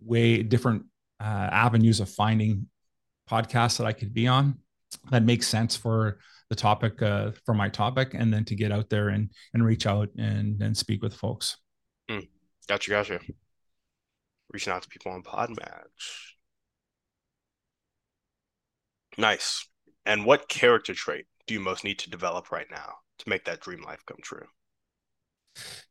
way, 0.00 0.42
different 0.42 0.86
uh, 1.20 1.48
avenues 1.52 2.00
of 2.00 2.10
finding 2.10 2.66
podcasts 3.30 3.78
that 3.78 3.86
I 3.86 3.92
could 3.92 4.12
be 4.12 4.26
on 4.26 4.58
that 5.10 5.22
makes 5.22 5.46
sense 5.46 5.76
for 5.76 6.18
the 6.48 6.56
topic 6.56 7.00
uh, 7.00 7.30
for 7.46 7.54
my 7.54 7.68
topic, 7.68 8.12
and 8.12 8.34
then 8.34 8.44
to 8.46 8.56
get 8.56 8.72
out 8.72 8.90
there 8.90 9.10
and 9.10 9.30
and 9.54 9.64
reach 9.64 9.86
out 9.86 10.08
and 10.18 10.60
and 10.60 10.76
speak 10.76 11.00
with 11.00 11.14
folks. 11.14 11.56
Mm, 12.10 12.26
gotcha, 12.68 12.90
gotcha. 12.90 13.20
Reaching 14.52 14.72
out 14.72 14.82
to 14.82 14.88
people 14.88 15.12
on 15.12 15.22
Podmatch. 15.22 16.34
Nice. 19.16 19.68
And 20.04 20.24
what 20.24 20.48
character 20.48 20.92
trait 20.92 21.26
do 21.46 21.54
you 21.54 21.60
most 21.60 21.84
need 21.84 22.00
to 22.00 22.10
develop 22.10 22.50
right 22.50 22.66
now 22.68 22.94
to 23.20 23.28
make 23.28 23.44
that 23.44 23.60
dream 23.60 23.82
life 23.82 24.00
come 24.06 24.18
true? 24.22 24.46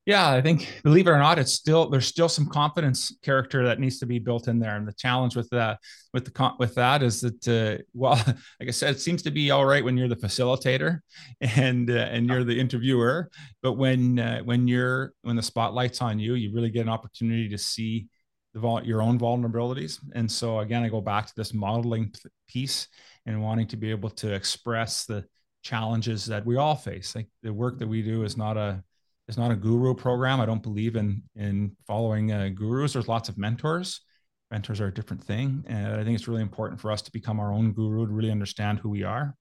Yeah, 0.06 0.32
I 0.32 0.42
think 0.42 0.82
believe 0.84 1.06
it 1.08 1.12
or 1.12 1.20
not, 1.20 1.38
it's 1.38 1.52
still 1.52 1.90
there's 1.90 2.08
still 2.08 2.30
some 2.30 2.48
confidence 2.48 3.16
character 3.22 3.66
that 3.66 3.80
needs 3.80 4.00
to 4.00 4.08
be 4.08 4.18
built 4.18 4.48
in 4.48 4.58
there. 4.58 4.76
And 4.76 4.88
the 4.88 4.94
challenge 4.94 5.36
with 5.36 5.50
that 5.52 5.80
with 6.14 6.26
the 6.26 6.54
with 6.58 6.74
that 6.76 7.04
is 7.04 7.22
that 7.22 7.48
uh, 7.48 7.84
well, 7.94 8.16
like 8.60 8.68
I 8.68 8.72
said, 8.72 8.96
it 8.96 9.02
seems 9.02 9.22
to 9.24 9.32
be 9.32 9.52
all 9.52 9.66
right 9.66 9.84
when 9.84 9.98
you're 9.98 10.08
the 10.08 10.16
facilitator 10.16 11.02
and 11.42 11.90
uh, 11.92 11.94
and 11.94 12.28
you're 12.28 12.44
the 12.44 12.60
interviewer, 12.60 13.30
but 13.62 13.74
when 13.74 14.18
uh, 14.18 14.40
when 14.40 14.68
you're 14.68 15.14
when 15.22 15.36
the 15.36 15.44
spotlight's 15.44 16.02
on 16.02 16.18
you, 16.18 16.34
you 16.34 16.54
really 16.54 16.72
get 16.72 16.82
an 16.82 16.90
opportunity 16.90 17.50
to 17.50 17.58
see 17.58 18.08
the 18.54 18.82
your 18.84 19.02
own 19.02 19.20
vulnerabilities. 19.20 20.00
And 20.16 20.32
so 20.32 20.60
again, 20.60 20.84
I 20.84 20.90
go 20.90 21.02
back 21.02 21.28
to 21.28 21.34
this 21.36 21.54
modeling 21.54 22.14
piece 22.48 22.88
and 23.26 23.44
wanting 23.44 23.68
to 23.68 23.78
be 23.78 23.92
able 23.92 24.10
to 24.10 24.34
express 24.34 25.06
the 25.06 25.26
challenges 25.62 26.26
that 26.28 26.46
we 26.46 26.58
all 26.58 26.76
face. 26.76 27.16
Like 27.16 27.28
the 27.44 27.54
work 27.54 27.80
that 27.80 27.88
we 27.88 28.02
do 28.02 28.24
is 28.24 28.38
not 28.38 28.58
a 28.58 28.84
is 29.28 29.38
not 29.38 29.52
a 29.52 29.56
guru 29.56 29.94
program. 29.94 30.40
I 30.40 30.46
don't 30.46 30.64
believe 30.64 30.96
in 30.96 31.24
in 31.36 31.76
following 31.86 32.32
uh, 32.32 32.50
gurus. 32.54 32.94
There's 32.94 33.08
lots 33.08 33.30
of 33.30 33.38
mentors, 33.38 34.02
mentors 34.52 34.82
are 34.82 34.88
a 34.88 34.94
different 34.94 35.24
thing. 35.24 35.64
And 35.68 35.96
I 35.96 36.04
think 36.04 36.16
it's 36.16 36.28
really 36.28 36.42
important 36.42 36.82
for 36.82 36.92
us 36.92 37.02
to 37.04 37.12
become 37.12 37.40
our 37.40 37.54
own 37.54 37.74
guru 37.74 38.08
to 38.08 38.14
really 38.14 38.32
understand 38.32 38.80
who 38.80 38.90
we 38.90 39.04
are. 39.04 39.36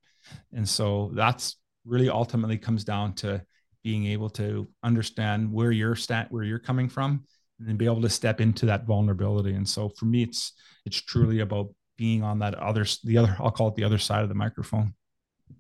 And 0.53 0.69
so 0.69 1.11
that's 1.15 1.57
really 1.85 2.11
ultimately 2.11 2.59
comes 2.59 2.85
down 2.85 3.15
to 3.15 3.43
being 3.83 4.07
able 4.07 4.29
to 4.29 4.69
understand 4.83 5.51
where 5.51 5.71
you're 5.71 5.97
stat 5.97 6.27
where 6.31 6.43
you're 6.43 6.59
coming 6.59 6.89
from 6.89 7.25
and 7.59 7.69
then 7.69 7.77
be 7.77 7.87
able 7.87 8.03
to 8.03 8.11
step 8.11 8.41
into 8.41 8.67
that 8.67 8.87
vulnerability. 8.87 9.55
And 9.55 9.69
so 9.69 9.89
for 9.89 10.05
me, 10.05 10.23
it's 10.23 10.53
it's 10.85 11.01
truly 11.01 11.41
about 11.41 11.69
being 11.97 12.23
on 12.23 12.41
that 12.41 12.55
other 12.55 12.85
the 13.05 13.17
other 13.19 13.37
I'll 13.41 13.51
call 13.51 13.69
it 13.69 13.75
the 13.77 13.85
other 13.85 13.99
side 13.99 14.23
of 14.23 14.29
the 14.29 14.35
microphone. 14.35 14.95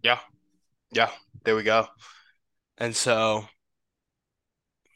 Yeah. 0.03 0.19
Yeah. 0.93 1.11
There 1.45 1.57
we 1.57 1.63
go. 1.63 1.87
And 2.79 2.95
so 2.95 3.45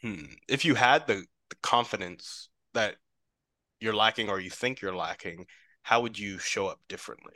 hmm, 0.02 0.24
if 0.48 0.64
you 0.64 0.74
had 0.74 1.06
the, 1.06 1.24
the 1.50 1.56
confidence 1.62 2.48
that 2.74 2.96
you're 3.80 3.94
lacking 3.94 4.28
or 4.28 4.40
you 4.40 4.50
think 4.50 4.80
you're 4.80 4.94
lacking, 4.94 5.46
how 5.82 6.02
would 6.02 6.18
you 6.18 6.38
show 6.38 6.66
up 6.66 6.80
differently? 6.88 7.34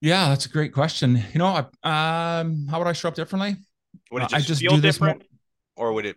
Yeah, 0.00 0.28
that's 0.28 0.46
a 0.46 0.50
great 0.50 0.72
question. 0.72 1.22
You 1.32 1.38
know, 1.38 1.56
um, 1.82 2.66
how 2.68 2.78
would 2.78 2.86
I 2.86 2.92
show 2.92 3.08
up 3.08 3.14
differently? 3.14 3.56
Would 4.10 4.22
it 4.22 4.28
just, 4.28 4.34
I 4.34 4.40
just 4.40 4.60
feel 4.60 4.76
different, 4.78 5.24
more... 5.76 5.88
or 5.88 5.92
would 5.94 6.04
it? 6.04 6.16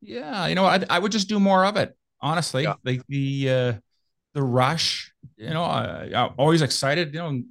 Yeah, 0.00 0.46
you 0.46 0.54
know, 0.54 0.66
I, 0.66 0.84
I 0.88 0.98
would 0.98 1.12
just 1.12 1.28
do 1.28 1.40
more 1.40 1.64
of 1.64 1.76
it. 1.76 1.96
Honestly, 2.20 2.62
yeah. 2.64 2.74
like 2.84 3.02
the 3.08 3.50
uh, 3.50 3.72
the 4.34 4.42
rush. 4.42 5.12
You 5.36 5.50
know, 5.50 5.64
I, 5.64 6.10
I'm 6.14 6.34
always 6.38 6.62
excited. 6.62 7.14
You 7.14 7.20
know, 7.20 7.42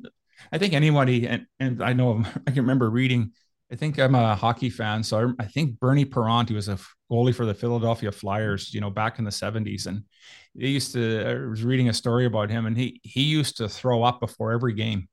I 0.51 0.57
think 0.57 0.73
anybody, 0.73 1.27
and 1.27 1.45
and 1.59 1.83
I 1.83 1.93
know 1.93 2.23
I 2.47 2.51
can 2.51 2.63
remember 2.63 2.89
reading 2.89 3.31
I 3.71 3.75
think 3.75 3.99
I'm 3.99 4.15
a 4.15 4.35
hockey 4.35 4.69
fan, 4.69 5.03
so 5.03 5.33
I, 5.39 5.43
I 5.43 5.45
think 5.45 5.79
Bernie 5.79 6.05
Parent, 6.05 6.49
he 6.49 6.55
was 6.55 6.69
a 6.69 6.79
goalie 7.11 7.35
for 7.35 7.45
the 7.45 7.53
Philadelphia 7.53 8.11
Flyers, 8.11 8.73
you 8.73 8.81
know, 8.81 8.89
back 8.89 9.19
in 9.19 9.25
the 9.25 9.31
70s, 9.31 9.85
and 9.85 10.03
they 10.55 10.67
used 10.67 10.93
to. 10.93 11.23
I 11.23 11.47
was 11.47 11.63
reading 11.63 11.89
a 11.89 11.93
story 11.93 12.25
about 12.25 12.49
him, 12.49 12.65
and 12.65 12.75
he 12.75 12.99
he 13.03 13.21
used 13.21 13.57
to 13.57 13.69
throw 13.69 14.03
up 14.03 14.19
before 14.19 14.51
every 14.53 14.73
game, 14.73 15.07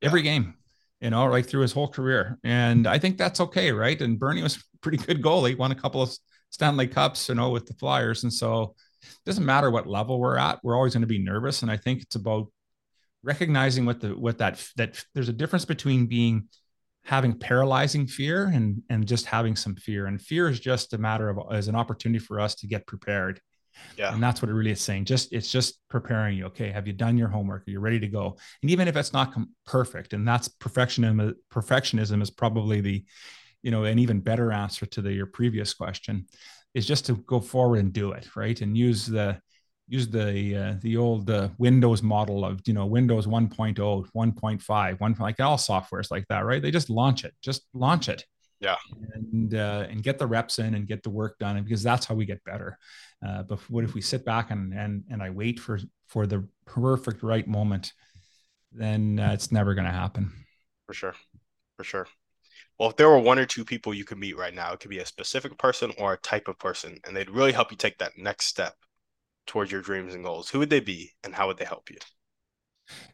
every 0.00 0.22
game, 0.22 0.54
you 1.00 1.10
know, 1.10 1.26
right 1.26 1.44
through 1.44 1.62
his 1.62 1.72
whole 1.72 1.88
career, 1.88 2.38
and 2.44 2.86
I 2.86 2.98
think 2.98 3.18
that's 3.18 3.40
okay, 3.40 3.72
right? 3.72 4.00
And 4.00 4.18
Bernie 4.18 4.42
was 4.42 4.64
pretty 4.80 4.98
good 4.98 5.22
goalie, 5.22 5.58
won 5.58 5.72
a 5.72 5.74
couple 5.74 6.00
of 6.00 6.16
Stanley 6.48 6.86
Cups, 6.88 7.28
you 7.28 7.34
know, 7.34 7.50
with 7.50 7.66
the 7.66 7.74
Flyers, 7.74 8.22
and 8.22 8.32
so 8.32 8.74
doesn't 9.24 9.44
matter 9.44 9.70
what 9.70 9.86
level 9.86 10.18
we're 10.18 10.36
at, 10.36 10.60
we're 10.62 10.76
always 10.76 10.94
going 10.94 11.02
to 11.02 11.06
be 11.06 11.18
nervous, 11.18 11.62
and 11.62 11.70
I 11.70 11.76
think 11.76 12.02
it's 12.02 12.16
about 12.16 12.48
recognizing 13.22 13.84
what 13.84 14.00
the 14.00 14.10
what 14.10 14.38
that 14.38 14.64
that 14.76 15.04
there's 15.14 15.28
a 15.28 15.32
difference 15.32 15.64
between 15.64 16.06
being 16.06 16.48
having 17.04 17.32
paralyzing 17.32 18.06
fear 18.06 18.46
and 18.46 18.82
and 18.90 19.06
just 19.06 19.26
having 19.26 19.56
some 19.56 19.74
fear 19.74 20.06
and 20.06 20.20
fear 20.20 20.48
is 20.48 20.60
just 20.60 20.92
a 20.92 20.98
matter 20.98 21.28
of 21.28 21.38
as 21.52 21.68
an 21.68 21.74
opportunity 21.74 22.18
for 22.18 22.38
us 22.40 22.54
to 22.54 22.66
get 22.66 22.86
prepared. 22.86 23.40
Yeah. 23.96 24.12
And 24.12 24.20
that's 24.20 24.42
what 24.42 24.50
it 24.50 24.54
really 24.54 24.72
is 24.72 24.80
saying 24.80 25.04
just 25.04 25.32
it's 25.32 25.50
just 25.50 25.80
preparing 25.88 26.36
you 26.36 26.46
okay 26.46 26.70
have 26.70 26.86
you 26.86 26.92
done 26.92 27.16
your 27.16 27.28
homework? 27.28 27.66
Are 27.66 27.70
you 27.70 27.80
ready 27.80 28.00
to 28.00 28.08
go? 28.08 28.36
And 28.62 28.70
even 28.70 28.88
if 28.88 28.96
it's 28.96 29.12
not 29.12 29.32
com- 29.32 29.54
perfect 29.66 30.12
and 30.12 30.26
that's 30.26 30.48
perfectionism 30.48 31.34
perfectionism 31.52 32.20
is 32.20 32.30
probably 32.30 32.80
the 32.80 33.04
you 33.62 33.70
know 33.70 33.84
an 33.84 33.98
even 33.98 34.20
better 34.20 34.52
answer 34.52 34.86
to 34.86 35.00
the 35.00 35.12
your 35.12 35.26
previous 35.26 35.74
question 35.74 36.26
is 36.74 36.86
just 36.86 37.06
to 37.06 37.16
go 37.16 37.40
forward 37.40 37.78
and 37.78 37.92
do 37.92 38.12
it 38.12 38.36
right 38.36 38.60
and 38.60 38.76
use 38.76 39.06
the 39.06 39.40
use 39.88 40.08
the 40.08 40.56
uh, 40.56 40.74
the 40.80 40.96
old 40.96 41.30
uh, 41.30 41.48
Windows 41.58 42.02
model 42.02 42.44
of 42.44 42.60
you 42.66 42.74
know 42.74 42.86
Windows 42.86 43.26
1.0, 43.26 43.76
1.5, 44.14 45.00
one 45.00 45.16
like 45.18 45.40
all 45.40 45.56
softwares 45.56 46.10
like 46.10 46.26
that, 46.28 46.44
right? 46.44 46.62
They 46.62 46.70
just 46.70 46.90
launch 46.90 47.24
it, 47.24 47.34
just 47.42 47.62
launch 47.72 48.08
it, 48.08 48.24
yeah, 48.60 48.76
and 49.14 49.54
uh, 49.54 49.86
and 49.88 50.02
get 50.02 50.18
the 50.18 50.26
reps 50.26 50.58
in 50.58 50.74
and 50.74 50.86
get 50.86 51.02
the 51.02 51.10
work 51.10 51.38
done, 51.38 51.56
and 51.56 51.64
because 51.64 51.82
that's 51.82 52.06
how 52.06 52.14
we 52.14 52.26
get 52.26 52.44
better. 52.44 52.78
Uh, 53.26 53.42
but 53.42 53.58
what 53.70 53.84
if 53.84 53.94
we 53.94 54.00
sit 54.00 54.24
back 54.24 54.50
and 54.50 54.72
and 54.74 55.04
and 55.10 55.22
I 55.22 55.30
wait 55.30 55.58
for 55.58 55.80
for 56.06 56.26
the 56.26 56.46
perfect 56.66 57.22
right 57.22 57.46
moment? 57.46 57.92
Then 58.70 59.18
uh, 59.18 59.32
it's 59.32 59.50
never 59.50 59.74
going 59.74 59.86
to 59.86 59.92
happen. 59.92 60.32
For 60.86 60.92
sure, 60.92 61.14
for 61.76 61.84
sure. 61.84 62.06
Well, 62.78 62.90
if 62.90 62.96
there 62.96 63.08
were 63.08 63.18
one 63.18 63.38
or 63.38 63.46
two 63.46 63.64
people 63.64 63.92
you 63.92 64.04
could 64.04 64.18
meet 64.18 64.36
right 64.36 64.54
now, 64.54 64.72
it 64.72 64.80
could 64.80 64.90
be 64.90 64.98
a 64.98 65.06
specific 65.06 65.58
person 65.58 65.92
or 65.98 66.12
a 66.12 66.18
type 66.18 66.48
of 66.48 66.58
person, 66.58 66.98
and 67.04 67.16
they'd 67.16 67.30
really 67.30 67.52
help 67.52 67.70
you 67.70 67.76
take 67.76 67.98
that 67.98 68.12
next 68.16 68.46
step 68.46 68.74
towards 69.46 69.72
your 69.72 69.80
dreams 69.80 70.14
and 70.14 70.22
goals, 70.22 70.48
who 70.48 70.60
would 70.60 70.70
they 70.70 70.80
be 70.80 71.10
and 71.24 71.34
how 71.34 71.48
would 71.48 71.56
they 71.56 71.64
help 71.64 71.90
you? 71.90 71.96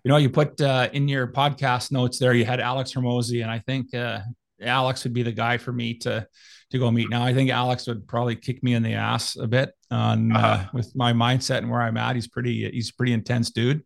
You 0.05 0.11
know, 0.11 0.19
you 0.19 0.29
put 0.29 0.61
uh, 0.61 0.91
in 0.93 1.09
your 1.09 1.27
podcast 1.29 1.91
notes 1.91 2.19
there, 2.19 2.35
you 2.35 2.45
had 2.45 2.61
Alex 2.61 2.93
Hormozi, 2.93 3.43
and 3.43 3.51
I 3.51 3.61
think 3.61 3.95
uh, 3.95 4.21
Alex 4.61 5.05
would 5.05 5.15
be 5.15 5.23
the 5.23 5.33
guy 5.33 5.57
for 5.59 5.73
me 5.73 5.95
to 5.99 6.27
to 6.71 6.79
go 6.79 6.91
meet. 6.91 7.09
Now, 7.09 7.25
I 7.25 7.33
think 7.35 7.51
Alex 7.51 7.87
would 7.87 8.07
probably 8.07 8.37
kick 8.37 8.63
me 8.63 8.75
in 8.75 8.83
the 8.83 8.95
ass 8.95 9.37
a 9.37 9.47
bit 9.47 9.71
on 9.91 10.35
uh, 10.35 10.39
uh-huh. 10.39 10.71
with 10.73 10.95
my 10.95 11.13
mindset 11.13 11.59
and 11.59 11.71
where 11.71 11.83
I'm 11.83 11.97
at. 11.97 12.15
He's 12.15 12.29
pretty 12.29 12.71
he's 12.71 12.93
pretty 12.93 13.13
intense 13.13 13.51
dude. 13.51 13.83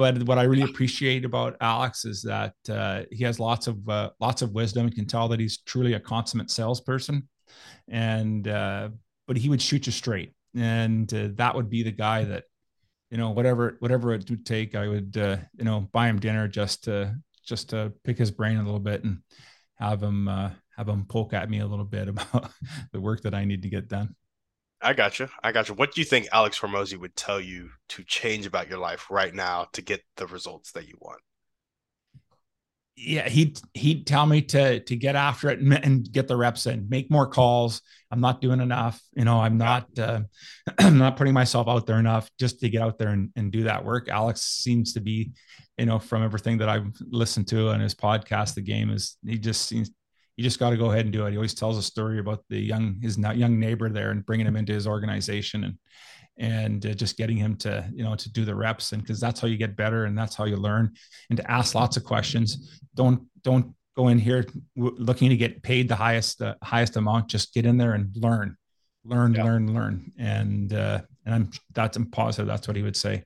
But 0.00 0.22
what 0.22 0.38
I 0.38 0.44
really 0.44 0.62
appreciate 0.62 1.26
about 1.26 1.58
Alex 1.60 2.06
is 2.06 2.22
that 2.22 2.54
uh, 2.70 3.02
he 3.12 3.22
has 3.24 3.38
lots 3.38 3.66
of 3.66 3.86
uh, 3.86 4.08
lots 4.18 4.40
of 4.40 4.52
wisdom. 4.52 4.88
You 4.88 4.94
can 4.94 5.04
tell 5.04 5.28
that 5.28 5.38
he's 5.38 5.58
truly 5.58 5.92
a 5.92 6.00
consummate 6.00 6.50
salesperson, 6.50 7.28
and 7.86 8.48
uh, 8.48 8.88
but 9.28 9.36
he 9.36 9.50
would 9.50 9.60
shoot 9.60 9.84
you 9.84 9.92
straight. 9.92 10.32
And 10.56 11.12
uh, 11.12 11.28
that 11.34 11.54
would 11.54 11.68
be 11.68 11.82
the 11.82 11.92
guy 11.92 12.24
that 12.24 12.44
you 13.10 13.18
know 13.18 13.28
whatever 13.28 13.76
whatever 13.80 14.14
it 14.14 14.30
would 14.30 14.46
take 14.46 14.74
i 14.74 14.88
would 14.88 15.18
uh, 15.18 15.36
you 15.58 15.64
know 15.64 15.88
buy 15.92 16.08
him 16.08 16.18
dinner 16.18 16.48
just 16.48 16.84
to 16.84 17.14
just 17.44 17.68
to 17.68 17.92
pick 18.02 18.16
his 18.16 18.30
brain 18.30 18.56
a 18.56 18.64
little 18.64 18.80
bit 18.80 19.04
and 19.04 19.18
have 19.74 20.02
him 20.02 20.28
uh, 20.28 20.50
have 20.78 20.88
him 20.88 21.04
poke 21.04 21.34
at 21.34 21.50
me 21.50 21.58
a 21.58 21.66
little 21.66 21.84
bit 21.84 22.08
about 22.14 22.50
the 22.92 23.00
work 23.00 23.20
that 23.22 23.34
i 23.34 23.44
need 23.44 23.62
to 23.62 23.68
get 23.68 23.88
done 23.88 24.14
i 24.82 24.92
got 24.92 25.18
you 25.18 25.28
i 25.42 25.52
got 25.52 25.68
you 25.68 25.74
what 25.74 25.92
do 25.92 26.00
you 26.00 26.04
think 26.04 26.26
alex 26.32 26.58
hormozi 26.58 26.98
would 26.98 27.14
tell 27.16 27.40
you 27.40 27.70
to 27.88 28.02
change 28.04 28.46
about 28.46 28.68
your 28.68 28.78
life 28.78 29.06
right 29.10 29.34
now 29.34 29.66
to 29.72 29.82
get 29.82 30.02
the 30.16 30.26
results 30.26 30.72
that 30.72 30.88
you 30.88 30.94
want 31.00 31.20
yeah, 33.02 33.28
he'd 33.28 33.58
he'd 33.72 34.06
tell 34.06 34.26
me 34.26 34.42
to 34.42 34.80
to 34.80 34.96
get 34.96 35.16
after 35.16 35.48
it 35.48 35.58
and, 35.60 35.72
and, 35.72 36.12
get 36.12 36.28
the 36.28 36.36
reps 36.36 36.66
in, 36.66 36.88
make 36.88 37.10
more 37.10 37.26
calls. 37.26 37.80
I'm 38.10 38.20
not 38.20 38.40
doing 38.40 38.60
enough. 38.60 39.00
You 39.14 39.24
know, 39.24 39.40
I'm 39.40 39.56
not 39.56 39.86
uh, 39.98 40.20
I'm 40.78 40.98
not 40.98 41.16
putting 41.16 41.32
myself 41.32 41.66
out 41.66 41.86
there 41.86 41.98
enough 41.98 42.30
just 42.38 42.60
to 42.60 42.68
get 42.68 42.82
out 42.82 42.98
there 42.98 43.08
and, 43.08 43.30
and 43.36 43.50
do 43.50 43.64
that 43.64 43.84
work. 43.84 44.08
Alex 44.08 44.42
seems 44.42 44.92
to 44.94 45.00
be, 45.00 45.32
you 45.78 45.86
know, 45.86 45.98
from 45.98 46.22
everything 46.22 46.58
that 46.58 46.68
I've 46.68 46.92
listened 47.00 47.48
to 47.48 47.70
on 47.70 47.80
his 47.80 47.94
podcast, 47.94 48.54
the 48.54 48.62
game 48.62 48.90
is 48.90 49.16
he 49.24 49.38
just 49.38 49.66
seems 49.66 49.90
you 50.36 50.44
just 50.44 50.58
got 50.58 50.70
to 50.70 50.76
go 50.76 50.90
ahead 50.90 51.04
and 51.04 51.12
do 51.12 51.26
it. 51.26 51.30
He 51.30 51.36
always 51.36 51.54
tells 51.54 51.76
a 51.76 51.82
story 51.82 52.18
about 52.18 52.44
the 52.48 52.58
young 52.58 53.00
his 53.00 53.18
young 53.18 53.58
neighbor 53.58 53.88
there 53.88 54.10
and 54.10 54.24
bringing 54.24 54.46
him 54.46 54.56
into 54.56 54.72
his 54.72 54.86
organization 54.86 55.64
and 55.64 55.78
and 56.38 56.86
uh, 56.86 56.94
just 56.94 57.18
getting 57.18 57.36
him 57.36 57.56
to 57.56 57.88
you 57.92 58.02
know 58.02 58.16
to 58.16 58.32
do 58.32 58.44
the 58.44 58.54
reps. 58.54 58.92
And 58.92 59.02
because 59.02 59.20
that's 59.20 59.40
how 59.40 59.48
you 59.48 59.56
get 59.56 59.76
better 59.76 60.06
and 60.06 60.16
that's 60.16 60.34
how 60.34 60.44
you 60.46 60.56
learn. 60.56 60.92
And 61.28 61.36
to 61.36 61.50
ask 61.50 61.74
lots 61.74 61.96
of 61.96 62.04
questions. 62.04 62.80
Don't 62.94 63.28
don't 63.42 63.74
go 63.96 64.08
in 64.08 64.18
here 64.18 64.46
looking 64.76 65.28
to 65.28 65.36
get 65.36 65.62
paid 65.62 65.88
the 65.88 65.96
highest 65.96 66.40
uh, 66.40 66.54
highest 66.62 66.96
amount. 66.96 67.28
Just 67.28 67.52
get 67.52 67.66
in 67.66 67.76
there 67.76 67.92
and 67.92 68.10
learn. 68.16 68.56
Learn 69.04 69.34
yeah. 69.34 69.44
learn 69.44 69.74
learn. 69.74 70.12
And 70.18 70.72
uh 70.72 71.00
and 71.26 71.34
i'm 71.34 71.50
that's 71.74 71.96
i'm 71.96 72.10
positive 72.10 72.46
that's 72.46 72.66
what 72.66 72.76
he 72.76 72.82
would 72.82 72.96
say. 72.96 73.24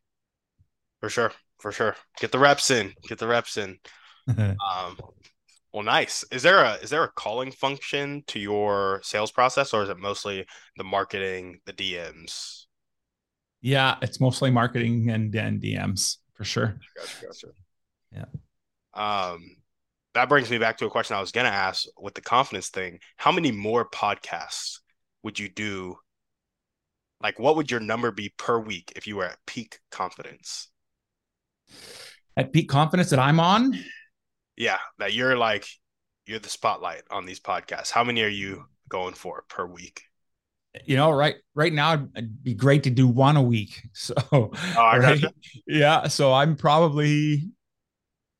For 1.00 1.08
sure. 1.08 1.32
For 1.60 1.70
sure. 1.70 1.96
Get 2.18 2.32
the 2.32 2.38
reps 2.38 2.70
in. 2.70 2.92
Get 3.06 3.18
the 3.18 3.28
reps 3.28 3.56
in. 3.56 3.78
Um 4.26 4.96
well 5.74 5.82
nice 5.82 6.24
is 6.32 6.42
there 6.42 6.64
a 6.64 6.74
is 6.76 6.88
there 6.88 7.04
a 7.04 7.12
calling 7.12 7.50
function 7.50 8.22
to 8.26 8.38
your 8.38 9.00
sales 9.02 9.30
process 9.30 9.74
or 9.74 9.82
is 9.82 9.90
it 9.90 9.98
mostly 9.98 10.46
the 10.78 10.84
marketing 10.84 11.58
the 11.66 11.72
dms 11.74 12.64
yeah, 13.64 13.96
it's 14.02 14.20
mostly 14.20 14.50
marketing 14.50 15.08
and, 15.08 15.34
and 15.34 15.58
DMs 15.58 16.18
for 16.34 16.44
sure. 16.44 16.78
Gotcha, 16.94 17.26
gotcha. 17.26 17.46
Yeah. 18.12 18.24
Um, 18.92 19.56
that 20.12 20.28
brings 20.28 20.50
me 20.50 20.58
back 20.58 20.76
to 20.78 20.86
a 20.86 20.90
question 20.90 21.16
I 21.16 21.20
was 21.22 21.32
gonna 21.32 21.48
ask 21.48 21.86
with 21.96 22.12
the 22.12 22.20
confidence 22.20 22.68
thing. 22.68 22.98
How 23.16 23.32
many 23.32 23.52
more 23.52 23.88
podcasts 23.88 24.80
would 25.22 25.38
you 25.38 25.48
do? 25.48 25.96
Like, 27.22 27.38
what 27.38 27.56
would 27.56 27.70
your 27.70 27.80
number 27.80 28.10
be 28.10 28.34
per 28.36 28.58
week 28.58 28.92
if 28.96 29.06
you 29.06 29.16
were 29.16 29.24
at 29.24 29.38
peak 29.46 29.78
confidence? 29.90 30.68
At 32.36 32.52
peak 32.52 32.68
confidence 32.68 33.08
that 33.10 33.18
I'm 33.18 33.40
on? 33.40 33.82
Yeah, 34.56 34.78
that 34.98 35.12
you're 35.12 35.36
like 35.36 35.66
you're 36.26 36.38
the 36.38 36.48
spotlight 36.48 37.02
on 37.10 37.26
these 37.26 37.40
podcasts. 37.40 37.90
How 37.90 38.04
many 38.04 38.22
are 38.22 38.28
you 38.28 38.64
going 38.88 39.14
for 39.14 39.44
per 39.48 39.66
week? 39.66 40.02
you 40.84 40.96
know, 40.96 41.10
right 41.10 41.36
right 41.54 41.72
now 41.72 42.08
it'd 42.16 42.42
be 42.42 42.54
great 42.54 42.82
to 42.84 42.90
do 42.90 43.06
one 43.06 43.36
a 43.36 43.42
week. 43.42 43.82
So 43.94 44.14
oh, 44.32 44.50
right? 44.76 45.24
yeah. 45.66 46.08
So 46.08 46.32
I'm 46.32 46.56
probably 46.56 47.50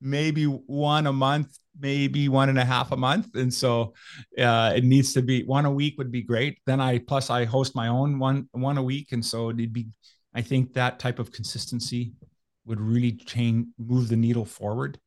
maybe 0.01 0.45
one 0.45 1.07
a 1.07 1.13
month, 1.13 1.57
maybe 1.79 2.29
one 2.29 2.49
and 2.49 2.59
a 2.59 2.65
half 2.65 2.93
a 2.93 2.97
month. 2.97 3.35
And 3.35 3.53
so 3.53 3.95
uh, 4.39 4.73
it 4.77 4.85
needs 4.85 5.15
to 5.15 5.23
be 5.23 5.45
one 5.45 5.65
a 5.65 5.71
week 5.71 5.97
would 5.99 6.11
be 6.11 6.23
great. 6.23 6.59
Then 6.67 6.81
I 6.81 6.99
plus 6.99 7.31
I 7.31 7.45
host 7.45 7.77
my 7.77 7.89
own 7.89 8.19
one 8.19 8.49
one 8.53 8.79
a 8.79 8.83
week. 8.83 9.13
And 9.13 9.25
so 9.25 9.51
it'd 9.51 9.73
be 9.73 9.89
I 10.35 10.43
think 10.43 10.75
that 10.75 10.99
type 10.99 11.19
of 11.19 11.31
consistency 11.31 12.13
would 12.67 12.81
really 12.81 13.13
change 13.13 13.69
move 13.79 14.09
the 14.09 14.17
needle 14.17 14.45
forward. 14.45 14.99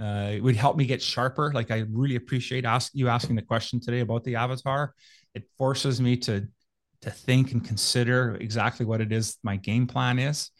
Uh, 0.00 0.30
it 0.32 0.42
would 0.42 0.56
help 0.56 0.76
me 0.76 0.84
get 0.84 1.00
sharper. 1.02 1.52
Like 1.52 1.70
I 1.70 1.84
really 1.90 2.16
appreciate 2.16 2.64
ask 2.64 2.92
you 2.94 3.08
asking 3.08 3.36
the 3.36 3.42
question 3.42 3.80
today 3.80 4.00
about 4.00 4.24
the 4.24 4.36
avatar. 4.36 4.94
It 5.34 5.44
forces 5.56 6.00
me 6.00 6.16
to 6.18 6.46
to 7.02 7.10
think 7.10 7.52
and 7.52 7.64
consider 7.64 8.36
exactly 8.40 8.86
what 8.86 9.00
it 9.00 9.12
is 9.12 9.38
my 9.42 9.56
game 9.56 9.86
plan 9.86 10.18
is 10.18 10.50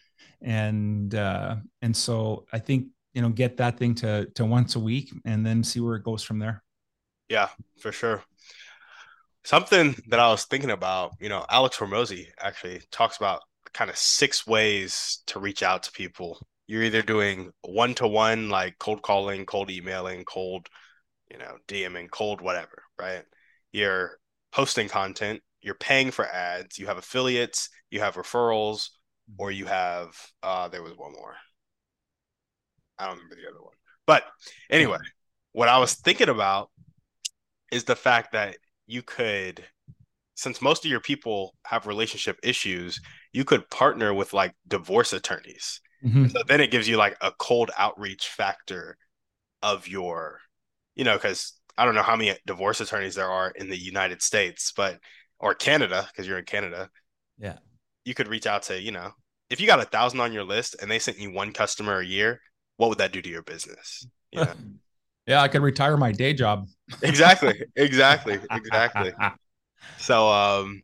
and 0.42 1.14
uh 1.14 1.56
and 1.82 1.96
so 1.96 2.46
i 2.52 2.58
think 2.58 2.86
you 3.14 3.22
know 3.22 3.28
get 3.28 3.56
that 3.56 3.78
thing 3.78 3.94
to 3.94 4.26
to 4.34 4.44
once 4.44 4.76
a 4.76 4.80
week 4.80 5.12
and 5.24 5.44
then 5.44 5.64
see 5.64 5.80
where 5.80 5.96
it 5.96 6.04
goes 6.04 6.22
from 6.22 6.38
there 6.38 6.62
yeah 7.28 7.48
for 7.80 7.90
sure 7.90 8.22
something 9.44 9.96
that 10.08 10.20
i 10.20 10.28
was 10.28 10.44
thinking 10.44 10.70
about 10.70 11.12
you 11.20 11.28
know 11.28 11.44
alex 11.48 11.78
Hormozi 11.78 12.26
actually 12.38 12.82
talks 12.90 13.16
about 13.16 13.42
kind 13.72 13.90
of 13.90 13.96
six 13.96 14.46
ways 14.46 15.22
to 15.26 15.40
reach 15.40 15.62
out 15.62 15.82
to 15.84 15.92
people 15.92 16.38
you're 16.66 16.82
either 16.82 17.02
doing 17.02 17.50
one 17.62 17.94
to 17.94 18.06
one 18.06 18.48
like 18.48 18.78
cold 18.78 19.02
calling 19.02 19.46
cold 19.46 19.70
emailing 19.70 20.24
cold 20.24 20.68
you 21.30 21.38
know 21.38 21.56
dming 21.68 22.10
cold 22.10 22.40
whatever 22.40 22.82
right? 22.98 23.22
You're 23.72 24.18
posting 24.52 24.88
content 24.88 25.40
you're 25.60 25.74
paying 25.74 26.10
for 26.10 26.26
ads 26.26 26.78
you 26.78 26.86
have 26.86 26.98
affiliates 26.98 27.68
you 27.90 28.00
have 28.00 28.14
referrals 28.14 28.88
or 29.38 29.50
you 29.50 29.66
have 29.66 30.14
uh 30.42 30.68
there 30.68 30.82
was 30.82 30.96
one 30.96 31.12
more. 31.12 31.34
I 32.98 33.06
don't 33.06 33.16
remember 33.16 33.36
the 33.36 33.50
other 33.50 33.62
one. 33.62 33.74
But 34.06 34.24
anyway 34.70 34.98
what 35.56 35.70
i 35.70 35.78
was 35.78 35.94
thinking 35.94 36.28
about 36.28 36.70
is 37.72 37.84
the 37.84 37.96
fact 37.96 38.32
that 38.32 38.58
you 38.86 39.00
could 39.02 39.64
since 40.34 40.60
most 40.60 40.84
of 40.84 40.90
your 40.90 41.00
people 41.00 41.54
have 41.64 41.86
relationship 41.86 42.38
issues 42.42 43.00
you 43.32 43.42
could 43.42 43.68
partner 43.70 44.12
with 44.12 44.34
like 44.34 44.52
divorce 44.68 45.14
attorneys 45.14 45.80
mm-hmm. 46.04 46.28
so 46.28 46.40
then 46.46 46.60
it 46.60 46.70
gives 46.70 46.88
you 46.88 46.96
like 46.96 47.16
a 47.20 47.32
cold 47.38 47.70
outreach 47.78 48.28
factor 48.28 48.96
of 49.62 49.88
your 49.88 50.40
you 50.94 51.04
know 51.04 51.14
because 51.14 51.54
i 51.78 51.84
don't 51.84 51.94
know 51.94 52.02
how 52.02 52.16
many 52.16 52.36
divorce 52.46 52.80
attorneys 52.80 53.14
there 53.14 53.30
are 53.30 53.50
in 53.50 53.68
the 53.68 53.76
united 53.76 54.22
states 54.22 54.72
but 54.76 54.98
or 55.38 55.54
canada 55.54 56.06
because 56.10 56.26
you're 56.26 56.38
in 56.38 56.44
canada. 56.44 56.90
Yeah. 57.38 57.58
You 58.04 58.14
could 58.14 58.28
reach 58.28 58.46
out 58.46 58.62
to 58.64 58.80
you 58.80 58.92
know 58.92 59.12
if 59.50 59.60
you 59.60 59.66
got 59.66 59.80
a 59.80 59.84
thousand 59.84 60.20
on 60.20 60.32
your 60.32 60.44
list 60.44 60.76
and 60.80 60.90
they 60.90 60.98
sent 60.98 61.18
you 61.18 61.32
one 61.32 61.52
customer 61.52 62.00
a 62.00 62.06
year 62.06 62.40
what 62.76 62.88
would 62.88 62.98
that 62.98 63.12
do 63.12 63.22
to 63.22 63.28
your 63.28 63.42
business? 63.42 64.06
You 64.32 64.44
know? 64.44 64.52
yeah 65.26 65.42
i 65.42 65.48
could 65.48 65.62
retire 65.62 65.96
my 65.96 66.12
day 66.12 66.32
job. 66.32 66.68
Exactly 67.02 67.64
exactly 67.74 68.38
exactly. 68.50 69.12
So 69.98 70.28
um 70.28 70.82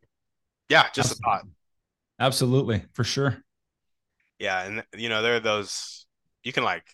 yeah 0.68 0.86
just 0.94 1.12
absolutely. 1.12 1.14
a 1.14 1.36
thought. 1.36 1.44
Absolutely 2.18 2.84
for 2.92 3.04
sure 3.04 3.42
yeah 4.42 4.64
and 4.64 4.84
you 4.96 5.08
know 5.08 5.22
there 5.22 5.36
are 5.36 5.40
those 5.40 6.04
you 6.42 6.52
can 6.52 6.64
like 6.64 6.84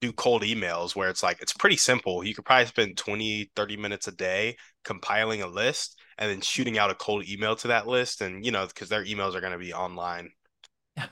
do 0.00 0.12
cold 0.12 0.42
emails 0.42 0.94
where 0.94 1.08
it's 1.08 1.22
like 1.22 1.40
it's 1.42 1.52
pretty 1.52 1.76
simple. 1.76 2.24
You 2.24 2.34
could 2.34 2.44
probably 2.44 2.66
spend 2.66 2.96
20 2.96 3.50
30 3.56 3.76
minutes 3.76 4.06
a 4.08 4.12
day 4.12 4.56
compiling 4.84 5.42
a 5.42 5.46
list 5.46 5.98
and 6.18 6.30
then 6.30 6.40
shooting 6.40 6.78
out 6.78 6.90
a 6.90 6.94
cold 6.94 7.28
email 7.28 7.56
to 7.56 7.68
that 7.68 7.86
list 7.86 8.20
and 8.20 8.44
you 8.44 8.52
know 8.52 8.66
because 8.66 8.88
their 8.88 9.04
emails 9.04 9.34
are 9.34 9.40
going 9.40 9.52
to 9.52 9.58
be 9.58 9.72
online. 9.72 10.30
Yeah. 10.96 11.06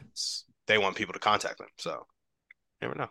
They 0.67 0.79
want 0.79 0.97
people 0.97 1.13
to 1.13 1.21
contact 1.21 1.59
them 1.59 1.69
so 1.79 2.07
never 2.81 2.95
know. 2.95 3.09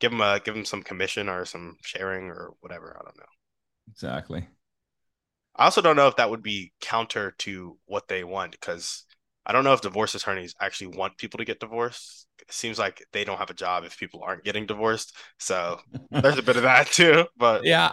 Give 0.00 0.10
them 0.10 0.20
a 0.20 0.40
give 0.42 0.54
them 0.54 0.64
some 0.64 0.82
commission 0.82 1.28
or 1.28 1.44
some 1.44 1.76
sharing 1.82 2.24
or 2.24 2.54
whatever 2.60 2.96
i 2.98 3.04
don't 3.04 3.16
know. 3.16 3.24
Exactly. 3.90 4.48
I 5.54 5.64
also 5.64 5.80
don't 5.80 5.96
know 5.96 6.08
if 6.08 6.16
that 6.16 6.28
would 6.28 6.42
be 6.42 6.72
counter 6.80 7.34
to 7.38 7.78
what 7.86 8.08
they 8.08 8.24
want 8.24 8.52
because 8.52 9.05
i 9.46 9.52
don't 9.52 9.64
know 9.64 9.72
if 9.72 9.80
divorce 9.80 10.14
attorneys 10.14 10.54
actually 10.60 10.88
want 10.88 11.16
people 11.16 11.38
to 11.38 11.44
get 11.44 11.60
divorced 11.60 12.26
it 12.40 12.52
seems 12.52 12.78
like 12.78 13.04
they 13.12 13.24
don't 13.24 13.38
have 13.38 13.50
a 13.50 13.54
job 13.54 13.84
if 13.84 13.98
people 13.98 14.22
aren't 14.22 14.44
getting 14.44 14.66
divorced 14.66 15.16
so 15.38 15.78
there's 16.10 16.38
a 16.38 16.42
bit 16.42 16.56
of 16.56 16.62
that 16.62 16.86
too 16.86 17.24
but 17.36 17.64
yeah 17.64 17.92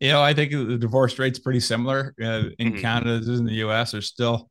you 0.00 0.10
know 0.10 0.22
i 0.22 0.32
think 0.32 0.50
the 0.52 0.78
divorce 0.78 1.18
rate's 1.18 1.38
pretty 1.38 1.60
similar 1.60 2.14
uh, 2.22 2.44
in 2.58 2.72
mm-hmm. 2.72 2.80
canada 2.80 3.12
as 3.12 3.28
in 3.28 3.44
the 3.44 3.54
us 3.54 3.92
there's 3.92 4.06
still 4.06 4.48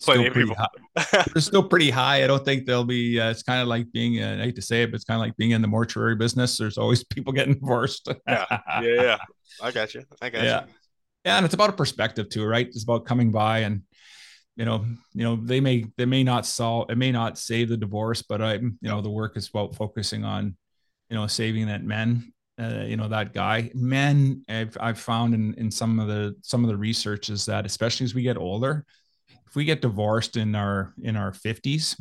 Still 0.00 0.30
pretty 0.30 0.54
high. 0.54 1.24
They're 1.34 1.42
still 1.42 1.62
pretty 1.62 1.90
high. 1.90 2.24
I 2.24 2.26
don't 2.26 2.42
think 2.42 2.64
they'll 2.64 2.84
be. 2.84 3.20
Uh, 3.20 3.30
it's 3.30 3.42
kind 3.42 3.60
of 3.60 3.68
like 3.68 3.92
being. 3.92 4.22
Uh, 4.22 4.38
I 4.40 4.44
hate 4.44 4.56
to 4.56 4.62
say 4.62 4.82
it, 4.82 4.90
but 4.90 4.94
it's 4.94 5.04
kind 5.04 5.20
of 5.20 5.20
like 5.20 5.36
being 5.36 5.50
in 5.50 5.60
the 5.60 5.68
mortuary 5.68 6.16
business. 6.16 6.56
There's 6.56 6.78
always 6.78 7.04
people 7.14 7.34
getting 7.34 7.54
divorced. 7.54 8.08
yeah, 8.26 8.46
yeah, 8.50 8.80
yeah. 8.80 9.18
I 9.62 9.70
got 9.70 9.92
you. 9.92 10.02
I 10.22 10.30
got 10.30 10.42
yeah. 10.42 10.62
you. 10.62 10.72
Yeah, 11.26 11.36
and 11.36 11.44
it's 11.44 11.52
about 11.52 11.68
a 11.68 11.74
perspective 11.74 12.30
too, 12.30 12.46
right? 12.46 12.66
It's 12.66 12.82
about 12.82 13.04
coming 13.04 13.30
by 13.30 13.58
and 13.58 13.82
you 14.56 14.64
know, 14.64 14.84
you 15.14 15.24
know, 15.24 15.36
they 15.36 15.60
may 15.60 15.86
they 15.96 16.06
may 16.06 16.22
not 16.22 16.46
solve 16.46 16.90
it 16.90 16.98
may 16.98 17.12
not 17.12 17.38
save 17.38 17.68
the 17.68 17.76
divorce, 17.76 18.22
but 18.22 18.42
I, 18.42 18.54
you 18.54 18.76
know, 18.82 19.00
the 19.00 19.10
work 19.10 19.36
is 19.36 19.48
about 19.48 19.74
focusing 19.74 20.24
on, 20.24 20.56
you 21.08 21.16
know, 21.16 21.26
saving 21.26 21.66
that 21.68 21.84
men 21.84 22.32
uh, 22.60 22.84
you 22.84 22.96
know 22.96 23.08
that 23.08 23.32
guy. 23.32 23.70
Men 23.74 24.44
I've, 24.48 24.76
I've 24.78 25.00
found 25.00 25.34
in, 25.34 25.54
in 25.54 25.70
some 25.70 25.98
of 25.98 26.08
the 26.08 26.36
some 26.42 26.62
of 26.62 26.68
the 26.68 26.76
research 26.76 27.30
is 27.30 27.46
that 27.46 27.64
especially 27.64 28.04
as 28.04 28.14
we 28.14 28.22
get 28.22 28.36
older 28.36 28.84
if 29.46 29.54
we 29.56 29.64
get 29.64 29.80
divorced 29.80 30.36
in 30.36 30.54
our 30.54 30.92
in 31.02 31.16
our 31.16 31.32
50s 31.32 32.00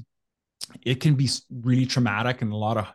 it 0.86 0.96
can 0.96 1.16
be 1.16 1.30
really 1.64 1.86
traumatic 1.86 2.42
and 2.42 2.52
a 2.52 2.56
lot 2.56 2.78
of 2.78 2.88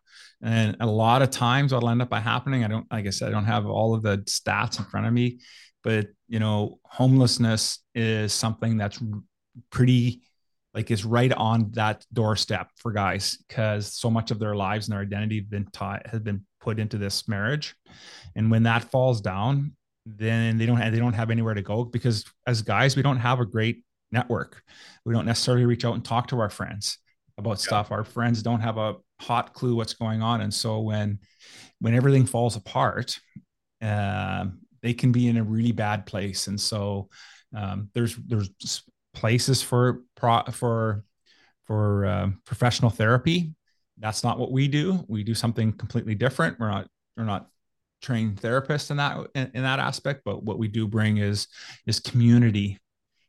and 0.42 0.76
a 0.80 0.86
lot 0.86 1.22
of 1.22 1.30
times 1.30 1.72
what'll 1.72 1.88
end 1.88 2.02
up 2.02 2.08
by 2.08 2.20
happening 2.20 2.62
i 2.62 2.68
don't 2.68 2.86
like 2.92 3.06
i 3.06 3.10
said 3.10 3.28
i 3.28 3.32
don't 3.32 3.46
have 3.46 3.66
all 3.66 3.94
of 3.94 4.02
the 4.02 4.18
stats 4.18 4.78
in 4.78 4.84
front 4.84 5.06
of 5.06 5.12
me 5.12 5.40
but 5.82 6.06
you 6.28 6.38
know 6.38 6.78
homelessness 6.84 7.80
is 7.94 8.32
something 8.32 8.76
that's 8.76 9.02
pretty 9.70 10.22
like 10.72 10.90
is 10.90 11.04
right 11.04 11.32
on 11.32 11.70
that 11.72 12.04
doorstep 12.12 12.70
for 12.76 12.92
guys 12.92 13.38
because 13.48 13.92
so 13.92 14.10
much 14.10 14.30
of 14.30 14.38
their 14.38 14.56
lives 14.56 14.88
and 14.88 14.92
their 14.92 15.02
identity 15.02 15.36
have 15.36 15.50
been 15.50 15.66
taught 15.72 16.06
has 16.06 16.20
been 16.20 16.44
put 16.60 16.78
into 16.80 16.98
this 16.98 17.28
marriage 17.28 17.74
and 18.34 18.50
when 18.50 18.64
that 18.64 18.90
falls 18.90 19.20
down 19.20 19.72
then 20.06 20.58
they 20.58 20.66
don't 20.66 20.76
have, 20.76 20.92
they 20.92 20.98
don't 20.98 21.14
have 21.14 21.30
anywhere 21.30 21.54
to 21.54 21.62
go 21.62 21.84
because 21.84 22.24
as 22.46 22.62
guys 22.62 22.96
we 22.96 23.02
don't 23.02 23.18
have 23.18 23.40
a 23.40 23.46
great 23.46 23.84
network. 24.14 24.62
We 25.04 25.12
don't 25.12 25.26
necessarily 25.26 25.66
reach 25.66 25.84
out 25.84 25.92
and 25.92 26.04
talk 26.04 26.28
to 26.28 26.40
our 26.40 26.48
friends 26.48 26.98
about 27.36 27.58
yeah. 27.58 27.66
stuff. 27.66 27.92
Our 27.92 28.04
friends 28.04 28.42
don't 28.42 28.60
have 28.60 28.78
a 28.78 28.94
hot 29.20 29.52
clue 29.52 29.74
what's 29.74 29.92
going 29.92 30.22
on, 30.22 30.40
and 30.40 30.54
so 30.54 30.80
when 30.80 31.18
when 31.80 31.94
everything 31.94 32.24
falls 32.24 32.56
apart, 32.56 33.18
uh, 33.82 34.46
they 34.82 34.94
can 34.94 35.12
be 35.12 35.28
in 35.28 35.36
a 35.36 35.44
really 35.44 35.72
bad 35.72 36.06
place. 36.06 36.46
And 36.46 36.58
so 36.58 37.10
um, 37.54 37.90
there's 37.92 38.16
there's 38.16 38.48
places 39.14 39.62
for 39.62 40.02
pro, 40.16 40.42
for 40.52 41.04
for 41.66 42.04
uh, 42.04 42.30
professional 42.44 42.90
therapy. 42.90 43.54
That's 43.98 44.24
not 44.24 44.38
what 44.38 44.52
we 44.52 44.68
do. 44.68 45.04
We 45.08 45.24
do 45.24 45.34
something 45.34 45.72
completely 45.72 46.14
different. 46.14 46.58
We're 46.58 46.70
not 46.70 46.88
we're 47.16 47.24
not 47.24 47.48
trained 48.02 48.40
therapists 48.40 48.90
in 48.90 48.98
that 48.98 49.26
in, 49.34 49.50
in 49.54 49.62
that 49.62 49.78
aspect, 49.78 50.22
but 50.24 50.42
what 50.42 50.58
we 50.58 50.68
do 50.68 50.86
bring 50.86 51.18
is 51.18 51.46
is 51.86 52.00
community 52.00 52.78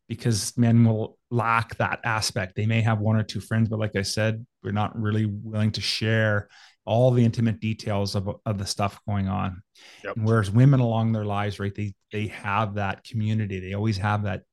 because 0.07 0.55
men 0.57 0.85
will 0.85 1.17
lack 1.31 1.75
that 1.77 1.99
aspect. 2.03 2.55
They 2.55 2.65
may 2.65 2.81
have 2.81 2.99
one 2.99 3.15
or 3.15 3.23
two 3.23 3.39
friends, 3.39 3.69
but 3.69 3.79
like 3.79 3.95
I 3.95 4.03
said, 4.03 4.45
we're 4.63 4.71
not 4.71 4.99
really 4.99 5.25
willing 5.25 5.71
to 5.71 5.81
share 5.81 6.47
all 6.85 7.09
the 7.09 7.25
intimate 7.25 7.59
details 7.59 8.13
of, 8.13 8.29
of 8.45 8.59
the 8.59 8.65
stuff 8.65 8.99
going 9.07 9.27
on. 9.27 9.63
Yep. 10.03 10.17
whereas 10.17 10.51
women 10.51 10.79
along 10.79 11.11
their 11.11 11.25
lives, 11.25 11.59
right, 11.59 11.73
they 11.73 11.93
they 12.11 12.27
have 12.27 12.75
that 12.75 13.03
community. 13.03 13.59
They 13.59 13.73
always 13.73 13.97
have 13.97 14.23
that 14.23 14.43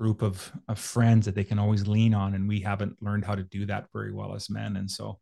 group 0.00 0.22
of, 0.22 0.50
of 0.66 0.78
friends 0.78 1.26
that 1.26 1.34
they 1.34 1.44
can 1.44 1.58
always 1.58 1.86
lean 1.86 2.14
on. 2.14 2.34
And 2.34 2.48
we 2.48 2.60
haven't 2.60 2.96
learned 3.02 3.26
how 3.26 3.34
to 3.34 3.42
do 3.42 3.66
that 3.66 3.86
very 3.92 4.12
well 4.12 4.34
as 4.34 4.48
men. 4.48 4.76
And 4.76 4.90
so 4.90 5.18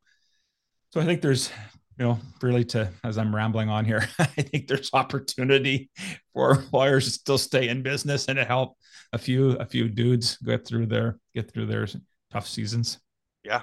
so 0.91 1.01
I 1.01 1.05
think 1.05 1.21
there's 1.21 1.51
you 1.99 2.05
know, 2.05 2.19
really 2.43 2.65
to 2.67 2.89
as 3.03 3.19
I'm 3.19 3.35
rambling 3.35 3.69
on 3.69 3.85
here, 3.85 4.09
I 4.19 4.27
think 4.27 4.69
there's 4.69 4.91
opportunity 4.93 5.91
for 6.33 6.65
lawyers 6.73 7.07
to 7.07 7.11
still 7.11 7.39
stay 7.39 7.69
in 7.69 7.83
business 7.83 8.27
and 8.27 8.37
to 8.37 8.45
help 8.45 8.77
a 9.13 9.19
few 9.19 9.53
a 9.53 9.67
few 9.67 9.89
dudes 9.89 10.37
get 10.39 10.65
through 10.65 10.87
their 10.87 11.19
get 11.35 11.51
through 11.51 11.67
their 11.67 11.89
tough 12.31 12.47
seasons. 12.47 13.01
Yeah, 13.43 13.63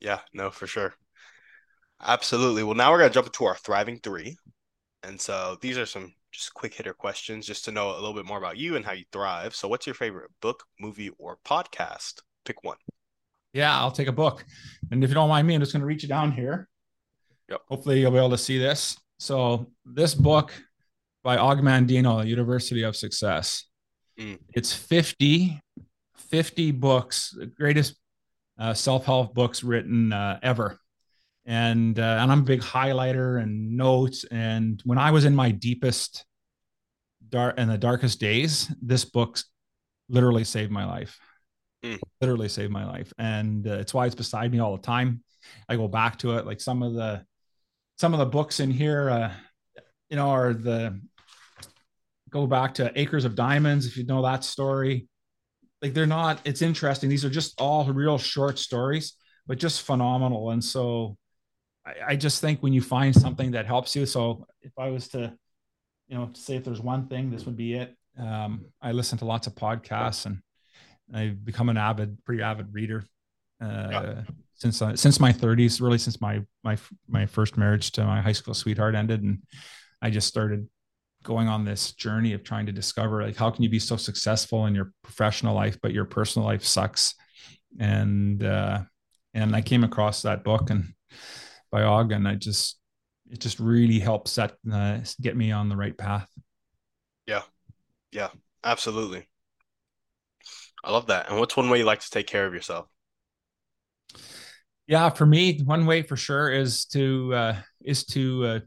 yeah, 0.00 0.20
no, 0.32 0.50
for 0.50 0.66
sure, 0.66 0.94
absolutely. 2.00 2.62
Well, 2.62 2.74
now 2.74 2.90
we're 2.90 3.00
gonna 3.00 3.10
jump 3.10 3.26
into 3.26 3.44
our 3.44 3.56
thriving 3.56 4.00
three, 4.02 4.38
and 5.02 5.20
so 5.20 5.58
these 5.60 5.76
are 5.76 5.86
some 5.86 6.14
just 6.34 6.52
quick 6.54 6.74
hitter 6.74 6.92
questions 6.92 7.46
just 7.46 7.64
to 7.64 7.72
know 7.72 7.92
a 7.92 7.94
little 7.94 8.12
bit 8.12 8.26
more 8.26 8.38
about 8.38 8.56
you 8.56 8.76
and 8.76 8.84
how 8.84 8.92
you 8.92 9.04
thrive. 9.12 9.54
So, 9.54 9.68
what's 9.68 9.86
your 9.86 9.94
favorite 9.94 10.30
book, 10.42 10.64
movie, 10.80 11.10
or 11.18 11.38
podcast? 11.46 12.20
Pick 12.44 12.64
one. 12.64 12.76
Yeah, 13.52 13.78
I'll 13.78 13.92
take 13.92 14.08
a 14.08 14.12
book, 14.12 14.44
and 14.90 15.04
if 15.04 15.10
you 15.10 15.14
don't 15.14 15.28
mind 15.28 15.46
me, 15.46 15.54
I'm 15.54 15.60
just 15.60 15.72
gonna 15.72 15.86
reach 15.86 16.04
it 16.04 16.08
down 16.08 16.32
here. 16.32 16.68
Yep. 17.48 17.60
Hopefully 17.68 18.00
you'll 18.00 18.10
be 18.10 18.18
able 18.18 18.30
to 18.30 18.38
see 18.38 18.58
this. 18.58 18.98
So 19.18 19.70
this 19.84 20.14
book 20.14 20.52
by 21.22 21.36
Og 21.36 21.60
Mandino, 21.60 22.26
University 22.26 22.82
of 22.82 22.96
Success. 22.96 23.64
Mm. 24.18 24.38
It's 24.54 24.72
50, 24.72 25.60
50 26.16 26.72
books, 26.72 27.34
the 27.36 27.46
greatest 27.46 27.96
uh, 28.58 28.74
self-help 28.74 29.34
books 29.34 29.64
written 29.64 30.12
uh, 30.12 30.38
ever. 30.42 30.78
And 31.46 31.98
uh, 31.98 32.18
and 32.20 32.32
I'm 32.32 32.40
a 32.40 32.44
big 32.44 32.60
highlighter 32.60 33.42
and 33.42 33.76
notes. 33.76 34.24
And 34.30 34.80
when 34.84 34.98
I 34.98 35.10
was 35.10 35.24
in 35.24 35.34
my 35.34 35.50
deepest 35.50 36.24
dark 37.28 37.54
and 37.58 37.70
the 37.70 37.78
darkest 37.78 38.20
days, 38.20 38.72
this 38.80 39.04
book 39.04 39.38
literally 40.08 40.44
saved 40.44 40.70
my 40.70 40.86
life. 40.86 41.18
Mm. 41.84 41.98
Literally 42.20 42.48
saved 42.48 42.72
my 42.72 42.86
life, 42.86 43.12
and 43.18 43.66
uh, 43.66 43.72
it's 43.72 43.92
why 43.92 44.06
it's 44.06 44.14
beside 44.14 44.50
me 44.50 44.58
all 44.58 44.74
the 44.74 44.82
time. 44.82 45.22
I 45.68 45.76
go 45.76 45.86
back 45.86 46.18
to 46.20 46.38
it. 46.38 46.46
Like 46.46 46.60
some 46.60 46.82
of 46.82 46.94
the 46.94 47.26
some 47.98 48.14
of 48.14 48.20
the 48.20 48.26
books 48.26 48.58
in 48.60 48.70
here, 48.70 49.10
uh, 49.10 49.32
you 50.08 50.16
know, 50.16 50.30
are 50.30 50.54
the 50.54 50.98
go 52.30 52.46
back 52.46 52.74
to 52.74 52.90
Acres 52.98 53.24
of 53.24 53.34
Diamonds, 53.34 53.86
if 53.86 53.96
you 53.96 54.06
know 54.06 54.22
that 54.22 54.44
story. 54.44 55.08
like 55.82 55.94
they're 55.94 56.06
not. 56.06 56.40
It's 56.44 56.62
interesting. 56.62 57.10
These 57.10 57.24
are 57.24 57.30
just 57.30 57.60
all 57.60 57.84
real 57.84 58.16
short 58.18 58.58
stories, 58.58 59.14
but 59.46 59.58
just 59.58 59.82
phenomenal. 59.82 60.50
And 60.50 60.64
so, 60.64 61.16
I, 61.86 61.94
I 62.08 62.16
just 62.16 62.40
think 62.40 62.62
when 62.62 62.72
you 62.72 62.80
find 62.80 63.14
something 63.14 63.52
that 63.52 63.66
helps 63.66 63.94
you. 63.94 64.06
So 64.06 64.46
if 64.62 64.72
I 64.78 64.90
was 64.90 65.08
to, 65.08 65.32
you 66.08 66.16
know, 66.16 66.30
say 66.34 66.56
if 66.56 66.64
there's 66.64 66.80
one 66.80 67.06
thing, 67.08 67.30
this 67.30 67.46
would 67.46 67.56
be 67.56 67.74
it. 67.74 67.94
Um, 68.18 68.66
I 68.80 68.92
listen 68.92 69.18
to 69.18 69.24
lots 69.24 69.46
of 69.46 69.54
podcasts 69.54 70.26
and 70.26 70.40
I've 71.12 71.44
become 71.44 71.68
an 71.68 71.76
avid, 71.76 72.24
pretty 72.24 72.42
avid 72.42 72.72
reader. 72.72 73.04
Uh, 73.60 73.88
yeah. 73.90 74.22
Since 74.56 74.80
uh, 74.82 74.94
since 74.94 75.18
my 75.18 75.32
30s, 75.32 75.80
really 75.80 75.98
since 75.98 76.20
my 76.20 76.40
my 76.62 76.78
my 77.08 77.26
first 77.26 77.56
marriage 77.56 77.90
to 77.92 78.04
my 78.04 78.20
high 78.20 78.32
school 78.32 78.54
sweetheart 78.54 78.94
ended, 78.94 79.22
and 79.22 79.42
I 80.00 80.10
just 80.10 80.28
started 80.28 80.68
going 81.24 81.48
on 81.48 81.64
this 81.64 81.92
journey 81.92 82.34
of 82.34 82.44
trying 82.44 82.66
to 82.66 82.72
discover 82.72 83.22
like 83.22 83.34
how 83.36 83.50
can 83.50 83.64
you 83.64 83.68
be 83.68 83.78
so 83.78 83.96
successful 83.96 84.66
in 84.66 84.74
your 84.74 84.92
professional 85.02 85.54
life 85.54 85.78
but 85.82 85.92
your 85.92 86.04
personal 86.04 86.46
life 86.46 86.62
sucks 86.62 87.14
and 87.80 88.44
uh 88.44 88.80
and 89.32 89.56
i 89.56 89.62
came 89.62 89.82
across 89.82 90.20
that 90.22 90.44
book 90.44 90.68
and 90.68 90.92
by 91.74 91.82
og 91.82 92.12
and 92.12 92.28
i 92.28 92.34
just 92.36 92.78
it 93.30 93.40
just 93.40 93.58
really 93.58 93.98
helps 93.98 94.30
set 94.30 94.52
uh, 94.72 94.98
get 95.20 95.36
me 95.36 95.50
on 95.50 95.68
the 95.68 95.76
right 95.76 95.98
path 95.98 96.30
yeah 97.26 97.42
yeah 98.12 98.28
absolutely 98.62 99.28
i 100.84 100.92
love 100.92 101.06
that 101.08 101.28
and 101.28 101.38
what's 101.40 101.56
one 101.56 101.68
way 101.68 101.78
you 101.78 101.84
like 101.84 101.98
to 101.98 102.10
take 102.10 102.28
care 102.28 102.46
of 102.46 102.54
yourself 102.54 102.86
yeah 104.86 105.08
for 105.08 105.26
me 105.26 105.60
one 105.64 105.84
way 105.84 106.00
for 106.00 106.16
sure 106.16 106.52
is 106.52 106.84
to 106.84 107.34
uh 107.34 107.56
is 107.84 108.04
to 108.04 108.46
uh 108.46 108.60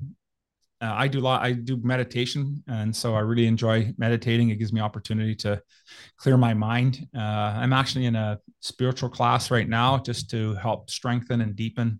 uh, 0.80 0.93
I 0.93 1.08
do 1.08 1.18
a 1.18 1.26
lot. 1.26 1.41
I 1.41 1.53
do 1.53 1.76
meditation, 1.82 2.64
and 2.68 2.95
so 2.95 3.16
I 3.16 3.22
really 3.22 3.47
enjoy 3.47 3.95
meditating. 3.97 4.51
It 4.51 4.58
gives 4.58 4.72
me 4.72 4.80
opportunity 4.80 5.34
to 5.38 5.60
clear 6.18 6.38
my 6.38 6.53
mind. 6.53 7.08
Uh, 7.18 7.20
I'm 7.62 7.74
actually 7.74 8.05
in 8.05 8.16
a 8.16 8.38
spiritual 8.60 9.10
class 9.10 9.49
right 9.49 9.68
now, 9.68 9.97
just 9.97 10.30
to 10.30 10.53
help 10.53 10.91
strengthen 10.91 11.41
and 11.41 11.55
deepen 11.55 11.99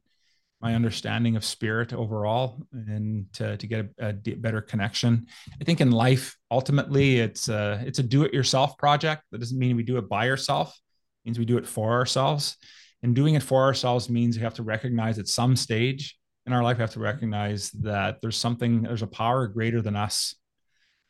my 0.62 0.74
understanding 0.74 1.36
of 1.36 1.46
spirit 1.46 1.94
overall, 1.94 2.64
and 2.72 3.32
to, 3.34 3.58
to 3.58 3.68
get 3.68 3.90
a, 4.00 4.14
better 4.14 4.62
connection. 4.62 5.28
I 5.62 5.64
think 5.64 5.82
in 5.82 5.92
life, 5.92 6.36
ultimately, 6.50 7.20
it's 7.20 7.48
a 7.48 7.84
it's 7.86 8.00
a 8.00 8.04
do-it-yourself 8.04 8.78
project. 8.78 9.24
That 9.32 9.40
doesn't 9.40 9.60
mean 9.60 9.76
we 9.76 9.84
do 9.84 9.98
it 9.98 10.10
by 10.10 10.30
ourselves. 10.30 10.72
It 10.72 11.30
means 11.30 11.40
we 11.40 11.46
do 11.46 11.58
it 11.58 11.68
for 11.68 11.92
ourselves. 11.92 12.58
And 13.04 13.16
doing 13.16 13.36
it 13.36 13.44
for 13.44 13.64
ourselves 13.64 14.10
means 14.10 14.36
we 14.36 14.44
have 14.44 14.56
to 14.56 14.64
recognize 14.64 15.20
at 15.20 15.28
some 15.28 15.56
stage 15.56 16.18
in 16.48 16.54
our 16.54 16.64
life, 16.64 16.78
we 16.78 16.82
have 16.82 16.92
to 16.92 17.00
recognize 17.00 17.70
that 17.72 18.22
there's 18.22 18.38
something, 18.38 18.84
there's 18.84 19.02
a 19.04 19.08
power 19.08 19.48
greater 19.48 19.82
than 19.82 19.96
us 19.96 20.34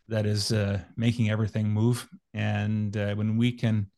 that 0.09 0.25
is 0.25 0.51
uh, 0.51 0.79
making 0.95 1.29
everything 1.29 1.69
move. 1.69 2.07
And 2.33 2.97
uh, 2.97 3.13
when 3.15 3.37
we 3.37 3.51
can 3.51 3.91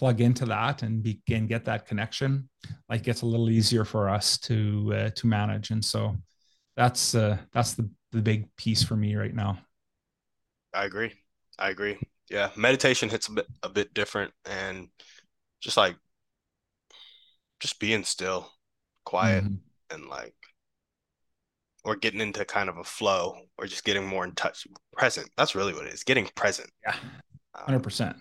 plug 0.00 0.22
into 0.22 0.46
that 0.46 0.82
and 0.82 1.02
begin 1.02 1.46
get 1.46 1.66
that 1.66 1.86
connection, 1.86 2.48
like 2.88 3.02
gets 3.02 3.20
a 3.20 3.26
little 3.26 3.50
easier 3.50 3.84
for 3.84 4.08
us 4.08 4.38
to 4.38 4.90
uh, 4.96 5.10
to 5.10 5.26
manage. 5.26 5.68
And 5.70 5.84
so 5.84 6.16
that's 6.74 7.14
uh, 7.14 7.36
that's 7.52 7.74
the 7.74 7.90
the 8.10 8.22
big 8.22 8.48
piece 8.56 8.82
for 8.82 8.96
me 8.96 9.14
right 9.14 9.34
now. 9.34 9.58
I 10.72 10.86
agree. 10.86 11.12
I 11.58 11.68
agree. 11.68 11.98
Yeah, 12.30 12.48
meditation 12.56 13.10
hits 13.10 13.28
a 13.28 13.32
bit 13.32 13.46
a 13.62 13.68
bit 13.68 13.92
different, 13.92 14.32
and 14.46 14.88
just 15.60 15.76
like 15.76 15.96
just 17.60 17.78
being 17.78 18.02
still, 18.04 18.50
quiet, 19.04 19.44
mm-hmm. 19.44 19.94
and 19.94 20.06
like 20.06 20.34
or 21.84 21.94
getting 21.94 22.22
into 22.22 22.42
kind 22.46 22.70
of 22.70 22.78
a 22.78 22.84
flow 22.84 23.36
or 23.58 23.66
just 23.66 23.84
getting 23.84 24.06
more 24.06 24.24
in 24.24 24.34
touch 24.34 24.66
present 24.92 25.26
that's 25.38 25.54
really 25.54 25.72
what 25.72 25.86
it 25.86 25.94
is 25.94 26.04
getting 26.04 26.28
present 26.36 26.68
yeah 26.84 26.94
100% 27.56 28.10
um, 28.10 28.14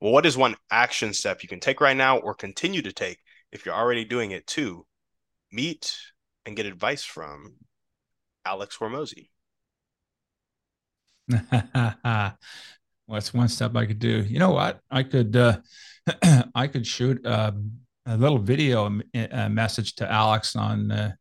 well 0.00 0.12
what 0.12 0.26
is 0.26 0.36
one 0.36 0.56
action 0.70 1.12
step 1.12 1.42
you 1.42 1.48
can 1.48 1.60
take 1.60 1.80
right 1.80 1.96
now 1.96 2.18
or 2.18 2.34
continue 2.34 2.82
to 2.82 2.92
take 2.92 3.18
if 3.52 3.64
you're 3.64 3.74
already 3.74 4.04
doing 4.04 4.30
it 4.30 4.46
to 4.46 4.86
meet 5.52 5.96
and 6.46 6.56
get 6.56 6.66
advice 6.66 7.04
from 7.04 7.54
alex 8.44 8.76
hormozi 8.76 9.28
what's 13.06 13.34
one 13.34 13.48
step 13.48 13.74
i 13.76 13.86
could 13.86 13.98
do. 13.98 14.22
You 14.22 14.38
know 14.38 14.52
what? 14.52 14.80
I 14.90 15.02
could 15.02 15.36
uh 15.36 15.58
i 16.54 16.66
could 16.66 16.86
shoot 16.86 17.24
um, 17.26 17.72
a 18.06 18.16
little 18.16 18.38
video 18.38 19.00
uh, 19.14 19.48
message 19.48 19.94
to 19.96 20.10
alex 20.10 20.56
on 20.56 20.90
uh, 20.90 21.12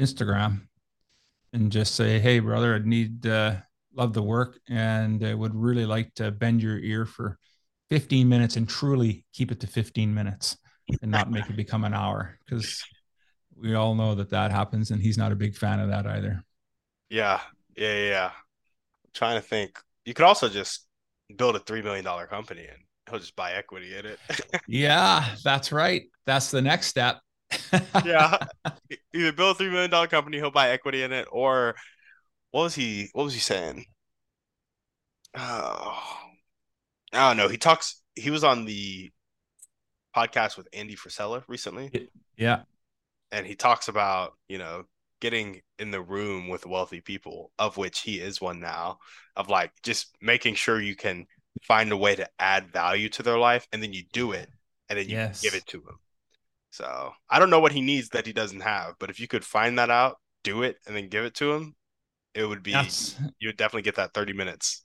instagram 0.00 0.62
and 1.52 1.72
just 1.72 1.94
say, 1.94 2.18
"Hey, 2.18 2.38
brother, 2.38 2.74
I 2.74 2.78
need 2.86 3.26
uh, 3.26 3.56
love 3.94 4.12
the 4.12 4.22
work, 4.22 4.58
and 4.68 5.24
I 5.24 5.34
would 5.34 5.54
really 5.54 5.86
like 5.86 6.12
to 6.14 6.30
bend 6.30 6.62
your 6.62 6.78
ear 6.78 7.06
for 7.06 7.38
15 7.90 8.28
minutes 8.28 8.56
and 8.56 8.68
truly 8.68 9.24
keep 9.32 9.52
it 9.52 9.60
to 9.60 9.66
15 9.66 10.12
minutes 10.12 10.56
and 11.02 11.10
not 11.10 11.30
make 11.30 11.48
it 11.48 11.56
become 11.56 11.84
an 11.84 11.94
hour 11.94 12.38
because 12.44 12.82
we 13.56 13.74
all 13.74 13.94
know 13.94 14.14
that 14.14 14.30
that 14.30 14.50
happens, 14.50 14.90
and 14.90 15.00
he's 15.00 15.18
not 15.18 15.32
a 15.32 15.36
big 15.36 15.56
fan 15.56 15.80
of 15.80 15.88
that 15.88 16.06
either." 16.06 16.44
Yeah, 17.08 17.40
yeah, 17.76 18.08
yeah. 18.08 18.30
I'm 18.34 19.10
trying 19.14 19.40
to 19.40 19.46
think. 19.46 19.78
You 20.04 20.14
could 20.14 20.26
also 20.26 20.48
just 20.48 20.86
build 21.36 21.56
a 21.56 21.60
three 21.60 21.82
million 21.82 22.04
dollar 22.04 22.26
company 22.26 22.66
and 22.66 22.78
he'll 23.10 23.18
just 23.18 23.34
buy 23.36 23.52
equity 23.52 23.96
in 23.96 24.06
it. 24.06 24.18
yeah, 24.68 25.34
that's 25.42 25.72
right. 25.72 26.02
That's 26.26 26.50
the 26.50 26.62
next 26.62 26.86
step 26.86 27.20
yeah, 28.04 28.38
either 29.14 29.32
build 29.32 29.56
a 29.56 29.58
three 29.58 29.70
million 29.70 29.90
dollar 29.90 30.06
company, 30.06 30.38
he'll 30.38 30.50
buy 30.50 30.70
equity 30.70 31.02
in 31.02 31.12
it, 31.12 31.28
or 31.30 31.74
what 32.50 32.62
was 32.62 32.74
he? 32.74 33.08
What 33.12 33.24
was 33.24 33.34
he 33.34 33.40
saying? 33.40 33.84
Oh, 35.36 36.25
I 37.12 37.28
don't 37.28 37.36
know. 37.36 37.48
He 37.48 37.58
talks. 37.58 38.02
He 38.14 38.30
was 38.30 38.44
on 38.44 38.64
the 38.64 39.10
podcast 40.14 40.56
with 40.56 40.68
Andy 40.72 40.96
Frisella 40.96 41.42
recently. 41.48 42.10
Yeah, 42.36 42.62
and 43.30 43.46
he 43.46 43.54
talks 43.54 43.88
about 43.88 44.34
you 44.48 44.58
know 44.58 44.84
getting 45.20 45.62
in 45.78 45.90
the 45.90 46.00
room 46.00 46.48
with 46.48 46.66
wealthy 46.66 47.00
people, 47.00 47.52
of 47.58 47.76
which 47.76 48.00
he 48.00 48.20
is 48.20 48.40
one 48.40 48.60
now. 48.60 48.98
Of 49.36 49.48
like 49.48 49.72
just 49.82 50.14
making 50.20 50.54
sure 50.54 50.80
you 50.80 50.96
can 50.96 51.26
find 51.62 51.90
a 51.92 51.96
way 51.96 52.16
to 52.16 52.28
add 52.38 52.72
value 52.72 53.08
to 53.10 53.22
their 53.22 53.38
life, 53.38 53.66
and 53.72 53.82
then 53.82 53.92
you 53.92 54.04
do 54.12 54.32
it, 54.32 54.48
and 54.88 54.98
then 54.98 55.08
you 55.08 55.16
yes. 55.16 55.40
give 55.40 55.54
it 55.54 55.66
to 55.66 55.78
them. 55.78 55.98
So 56.70 57.12
I 57.30 57.38
don't 57.38 57.50
know 57.50 57.60
what 57.60 57.72
he 57.72 57.80
needs 57.80 58.10
that 58.10 58.26
he 58.26 58.32
doesn't 58.32 58.60
have, 58.60 58.94
but 58.98 59.10
if 59.10 59.18
you 59.18 59.26
could 59.26 59.44
find 59.44 59.78
that 59.78 59.90
out, 59.90 60.16
do 60.44 60.62
it, 60.62 60.76
and 60.86 60.94
then 60.94 61.08
give 61.08 61.24
it 61.24 61.34
to 61.36 61.52
him, 61.52 61.74
it 62.34 62.44
would 62.44 62.62
be 62.62 62.72
that's, 62.72 63.16
you 63.38 63.48
would 63.48 63.56
definitely 63.56 63.82
get 63.82 63.96
that 63.96 64.12
30 64.12 64.34
minutes. 64.34 64.84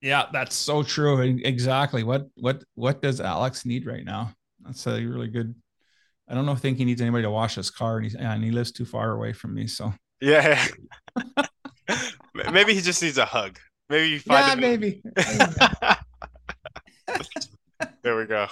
Yeah, 0.00 0.26
that's 0.32 0.54
so 0.54 0.82
true. 0.82 1.20
Exactly. 1.20 2.04
What 2.04 2.28
what 2.36 2.62
what 2.74 3.02
does 3.02 3.20
Alex 3.20 3.66
need 3.66 3.86
right 3.86 4.04
now? 4.04 4.34
That's 4.60 4.86
a 4.86 5.04
really 5.04 5.28
good. 5.28 5.54
I 6.28 6.34
don't 6.34 6.46
know. 6.46 6.54
think 6.54 6.78
he 6.78 6.84
needs 6.84 7.00
anybody 7.00 7.24
to 7.24 7.30
wash 7.30 7.56
his 7.56 7.70
car, 7.70 7.96
and, 7.96 8.04
he's, 8.04 8.14
and 8.14 8.44
he 8.44 8.52
lives 8.52 8.70
too 8.70 8.84
far 8.84 9.10
away 9.10 9.32
from 9.32 9.54
me. 9.54 9.66
So 9.66 9.92
yeah, 10.20 10.64
maybe 12.52 12.74
he 12.74 12.80
just 12.80 13.02
needs 13.02 13.18
a 13.18 13.24
hug. 13.24 13.58
Maybe 13.88 14.10
you 14.10 14.20
find 14.20 14.48
yeah, 14.48 14.68
maybe. 14.68 15.02
there 18.02 18.16
we 18.16 18.26
go. 18.26 18.46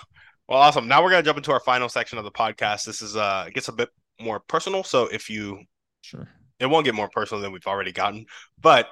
Well, 0.48 0.58
awesome. 0.58 0.88
Now 0.88 1.00
we're 1.02 1.10
gonna 1.10 1.22
jump 1.22 1.38
into 1.38 1.52
our 1.52 1.60
final 1.60 1.88
section 1.88 2.18
of 2.18 2.24
the 2.24 2.32
podcast. 2.32 2.84
This 2.84 3.00
is 3.00 3.16
uh 3.16 3.44
it 3.46 3.54
gets 3.54 3.68
a 3.68 3.72
bit 3.72 3.90
more 4.20 4.40
personal. 4.40 4.82
So 4.82 5.06
if 5.06 5.30
you 5.30 5.62
sure 6.02 6.28
it 6.58 6.66
won't 6.66 6.84
get 6.84 6.94
more 6.94 7.08
personal 7.08 7.40
than 7.40 7.52
we've 7.52 7.66
already 7.66 7.92
gotten, 7.92 8.26
but 8.60 8.88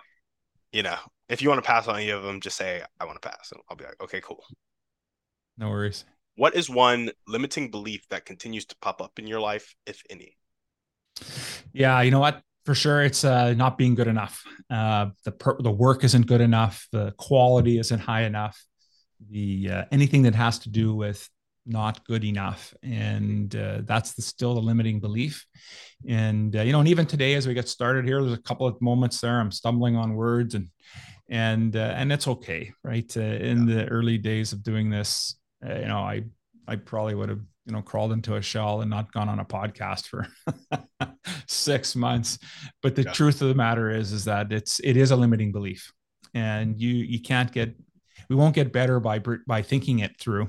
you 0.72 0.84
know, 0.84 0.96
if 1.28 1.42
you 1.42 1.48
want 1.48 1.62
to 1.62 1.66
pass 1.66 1.88
on 1.88 1.96
any 1.96 2.10
of 2.10 2.22
them, 2.22 2.40
just 2.40 2.56
say 2.56 2.82
I 3.00 3.04
want 3.04 3.20
to 3.20 3.28
pass, 3.28 3.50
and 3.52 3.60
I'll 3.68 3.76
be 3.76 3.84
like, 3.84 4.00
okay, 4.02 4.20
cool. 4.20 4.44
No 5.58 5.70
worries. 5.70 6.04
What 6.36 6.54
is 6.54 6.68
one 6.68 7.10
limiting 7.26 7.70
belief 7.70 8.06
that 8.10 8.26
continues 8.26 8.66
to 8.66 8.76
pop 8.80 9.00
up 9.00 9.18
in 9.18 9.26
your 9.26 9.40
life, 9.40 9.74
if 9.86 10.02
any? 10.10 10.36
Yeah, 11.72 12.00
you 12.02 12.10
know 12.10 12.20
what? 12.20 12.42
For 12.64 12.74
sure, 12.74 13.02
it's 13.02 13.24
uh, 13.24 13.54
not 13.54 13.78
being 13.78 13.94
good 13.94 14.08
enough. 14.08 14.42
Uh, 14.68 15.06
the 15.24 15.32
per- 15.32 15.60
the 15.60 15.70
work 15.70 16.04
isn't 16.04 16.26
good 16.26 16.40
enough. 16.40 16.86
The 16.92 17.14
quality 17.16 17.78
isn't 17.78 18.00
high 18.00 18.22
enough. 18.22 18.60
The 19.30 19.70
uh, 19.70 19.84
anything 19.92 20.22
that 20.22 20.34
has 20.34 20.58
to 20.60 20.68
do 20.68 20.94
with 20.94 21.26
not 21.66 22.04
good 22.06 22.24
enough 22.24 22.72
and 22.82 23.54
uh, 23.56 23.80
that's 23.84 24.12
the, 24.12 24.22
still 24.22 24.54
the 24.54 24.60
limiting 24.60 25.00
belief 25.00 25.44
and 26.08 26.54
uh, 26.54 26.62
you 26.62 26.70
know 26.70 26.78
and 26.78 26.88
even 26.88 27.04
today 27.04 27.34
as 27.34 27.46
we 27.46 27.54
get 27.54 27.68
started 27.68 28.04
here 28.04 28.22
there's 28.22 28.38
a 28.38 28.42
couple 28.42 28.66
of 28.66 28.80
moments 28.80 29.20
there 29.20 29.40
i'm 29.40 29.50
stumbling 29.50 29.96
on 29.96 30.14
words 30.14 30.54
and 30.54 30.68
and 31.28 31.76
uh, 31.76 31.94
and 31.96 32.12
it's 32.12 32.28
okay 32.28 32.72
right? 32.84 33.16
Uh, 33.16 33.20
in 33.20 33.66
yeah. 33.66 33.74
the 33.74 33.86
early 33.88 34.18
days 34.18 34.52
of 34.52 34.62
doing 34.62 34.90
this 34.90 35.36
uh, 35.66 35.74
you 35.74 35.86
know 35.86 35.98
i 35.98 36.22
i 36.68 36.76
probably 36.76 37.14
would 37.14 37.28
have 37.28 37.40
you 37.66 37.72
know 37.72 37.82
crawled 37.82 38.12
into 38.12 38.36
a 38.36 38.42
shell 38.42 38.80
and 38.80 38.90
not 38.90 39.12
gone 39.12 39.28
on 39.28 39.40
a 39.40 39.44
podcast 39.44 40.06
for 40.06 40.26
six 41.48 41.96
months. 41.96 42.38
But 42.82 42.94
the 42.94 43.02
yeah. 43.02 43.12
truth 43.12 43.42
of 43.42 43.48
the 43.48 43.54
matter 43.54 43.90
is 43.90 44.12
is 44.12 44.24
that 44.24 44.52
it's 44.52 44.80
it 44.80 44.96
is 44.96 45.10
a 45.10 45.16
limiting 45.16 45.52
belief. 45.52 45.92
And 46.32 46.80
you 46.80 46.94
you 46.94 47.20
can't 47.20 47.50
get 47.52 47.74
we 48.30 48.36
won't 48.36 48.54
get 48.54 48.72
better 48.72 49.00
by 49.00 49.20
by 49.46 49.62
thinking 49.62 49.98
it 49.98 50.18
through. 50.18 50.48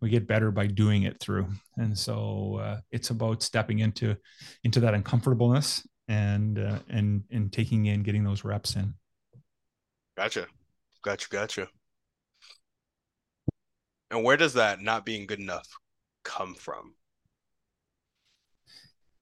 We 0.00 0.10
get 0.10 0.26
better 0.26 0.50
by 0.50 0.66
doing 0.66 1.02
it 1.02 1.20
through. 1.20 1.48
And 1.76 1.96
so 1.96 2.58
uh, 2.60 2.80
it's 2.90 3.10
about 3.10 3.42
stepping 3.42 3.78
into 3.78 4.16
into 4.64 4.80
that 4.80 4.94
uncomfortableness 4.94 5.86
and 6.08 6.58
uh, 6.58 6.78
and 6.88 7.22
and 7.30 7.52
taking 7.52 7.86
in 7.86 8.02
getting 8.02 8.24
those 8.24 8.44
reps 8.44 8.74
in 8.76 8.94
gotcha 10.18 10.48
gotcha 11.02 11.28
gotcha 11.30 11.68
And 14.10 14.24
where 14.24 14.36
does 14.36 14.54
that 14.54 14.80
not 14.80 15.06
being 15.06 15.26
good 15.28 15.38
enough 15.38 15.68
come 16.24 16.54
from? 16.56 16.94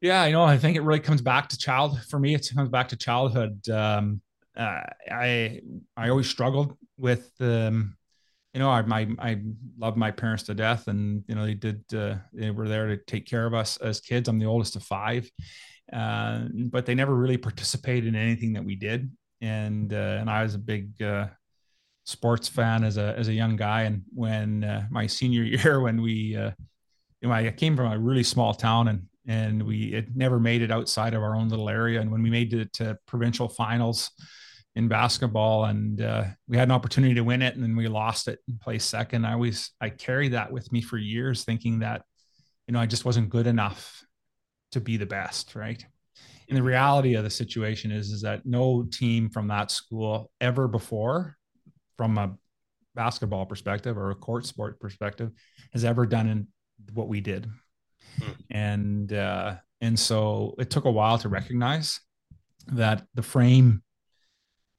Yeah, 0.00 0.22
I 0.22 0.30
know. 0.30 0.42
I 0.42 0.56
think 0.56 0.78
it 0.78 0.80
really 0.82 1.00
comes 1.00 1.20
back 1.20 1.50
to 1.50 1.58
child. 1.58 2.00
For 2.08 2.18
me, 2.18 2.34
it 2.34 2.48
comes 2.54 2.70
back 2.70 2.88
to 2.88 2.96
childhood. 2.96 3.68
Um, 3.68 4.22
uh, 4.56 4.84
I 5.10 5.60
I 5.98 6.08
always 6.08 6.30
struggled 6.30 6.78
with 6.96 7.30
um, 7.40 7.96
you 8.54 8.60
know, 8.60 8.70
I 8.70 8.80
my 8.80 9.06
I 9.18 9.42
love 9.78 9.98
my 9.98 10.10
parents 10.10 10.44
to 10.44 10.54
death, 10.54 10.88
and 10.88 11.24
you 11.28 11.34
know 11.34 11.44
they 11.44 11.52
did 11.54 11.84
uh, 11.94 12.16
they 12.32 12.50
were 12.50 12.68
there 12.68 12.86
to 12.86 12.96
take 12.96 13.26
care 13.26 13.44
of 13.44 13.52
us 13.52 13.76
as 13.78 14.00
kids. 14.00 14.30
I'm 14.30 14.38
the 14.38 14.46
oldest 14.46 14.76
of 14.76 14.82
five, 14.82 15.30
uh, 15.92 16.46
but 16.70 16.86
they 16.86 16.94
never 16.94 17.14
really 17.14 17.36
participated 17.36 18.06
in 18.06 18.16
anything 18.16 18.54
that 18.54 18.64
we 18.64 18.76
did, 18.76 19.10
and 19.40 19.92
uh, 19.92 20.18
and 20.20 20.30
I 20.30 20.42
was 20.42 20.54
a 20.54 20.58
big 20.58 21.00
uh, 21.02 21.28
sports 22.04 22.48
fan 22.48 22.84
as 22.84 22.96
a 22.96 23.14
as 23.16 23.28
a 23.28 23.32
young 23.32 23.56
guy, 23.56 23.82
and 23.82 24.02
when 24.14 24.64
uh, 24.64 24.86
my 24.90 25.06
senior 25.06 25.42
year, 25.44 25.80
when 25.80 26.00
we, 26.02 26.36
uh, 26.36 26.50
you 27.20 27.28
know, 27.28 27.34
I 27.34 27.50
came 27.50 27.76
from 27.76 27.92
a 27.92 27.98
really 27.98 28.22
small 28.22 28.54
town, 28.54 28.88
and 28.88 29.02
and 29.26 29.62
we 29.62 29.92
had 29.92 30.16
never 30.16 30.38
made 30.38 30.62
it 30.62 30.70
outside 30.70 31.14
of 31.14 31.22
our 31.22 31.34
own 31.36 31.48
little 31.48 31.68
area, 31.68 32.00
and 32.00 32.10
when 32.10 32.22
we 32.22 32.30
made 32.30 32.54
it 32.54 32.72
to 32.74 32.98
provincial 33.06 33.48
finals 33.48 34.10
in 34.76 34.88
basketball 34.88 35.64
and 35.64 36.02
uh, 36.02 36.24
we 36.46 36.58
had 36.58 36.68
an 36.68 36.72
opportunity 36.72 37.14
to 37.14 37.22
win 37.22 37.40
it 37.40 37.54
and 37.54 37.64
then 37.64 37.74
we 37.74 37.88
lost 37.88 38.28
it 38.28 38.40
and 38.46 38.60
placed 38.60 38.90
second 38.90 39.24
i 39.24 39.32
always 39.32 39.70
i 39.80 39.88
carried 39.88 40.34
that 40.34 40.52
with 40.52 40.70
me 40.70 40.82
for 40.82 40.98
years 40.98 41.44
thinking 41.44 41.78
that 41.78 42.02
you 42.68 42.72
know 42.72 42.78
i 42.78 42.84
just 42.84 43.06
wasn't 43.06 43.30
good 43.30 43.46
enough 43.46 44.04
to 44.72 44.80
be 44.80 44.98
the 44.98 45.06
best 45.06 45.54
right 45.54 45.86
and 46.48 46.56
the 46.56 46.62
reality 46.62 47.14
of 47.14 47.24
the 47.24 47.30
situation 47.30 47.90
is 47.90 48.10
is 48.10 48.22
that 48.22 48.46
no 48.46 48.84
team 48.90 49.28
from 49.28 49.48
that 49.48 49.70
school 49.70 50.30
ever 50.40 50.68
before 50.68 51.36
from 51.96 52.18
a 52.18 52.34
basketball 52.94 53.44
perspective 53.46 53.98
or 53.98 54.10
a 54.10 54.14
court 54.14 54.46
sport 54.46 54.80
perspective 54.80 55.30
has 55.72 55.84
ever 55.84 56.06
done 56.06 56.28
in 56.28 56.46
what 56.94 57.08
we 57.08 57.20
did 57.20 57.46
hmm. 58.22 58.30
and 58.50 59.12
uh 59.12 59.54
and 59.80 59.98
so 59.98 60.54
it 60.58 60.70
took 60.70 60.84
a 60.84 60.90
while 60.90 61.18
to 61.18 61.28
recognize 61.28 62.00
that 62.68 63.04
the 63.14 63.22
frame 63.22 63.82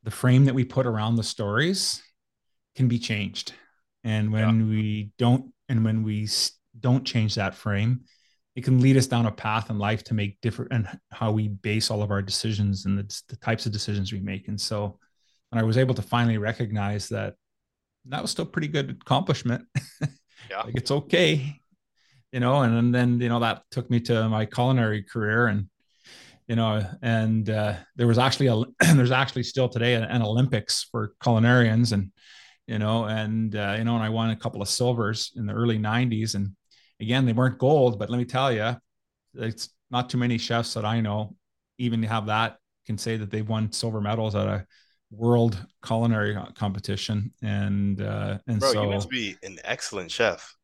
the 0.08 0.12
frame 0.12 0.46
that 0.46 0.56
we 0.56 0.64
put 0.64 0.86
around 0.86 1.18
the 1.18 1.24
stories 1.24 2.02
can 2.78 2.88
be 2.88 2.98
changed. 2.98 3.54
And 4.06 4.32
when 4.32 4.60
yeah. 4.62 4.66
we 4.66 5.12
don't, 5.18 5.52
and 5.68 5.84
when 5.84 6.04
we 6.04 6.30
don't 6.80 7.04
change 7.04 7.36
that 7.36 7.56
frame, 7.56 8.06
it 8.58 8.64
can 8.64 8.82
lead 8.82 8.98
us 8.98 9.06
down 9.06 9.28
a 9.28 9.32
path 9.32 9.70
in 9.70 9.78
life 9.78 10.04
to 10.04 10.16
make 10.16 10.42
different 10.42 10.74
and 10.74 10.88
how 11.12 11.32
we 11.32 11.48
base 11.48 11.92
all 11.92 12.02
of 12.02 12.10
our 12.10 12.24
decisions 12.24 12.86
and 12.86 12.98
the, 12.98 13.22
the 13.30 13.36
types 13.36 13.68
of 13.68 13.72
decisions 13.72 14.12
we 14.12 14.20
make. 14.20 14.48
And 14.48 14.60
so 14.60 14.98
when 15.52 15.62
I 15.62 15.64
was 15.64 15.78
able 15.78 15.94
to 15.94 16.02
finally 16.02 16.40
recognize 16.40 17.08
that 17.10 17.36
that 18.06 18.20
was 18.20 18.32
still 18.32 18.48
pretty 18.48 18.68
good 18.68 18.90
accomplishment. 18.90 19.66
Yeah. 20.52 20.62
like 20.62 20.76
it's 20.76 20.92
okay, 20.92 21.60
you 22.32 22.40
know, 22.40 22.62
and, 22.62 22.74
and 22.74 22.96
then, 22.96 23.20
you 23.20 23.28
know, 23.28 23.42
that 23.42 23.64
took 23.70 23.90
me 23.90 24.00
to 24.02 24.30
my 24.30 24.46
culinary 24.46 25.04
career 25.04 25.48
and 25.48 25.68
you 26.48 26.56
know, 26.56 26.82
and 27.02 27.50
uh, 27.50 27.74
there 27.98 28.08
was 28.08 28.18
actually 28.18 28.48
a 28.48 28.56
there's 28.96 29.12
actually 29.12 29.44
still 29.44 29.68
today 29.68 29.96
an, 29.96 30.22
Olympics 30.22 30.88
for 30.90 31.16
culinarians, 31.22 31.92
and 31.92 32.12
you 32.66 32.80
know, 32.80 33.04
and 33.06 33.54
uh, 33.54 33.76
you 33.78 33.84
know, 33.84 33.96
and 33.96 34.04
I 34.04 34.10
won 34.10 34.30
a 34.30 34.38
couple 34.38 34.62
of 34.62 34.70
silvers 34.70 35.34
in 35.36 35.46
the 35.46 35.54
early 35.54 35.78
'90s, 35.78 36.36
and 36.36 36.56
again, 37.00 37.26
they 37.26 37.34
weren't 37.34 37.58
gold, 37.58 38.00
but 38.00 38.10
let 38.10 38.18
me 38.18 38.26
tell 38.26 38.52
you, 38.52 38.76
it's 39.36 39.70
not 39.92 40.10
too 40.10 40.18
many 40.18 40.38
chefs 40.38 40.74
that 40.74 40.86
I 40.86 41.02
know 41.02 41.36
even 41.78 42.02
have 42.04 42.28
that 42.28 42.58
can 42.86 42.98
say 42.98 43.18
that 43.18 43.30
they've 43.30 43.48
won 43.48 43.72
silver 43.72 44.02
medals 44.02 44.36
at 44.36 44.48
a 44.48 44.66
world 45.12 45.64
culinary 45.86 46.38
competition, 46.56 47.32
and 47.42 48.02
uh, 48.02 48.40
and 48.48 48.60
Bro, 48.60 48.74
so 48.74 48.82
you 48.84 48.90
must 48.90 49.10
be 49.10 49.36
an 49.44 49.60
excellent 49.64 50.12
chef. 50.12 50.56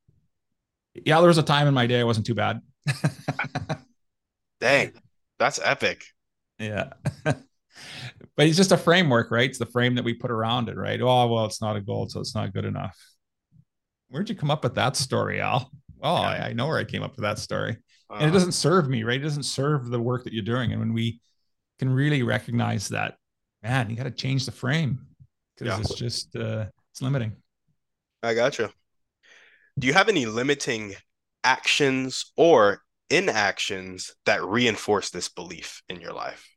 Yeah, 0.93 1.19
there 1.19 1.27
was 1.27 1.37
a 1.37 1.43
time 1.43 1.67
in 1.67 1.73
my 1.73 1.87
day 1.87 1.99
I 1.99 2.03
wasn't 2.03 2.25
too 2.25 2.35
bad. 2.35 2.61
Dang. 4.59 4.93
That's 5.39 5.59
epic. 5.63 6.05
Yeah. 6.59 6.93
but 7.25 7.37
it's 8.37 8.57
just 8.57 8.71
a 8.71 8.77
framework, 8.77 9.31
right? 9.31 9.49
It's 9.49 9.59
the 9.59 9.65
frame 9.65 9.95
that 9.95 10.05
we 10.05 10.13
put 10.13 10.31
around 10.31 10.69
it, 10.69 10.77
right? 10.77 11.01
Oh, 11.01 11.27
well, 11.27 11.45
it's 11.45 11.61
not 11.61 11.75
a 11.75 11.81
gold, 11.81 12.11
so 12.11 12.19
it's 12.19 12.35
not 12.35 12.53
good 12.53 12.65
enough. 12.65 12.97
Where'd 14.09 14.29
you 14.29 14.35
come 14.35 14.51
up 14.51 14.63
with 14.63 14.75
that 14.75 14.95
story, 14.95 15.41
Al? 15.41 15.71
Well, 16.03 16.17
I, 16.17 16.35
I 16.49 16.53
know 16.53 16.67
where 16.67 16.77
I 16.77 16.83
came 16.83 17.01
up 17.01 17.15
with 17.15 17.23
that 17.23 17.39
story. 17.39 17.77
Uh, 18.09 18.15
and 18.15 18.23
it 18.23 18.25
uh-huh. 18.25 18.33
doesn't 18.33 18.51
serve 18.51 18.89
me, 18.89 19.03
right? 19.03 19.19
It 19.19 19.23
doesn't 19.23 19.43
serve 19.43 19.89
the 19.89 20.01
work 20.01 20.25
that 20.25 20.33
you're 20.33 20.43
doing. 20.43 20.71
And 20.71 20.79
when 20.81 20.93
we 20.93 21.21
can 21.79 21.89
really 21.89 22.23
recognize 22.23 22.89
that, 22.89 23.15
man, 23.63 23.89
you 23.89 23.95
got 23.95 24.03
to 24.03 24.11
change 24.11 24.45
the 24.45 24.51
frame 24.51 25.07
because 25.57 25.77
yeah. 25.77 25.79
it's 25.79 25.95
just 25.95 26.35
uh, 26.35 26.65
it's 26.91 27.01
limiting. 27.01 27.31
I 28.21 28.33
gotcha. 28.33 28.69
Do 29.79 29.87
you 29.87 29.93
have 29.93 30.09
any 30.09 30.25
limiting 30.25 30.93
actions 31.43 32.31
or 32.35 32.81
inactions 33.09 34.13
that 34.25 34.43
reinforce 34.43 35.09
this 35.09 35.29
belief 35.29 35.81
in 35.87 36.01
your 36.01 36.13
life? 36.13 36.47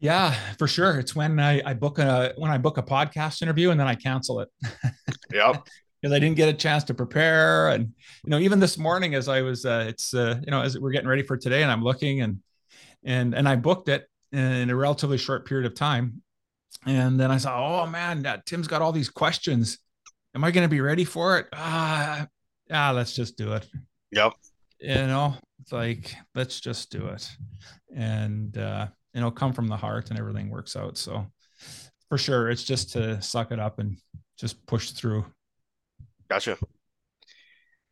Yeah, 0.00 0.34
for 0.58 0.68
sure. 0.68 1.00
It's 1.00 1.16
when 1.16 1.40
I, 1.40 1.60
I 1.64 1.74
book 1.74 1.98
a 1.98 2.32
when 2.36 2.52
I 2.52 2.58
book 2.58 2.78
a 2.78 2.82
podcast 2.82 3.42
interview 3.42 3.70
and 3.70 3.80
then 3.80 3.88
I 3.88 3.96
cancel 3.96 4.40
it. 4.40 4.48
yep. 5.32 5.66
Because 6.00 6.14
I 6.14 6.18
didn't 6.18 6.36
get 6.36 6.48
a 6.48 6.52
chance 6.54 6.84
to 6.84 6.94
prepare, 6.94 7.70
and 7.70 7.92
you 8.24 8.30
know, 8.30 8.38
even 8.38 8.60
this 8.60 8.78
morning 8.78 9.14
as 9.14 9.28
I 9.28 9.42
was, 9.42 9.66
uh, 9.66 9.86
it's 9.88 10.14
uh, 10.14 10.40
you 10.44 10.50
know, 10.50 10.62
as 10.62 10.78
we're 10.78 10.92
getting 10.92 11.08
ready 11.08 11.22
for 11.22 11.36
today, 11.36 11.62
and 11.62 11.72
I'm 11.72 11.82
looking 11.82 12.20
and 12.20 12.40
and 13.04 13.34
and 13.34 13.48
I 13.48 13.56
booked 13.56 13.88
it 13.88 14.08
in 14.30 14.70
a 14.70 14.76
relatively 14.76 15.18
short 15.18 15.46
period 15.46 15.66
of 15.66 15.74
time, 15.74 16.22
and 16.86 17.18
then 17.18 17.30
I 17.30 17.38
saw, 17.38 17.82
oh 17.82 17.86
man, 17.86 18.24
Tim's 18.46 18.68
got 18.68 18.82
all 18.82 18.92
these 18.92 19.08
questions. 19.08 19.78
Am 20.34 20.44
I 20.44 20.50
going 20.50 20.64
to 20.64 20.70
be 20.70 20.80
ready 20.80 21.04
for 21.04 21.38
it? 21.38 21.46
Ah, 21.52 22.26
ah, 22.70 22.92
let's 22.94 23.14
just 23.14 23.36
do 23.36 23.54
it. 23.54 23.66
Yep 24.12 24.34
you 24.80 24.94
know 24.94 25.34
it's 25.60 25.72
like 25.72 26.14
let's 26.34 26.60
just 26.60 26.90
do 26.90 27.06
it 27.06 27.28
and 27.94 28.56
uh 28.58 28.86
you 29.12 29.20
know 29.20 29.30
come 29.30 29.52
from 29.52 29.66
the 29.66 29.76
heart 29.76 30.10
and 30.10 30.18
everything 30.18 30.50
works 30.50 30.76
out 30.76 30.96
so 30.96 31.26
for 32.08 32.18
sure 32.18 32.48
it's 32.48 32.64
just 32.64 32.92
to 32.92 33.20
suck 33.20 33.50
it 33.50 33.58
up 33.58 33.78
and 33.78 33.96
just 34.38 34.64
push 34.66 34.92
through 34.92 35.24
gotcha. 36.28 36.56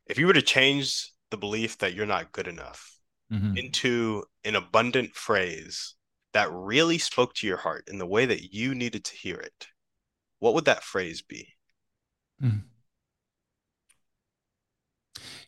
If 0.07 0.19
you 0.19 0.27
were 0.27 0.33
to 0.33 0.43
change 0.43 1.11
the 1.31 1.37
belief 1.37 1.79
that 1.79 1.95
you're 1.95 2.07
not 2.07 2.33
good 2.33 2.47
enough 2.47 2.99
mm-hmm. 3.33 3.57
into 3.57 4.23
an 4.45 4.55
abundant 4.55 5.15
phrase 5.15 5.95
that 6.33 6.53
really 6.53 6.99
spoke 6.99 7.35
to 7.35 7.47
your 7.47 7.57
heart 7.57 7.85
in 7.89 7.99
the 7.99 8.07
way 8.07 8.27
that 8.27 8.53
you 8.53 8.75
needed 8.75 9.05
to 9.05 9.15
hear 9.15 9.37
it 9.37 9.67
what 10.39 10.55
would 10.55 10.67
that 10.67 10.83
phrase 10.83 11.23
be? 11.23 11.49
Mm-hmm. 12.43 12.59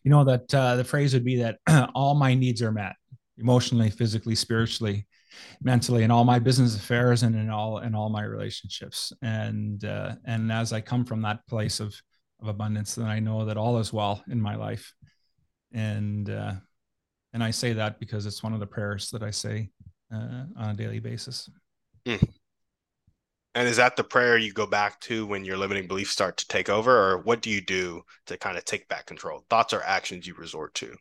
You 0.04 0.10
know 0.10 0.24
that 0.24 0.54
uh, 0.54 0.76
the 0.76 0.84
phrase 0.84 1.12
would 1.14 1.24
be 1.24 1.36
that 1.36 1.58
all 1.94 2.14
my 2.14 2.34
needs 2.34 2.62
are 2.62 2.72
met 2.72 2.94
emotionally 3.36 3.90
physically 3.90 4.34
spiritually 4.34 5.06
mentally 5.62 6.02
in 6.02 6.10
all 6.10 6.24
my 6.24 6.40
business 6.40 6.74
affairs 6.74 7.22
and 7.22 7.36
in 7.36 7.50
all 7.50 7.78
in 7.78 7.94
all 7.94 8.08
my 8.08 8.22
relationships. 8.22 9.12
And 9.22 9.84
uh, 9.84 10.14
and 10.24 10.50
as 10.50 10.72
i 10.72 10.80
come 10.80 11.04
from 11.04 11.22
that 11.22 11.46
place 11.46 11.80
of 11.80 11.94
of 12.40 12.48
abundance 12.48 12.94
then 12.94 13.06
i 13.06 13.18
know 13.18 13.44
that 13.44 13.56
all 13.56 13.78
is 13.78 13.92
well 13.92 14.22
in 14.30 14.40
my 14.40 14.54
life 14.54 14.92
and 15.72 16.30
uh, 16.30 16.52
and 17.32 17.42
i 17.42 17.50
say 17.50 17.72
that 17.72 17.98
because 17.98 18.26
it's 18.26 18.42
one 18.42 18.52
of 18.52 18.60
the 18.60 18.66
prayers 18.66 19.10
that 19.10 19.22
i 19.22 19.30
say 19.30 19.68
uh, 20.12 20.44
on 20.56 20.70
a 20.70 20.74
daily 20.74 21.00
basis 21.00 21.50
mm. 22.06 22.28
And 23.58 23.66
is 23.66 23.78
that 23.78 23.96
the 23.96 24.04
prayer 24.04 24.36
you 24.36 24.52
go 24.52 24.66
back 24.66 25.00
to 25.00 25.26
when 25.26 25.44
your 25.44 25.56
limiting 25.56 25.88
beliefs 25.88 26.12
start 26.12 26.36
to 26.36 26.46
take 26.46 26.68
over, 26.68 26.96
or 26.96 27.18
what 27.18 27.40
do 27.40 27.50
you 27.50 27.60
do 27.60 28.02
to 28.26 28.36
kind 28.36 28.56
of 28.56 28.64
take 28.64 28.86
back 28.86 29.06
control? 29.06 29.44
Thoughts 29.50 29.72
or 29.72 29.82
actions 29.82 30.28
you 30.28 30.34
resort 30.34 30.74
to? 30.74 30.94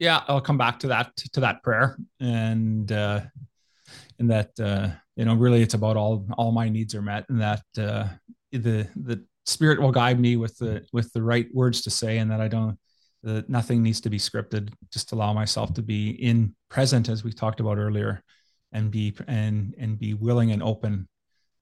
Yeah, 0.00 0.22
I'll 0.26 0.40
come 0.40 0.58
back 0.58 0.80
to 0.80 0.88
that 0.88 1.16
to 1.34 1.40
that 1.40 1.62
prayer, 1.62 1.96
and 2.18 2.90
uh, 2.90 3.20
and 4.18 4.28
that 4.28 4.58
uh, 4.58 4.88
you 5.14 5.24
know 5.24 5.34
really 5.34 5.62
it's 5.62 5.74
about 5.74 5.96
all 5.96 6.26
all 6.36 6.50
my 6.50 6.68
needs 6.68 6.96
are 6.96 7.02
met, 7.02 7.26
and 7.28 7.40
that 7.40 7.62
uh, 7.78 8.08
the 8.50 8.88
the 8.96 9.24
Spirit 9.48 9.80
will 9.80 9.92
guide 9.92 10.20
me 10.20 10.36
with 10.36 10.58
the 10.58 10.86
with 10.92 11.10
the 11.14 11.22
right 11.22 11.46
words 11.54 11.80
to 11.82 11.90
say, 11.90 12.18
and 12.18 12.30
that 12.30 12.40
I 12.40 12.48
don't 12.48 12.78
that 13.22 13.48
nothing 13.48 13.82
needs 13.82 14.00
to 14.02 14.10
be 14.10 14.18
scripted. 14.18 14.70
Just 14.92 15.12
allow 15.12 15.32
myself 15.32 15.72
to 15.74 15.82
be 15.82 16.10
in 16.10 16.54
present, 16.68 17.08
as 17.08 17.24
we 17.24 17.32
talked 17.32 17.58
about 17.58 17.78
earlier, 17.78 18.22
and 18.72 18.90
be 18.90 19.14
and 19.26 19.74
and 19.78 19.98
be 19.98 20.12
willing 20.12 20.52
and 20.52 20.62
open 20.62 21.08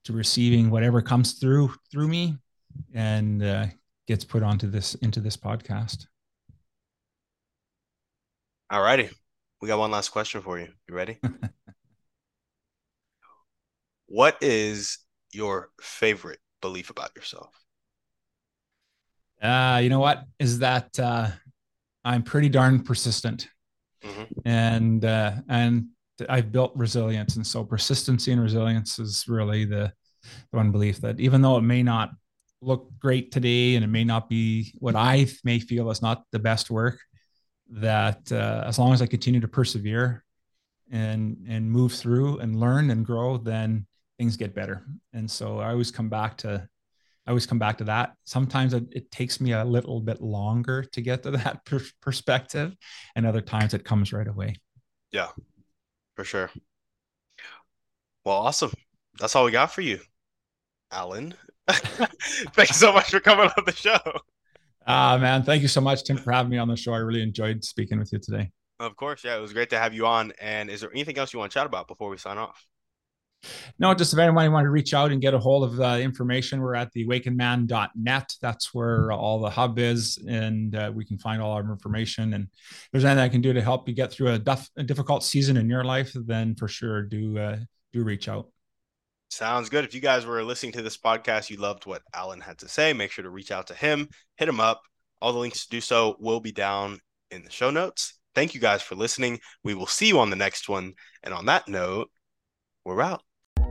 to 0.05 0.12
receiving 0.12 0.70
whatever 0.70 1.01
comes 1.01 1.34
through 1.34 1.72
through 1.93 2.09
me 2.09 2.37
and 2.93 3.43
uh, 3.43 3.66
gets 4.09 4.24
put 4.24 4.43
onto 4.43 4.68
this 4.68 4.97
into 4.97 5.20
this 5.20 5.37
podcast. 5.37 6.07
All 8.68 8.82
righty. 8.82 9.11
We 9.62 9.68
got 9.68 9.78
one 9.78 9.93
last 9.93 10.09
question 10.09 10.43
for 10.43 10.59
you. 10.59 10.68
You 10.89 10.95
ready? 10.95 11.18
what 14.07 14.37
is 14.41 14.99
your 15.32 15.70
favorite 15.80 16.41
belief 16.61 16.91
about 16.91 17.14
yourself? 17.14 17.66
Uh, 19.41 19.80
you 19.82 19.91
know 19.91 20.01
what? 20.01 20.24
Is 20.39 20.61
that 20.61 20.99
uh, 20.99 21.28
I'm 22.05 22.22
pretty 22.22 22.49
darn 22.49 22.82
persistent. 22.82 23.49
Mm-hmm. 24.05 24.22
And 24.45 25.05
uh, 25.05 25.32
and 25.49 25.89
I've 26.28 26.53
built 26.53 26.72
resilience, 26.76 27.37
and 27.37 27.47
so 27.47 27.64
persistency 27.64 28.32
and 28.32 28.41
resilience 28.41 28.99
is 28.99 29.24
really 29.28 29.64
the, 29.64 29.93
the 30.51 30.57
one 30.57 30.70
belief 30.70 31.01
that 31.01 31.20
even 31.20 31.43
though 31.43 31.57
it 31.57 31.62
may 31.62 31.82
not 31.82 32.11
look 32.62 32.91
great 32.99 33.32
today 33.32 33.74
and 33.74 33.84
it 33.84 33.89
may 33.89 34.05
not 34.05 34.28
be 34.28 34.72
what 34.78 34.97
I 34.97 35.26
may 35.45 35.59
feel 35.59 35.91
is 35.91 36.01
not 36.01 36.24
the 36.32 36.39
best 36.39 36.70
work, 36.70 36.99
that 37.70 38.30
uh, 38.32 38.64
as 38.66 38.78
long 38.78 38.93
as 38.93 39.03
I 39.03 39.07
continue 39.07 39.41
to 39.41 39.49
persevere 39.49 40.24
and 40.91 41.45
and 41.49 41.70
move 41.70 41.93
through 41.93 42.39
and 42.39 42.61
learn 42.61 42.91
and 42.91 43.05
grow, 43.05 43.37
then 43.37 43.87
things 44.18 44.37
get 44.37 44.55
better. 44.55 44.87
And 45.12 45.30
so 45.30 45.59
I 45.59 45.70
always 45.70 45.91
come 45.91 46.09
back 46.09 46.37
to 46.39 46.68
I 47.27 47.31
always 47.31 47.47
come 47.47 47.59
back 47.59 47.79
to 47.79 47.85
that. 47.85 48.14
Sometimes 48.24 48.72
it, 48.72 48.85
it 48.93 49.11
takes 49.11 49.41
me 49.41 49.53
a 49.53 49.64
little 49.64 50.01
bit 50.01 50.20
longer 50.20 50.85
to 50.93 51.01
get 51.01 51.24
to 51.24 51.31
that 51.33 51.64
per- 51.64 51.81
perspective, 52.01 52.77
and 53.14 53.27
other 53.27 53.41
times 53.41 53.74
it 53.74 53.85
comes 53.85 54.12
right 54.12 54.29
away. 54.29 54.57
Yeah, 55.11 55.29
for 56.14 56.24
sure. 56.24 56.51
Well, 58.24 58.37
awesome. 58.37 58.72
That's 59.18 59.35
all 59.35 59.45
we 59.45 59.51
got 59.51 59.72
for 59.72 59.81
you, 59.81 60.01
Alain. 60.91 61.35
Thank 61.68 62.68
you 62.68 62.74
so 62.74 62.93
much 62.93 63.11
for 63.11 63.20
coming 63.20 63.51
on 63.57 63.64
the 63.64 63.72
show. 63.72 63.99
Ah, 64.87 65.18
man, 65.18 65.43
thank 65.43 65.62
you 65.62 65.68
so 65.68 65.81
much, 65.81 66.05
Tim, 66.05 66.16
for 66.16 66.31
having 66.31 66.51
me 66.51 66.59
on 66.59 66.68
the 66.68 66.77
show. 66.77 66.93
I 66.93 66.99
really 66.99 67.22
enjoyed 67.22 67.64
speaking 67.64 67.99
with 67.99 68.12
you 68.12 68.20
today. 68.20 68.53
Of 68.79 68.95
course, 68.95 69.24
yeah, 69.24 69.37
it 69.37 69.41
was 69.41 69.53
great 69.53 69.70
to 69.70 69.79
have 69.79 69.93
you 69.93 70.07
on. 70.07 70.33
And 70.41 70.70
is 70.70 70.81
there 70.81 70.93
anything 70.93 71.18
else 71.18 71.33
you 71.33 71.41
want 71.41 71.51
to 71.51 71.55
chat 71.59 71.66
about 71.66 71.89
before 71.89 72.09
we 72.09 72.18
sign 72.18 72.39
off? 72.39 72.64
No, 73.78 73.94
just 73.94 74.12
if 74.12 74.18
anyone 74.18 74.51
want 74.53 74.64
to 74.64 74.70
reach 74.70 74.94
out 74.94 75.12
and 75.12 75.20
get 75.20 75.34
a 75.34 75.38
hold 75.38 75.64
of 75.64 75.76
the 75.76 76.01
information, 76.01 76.61
we're 76.61 76.74
at 76.74 76.92
the 76.92 77.07
awakenman.net. 77.07 78.34
That's 78.40 78.74
where 78.74 79.12
all 79.12 79.40
the 79.40 79.51
hub 79.51 79.78
is, 79.78 80.18
and 80.28 80.74
uh, 80.74 80.92
we 80.94 81.05
can 81.05 81.18
find 81.18 81.42
all 81.42 81.53
our 81.53 81.61
information. 81.70 82.34
And 82.34 82.44
if 82.44 82.88
there's 82.92 83.05
anything 83.05 83.24
I 83.24 83.28
can 83.28 83.40
do 83.40 83.53
to 83.53 83.62
help 83.62 83.88
you 83.88 83.94
get 83.94 84.12
through 84.12 84.30
a, 84.34 84.59
a 84.76 84.82
difficult 84.82 85.24
season 85.24 85.57
in 85.57 85.68
your 85.68 85.84
life, 85.84 86.12
then 86.14 86.55
for 86.55 86.68
sure 86.68 87.03
do 87.03 87.38
uh, 87.38 87.59
do 87.92 88.03
reach 88.03 88.28
out. 88.28 88.49
Sounds 89.30 89.68
good. 89.68 89.84
If 89.84 89.94
you 89.94 90.01
guys 90.01 90.24
were 90.24 90.42
listening 90.44 90.72
to 90.72 90.82
this 90.82 90.97
podcast, 90.97 91.51
you 91.51 91.57
loved 91.57 91.84
what 91.86 92.03
Alain 92.14 92.40
had 92.40 92.59
to 92.59 92.68
say, 92.68 92.92
make 92.92 93.11
sure 93.11 93.24
to 93.24 93.30
reach 93.30 93.51
out 93.51 93.66
to 93.68 93.74
him, 93.74 94.09
hit 94.36 94.49
him 94.49 94.61
up. 94.61 94.82
All 95.20 95.32
the 95.32 95.38
links 95.38 95.64
to 95.64 95.70
do 95.70 95.80
so 95.80 96.16
will 96.20 96.40
be 96.40 96.53
down 96.53 97.01
in 97.30 97.42
the 97.42 97.51
show 97.51 97.70
notes. 97.70 98.14
Thank 98.34 98.55
you 98.55 98.61
guys 98.61 98.82
for 98.82 98.94
listening. 98.94 99.40
We 99.64 99.74
will 99.74 99.86
see 99.86 100.09
you 100.09 100.20
on 100.20 100.30
the 100.30 100.36
next 100.36 100.68
one. 100.68 100.92
And 101.22 101.34
on 101.34 101.47
that 101.47 101.68
note, 101.68 102.11
we're 102.84 103.03
out. 103.03 103.22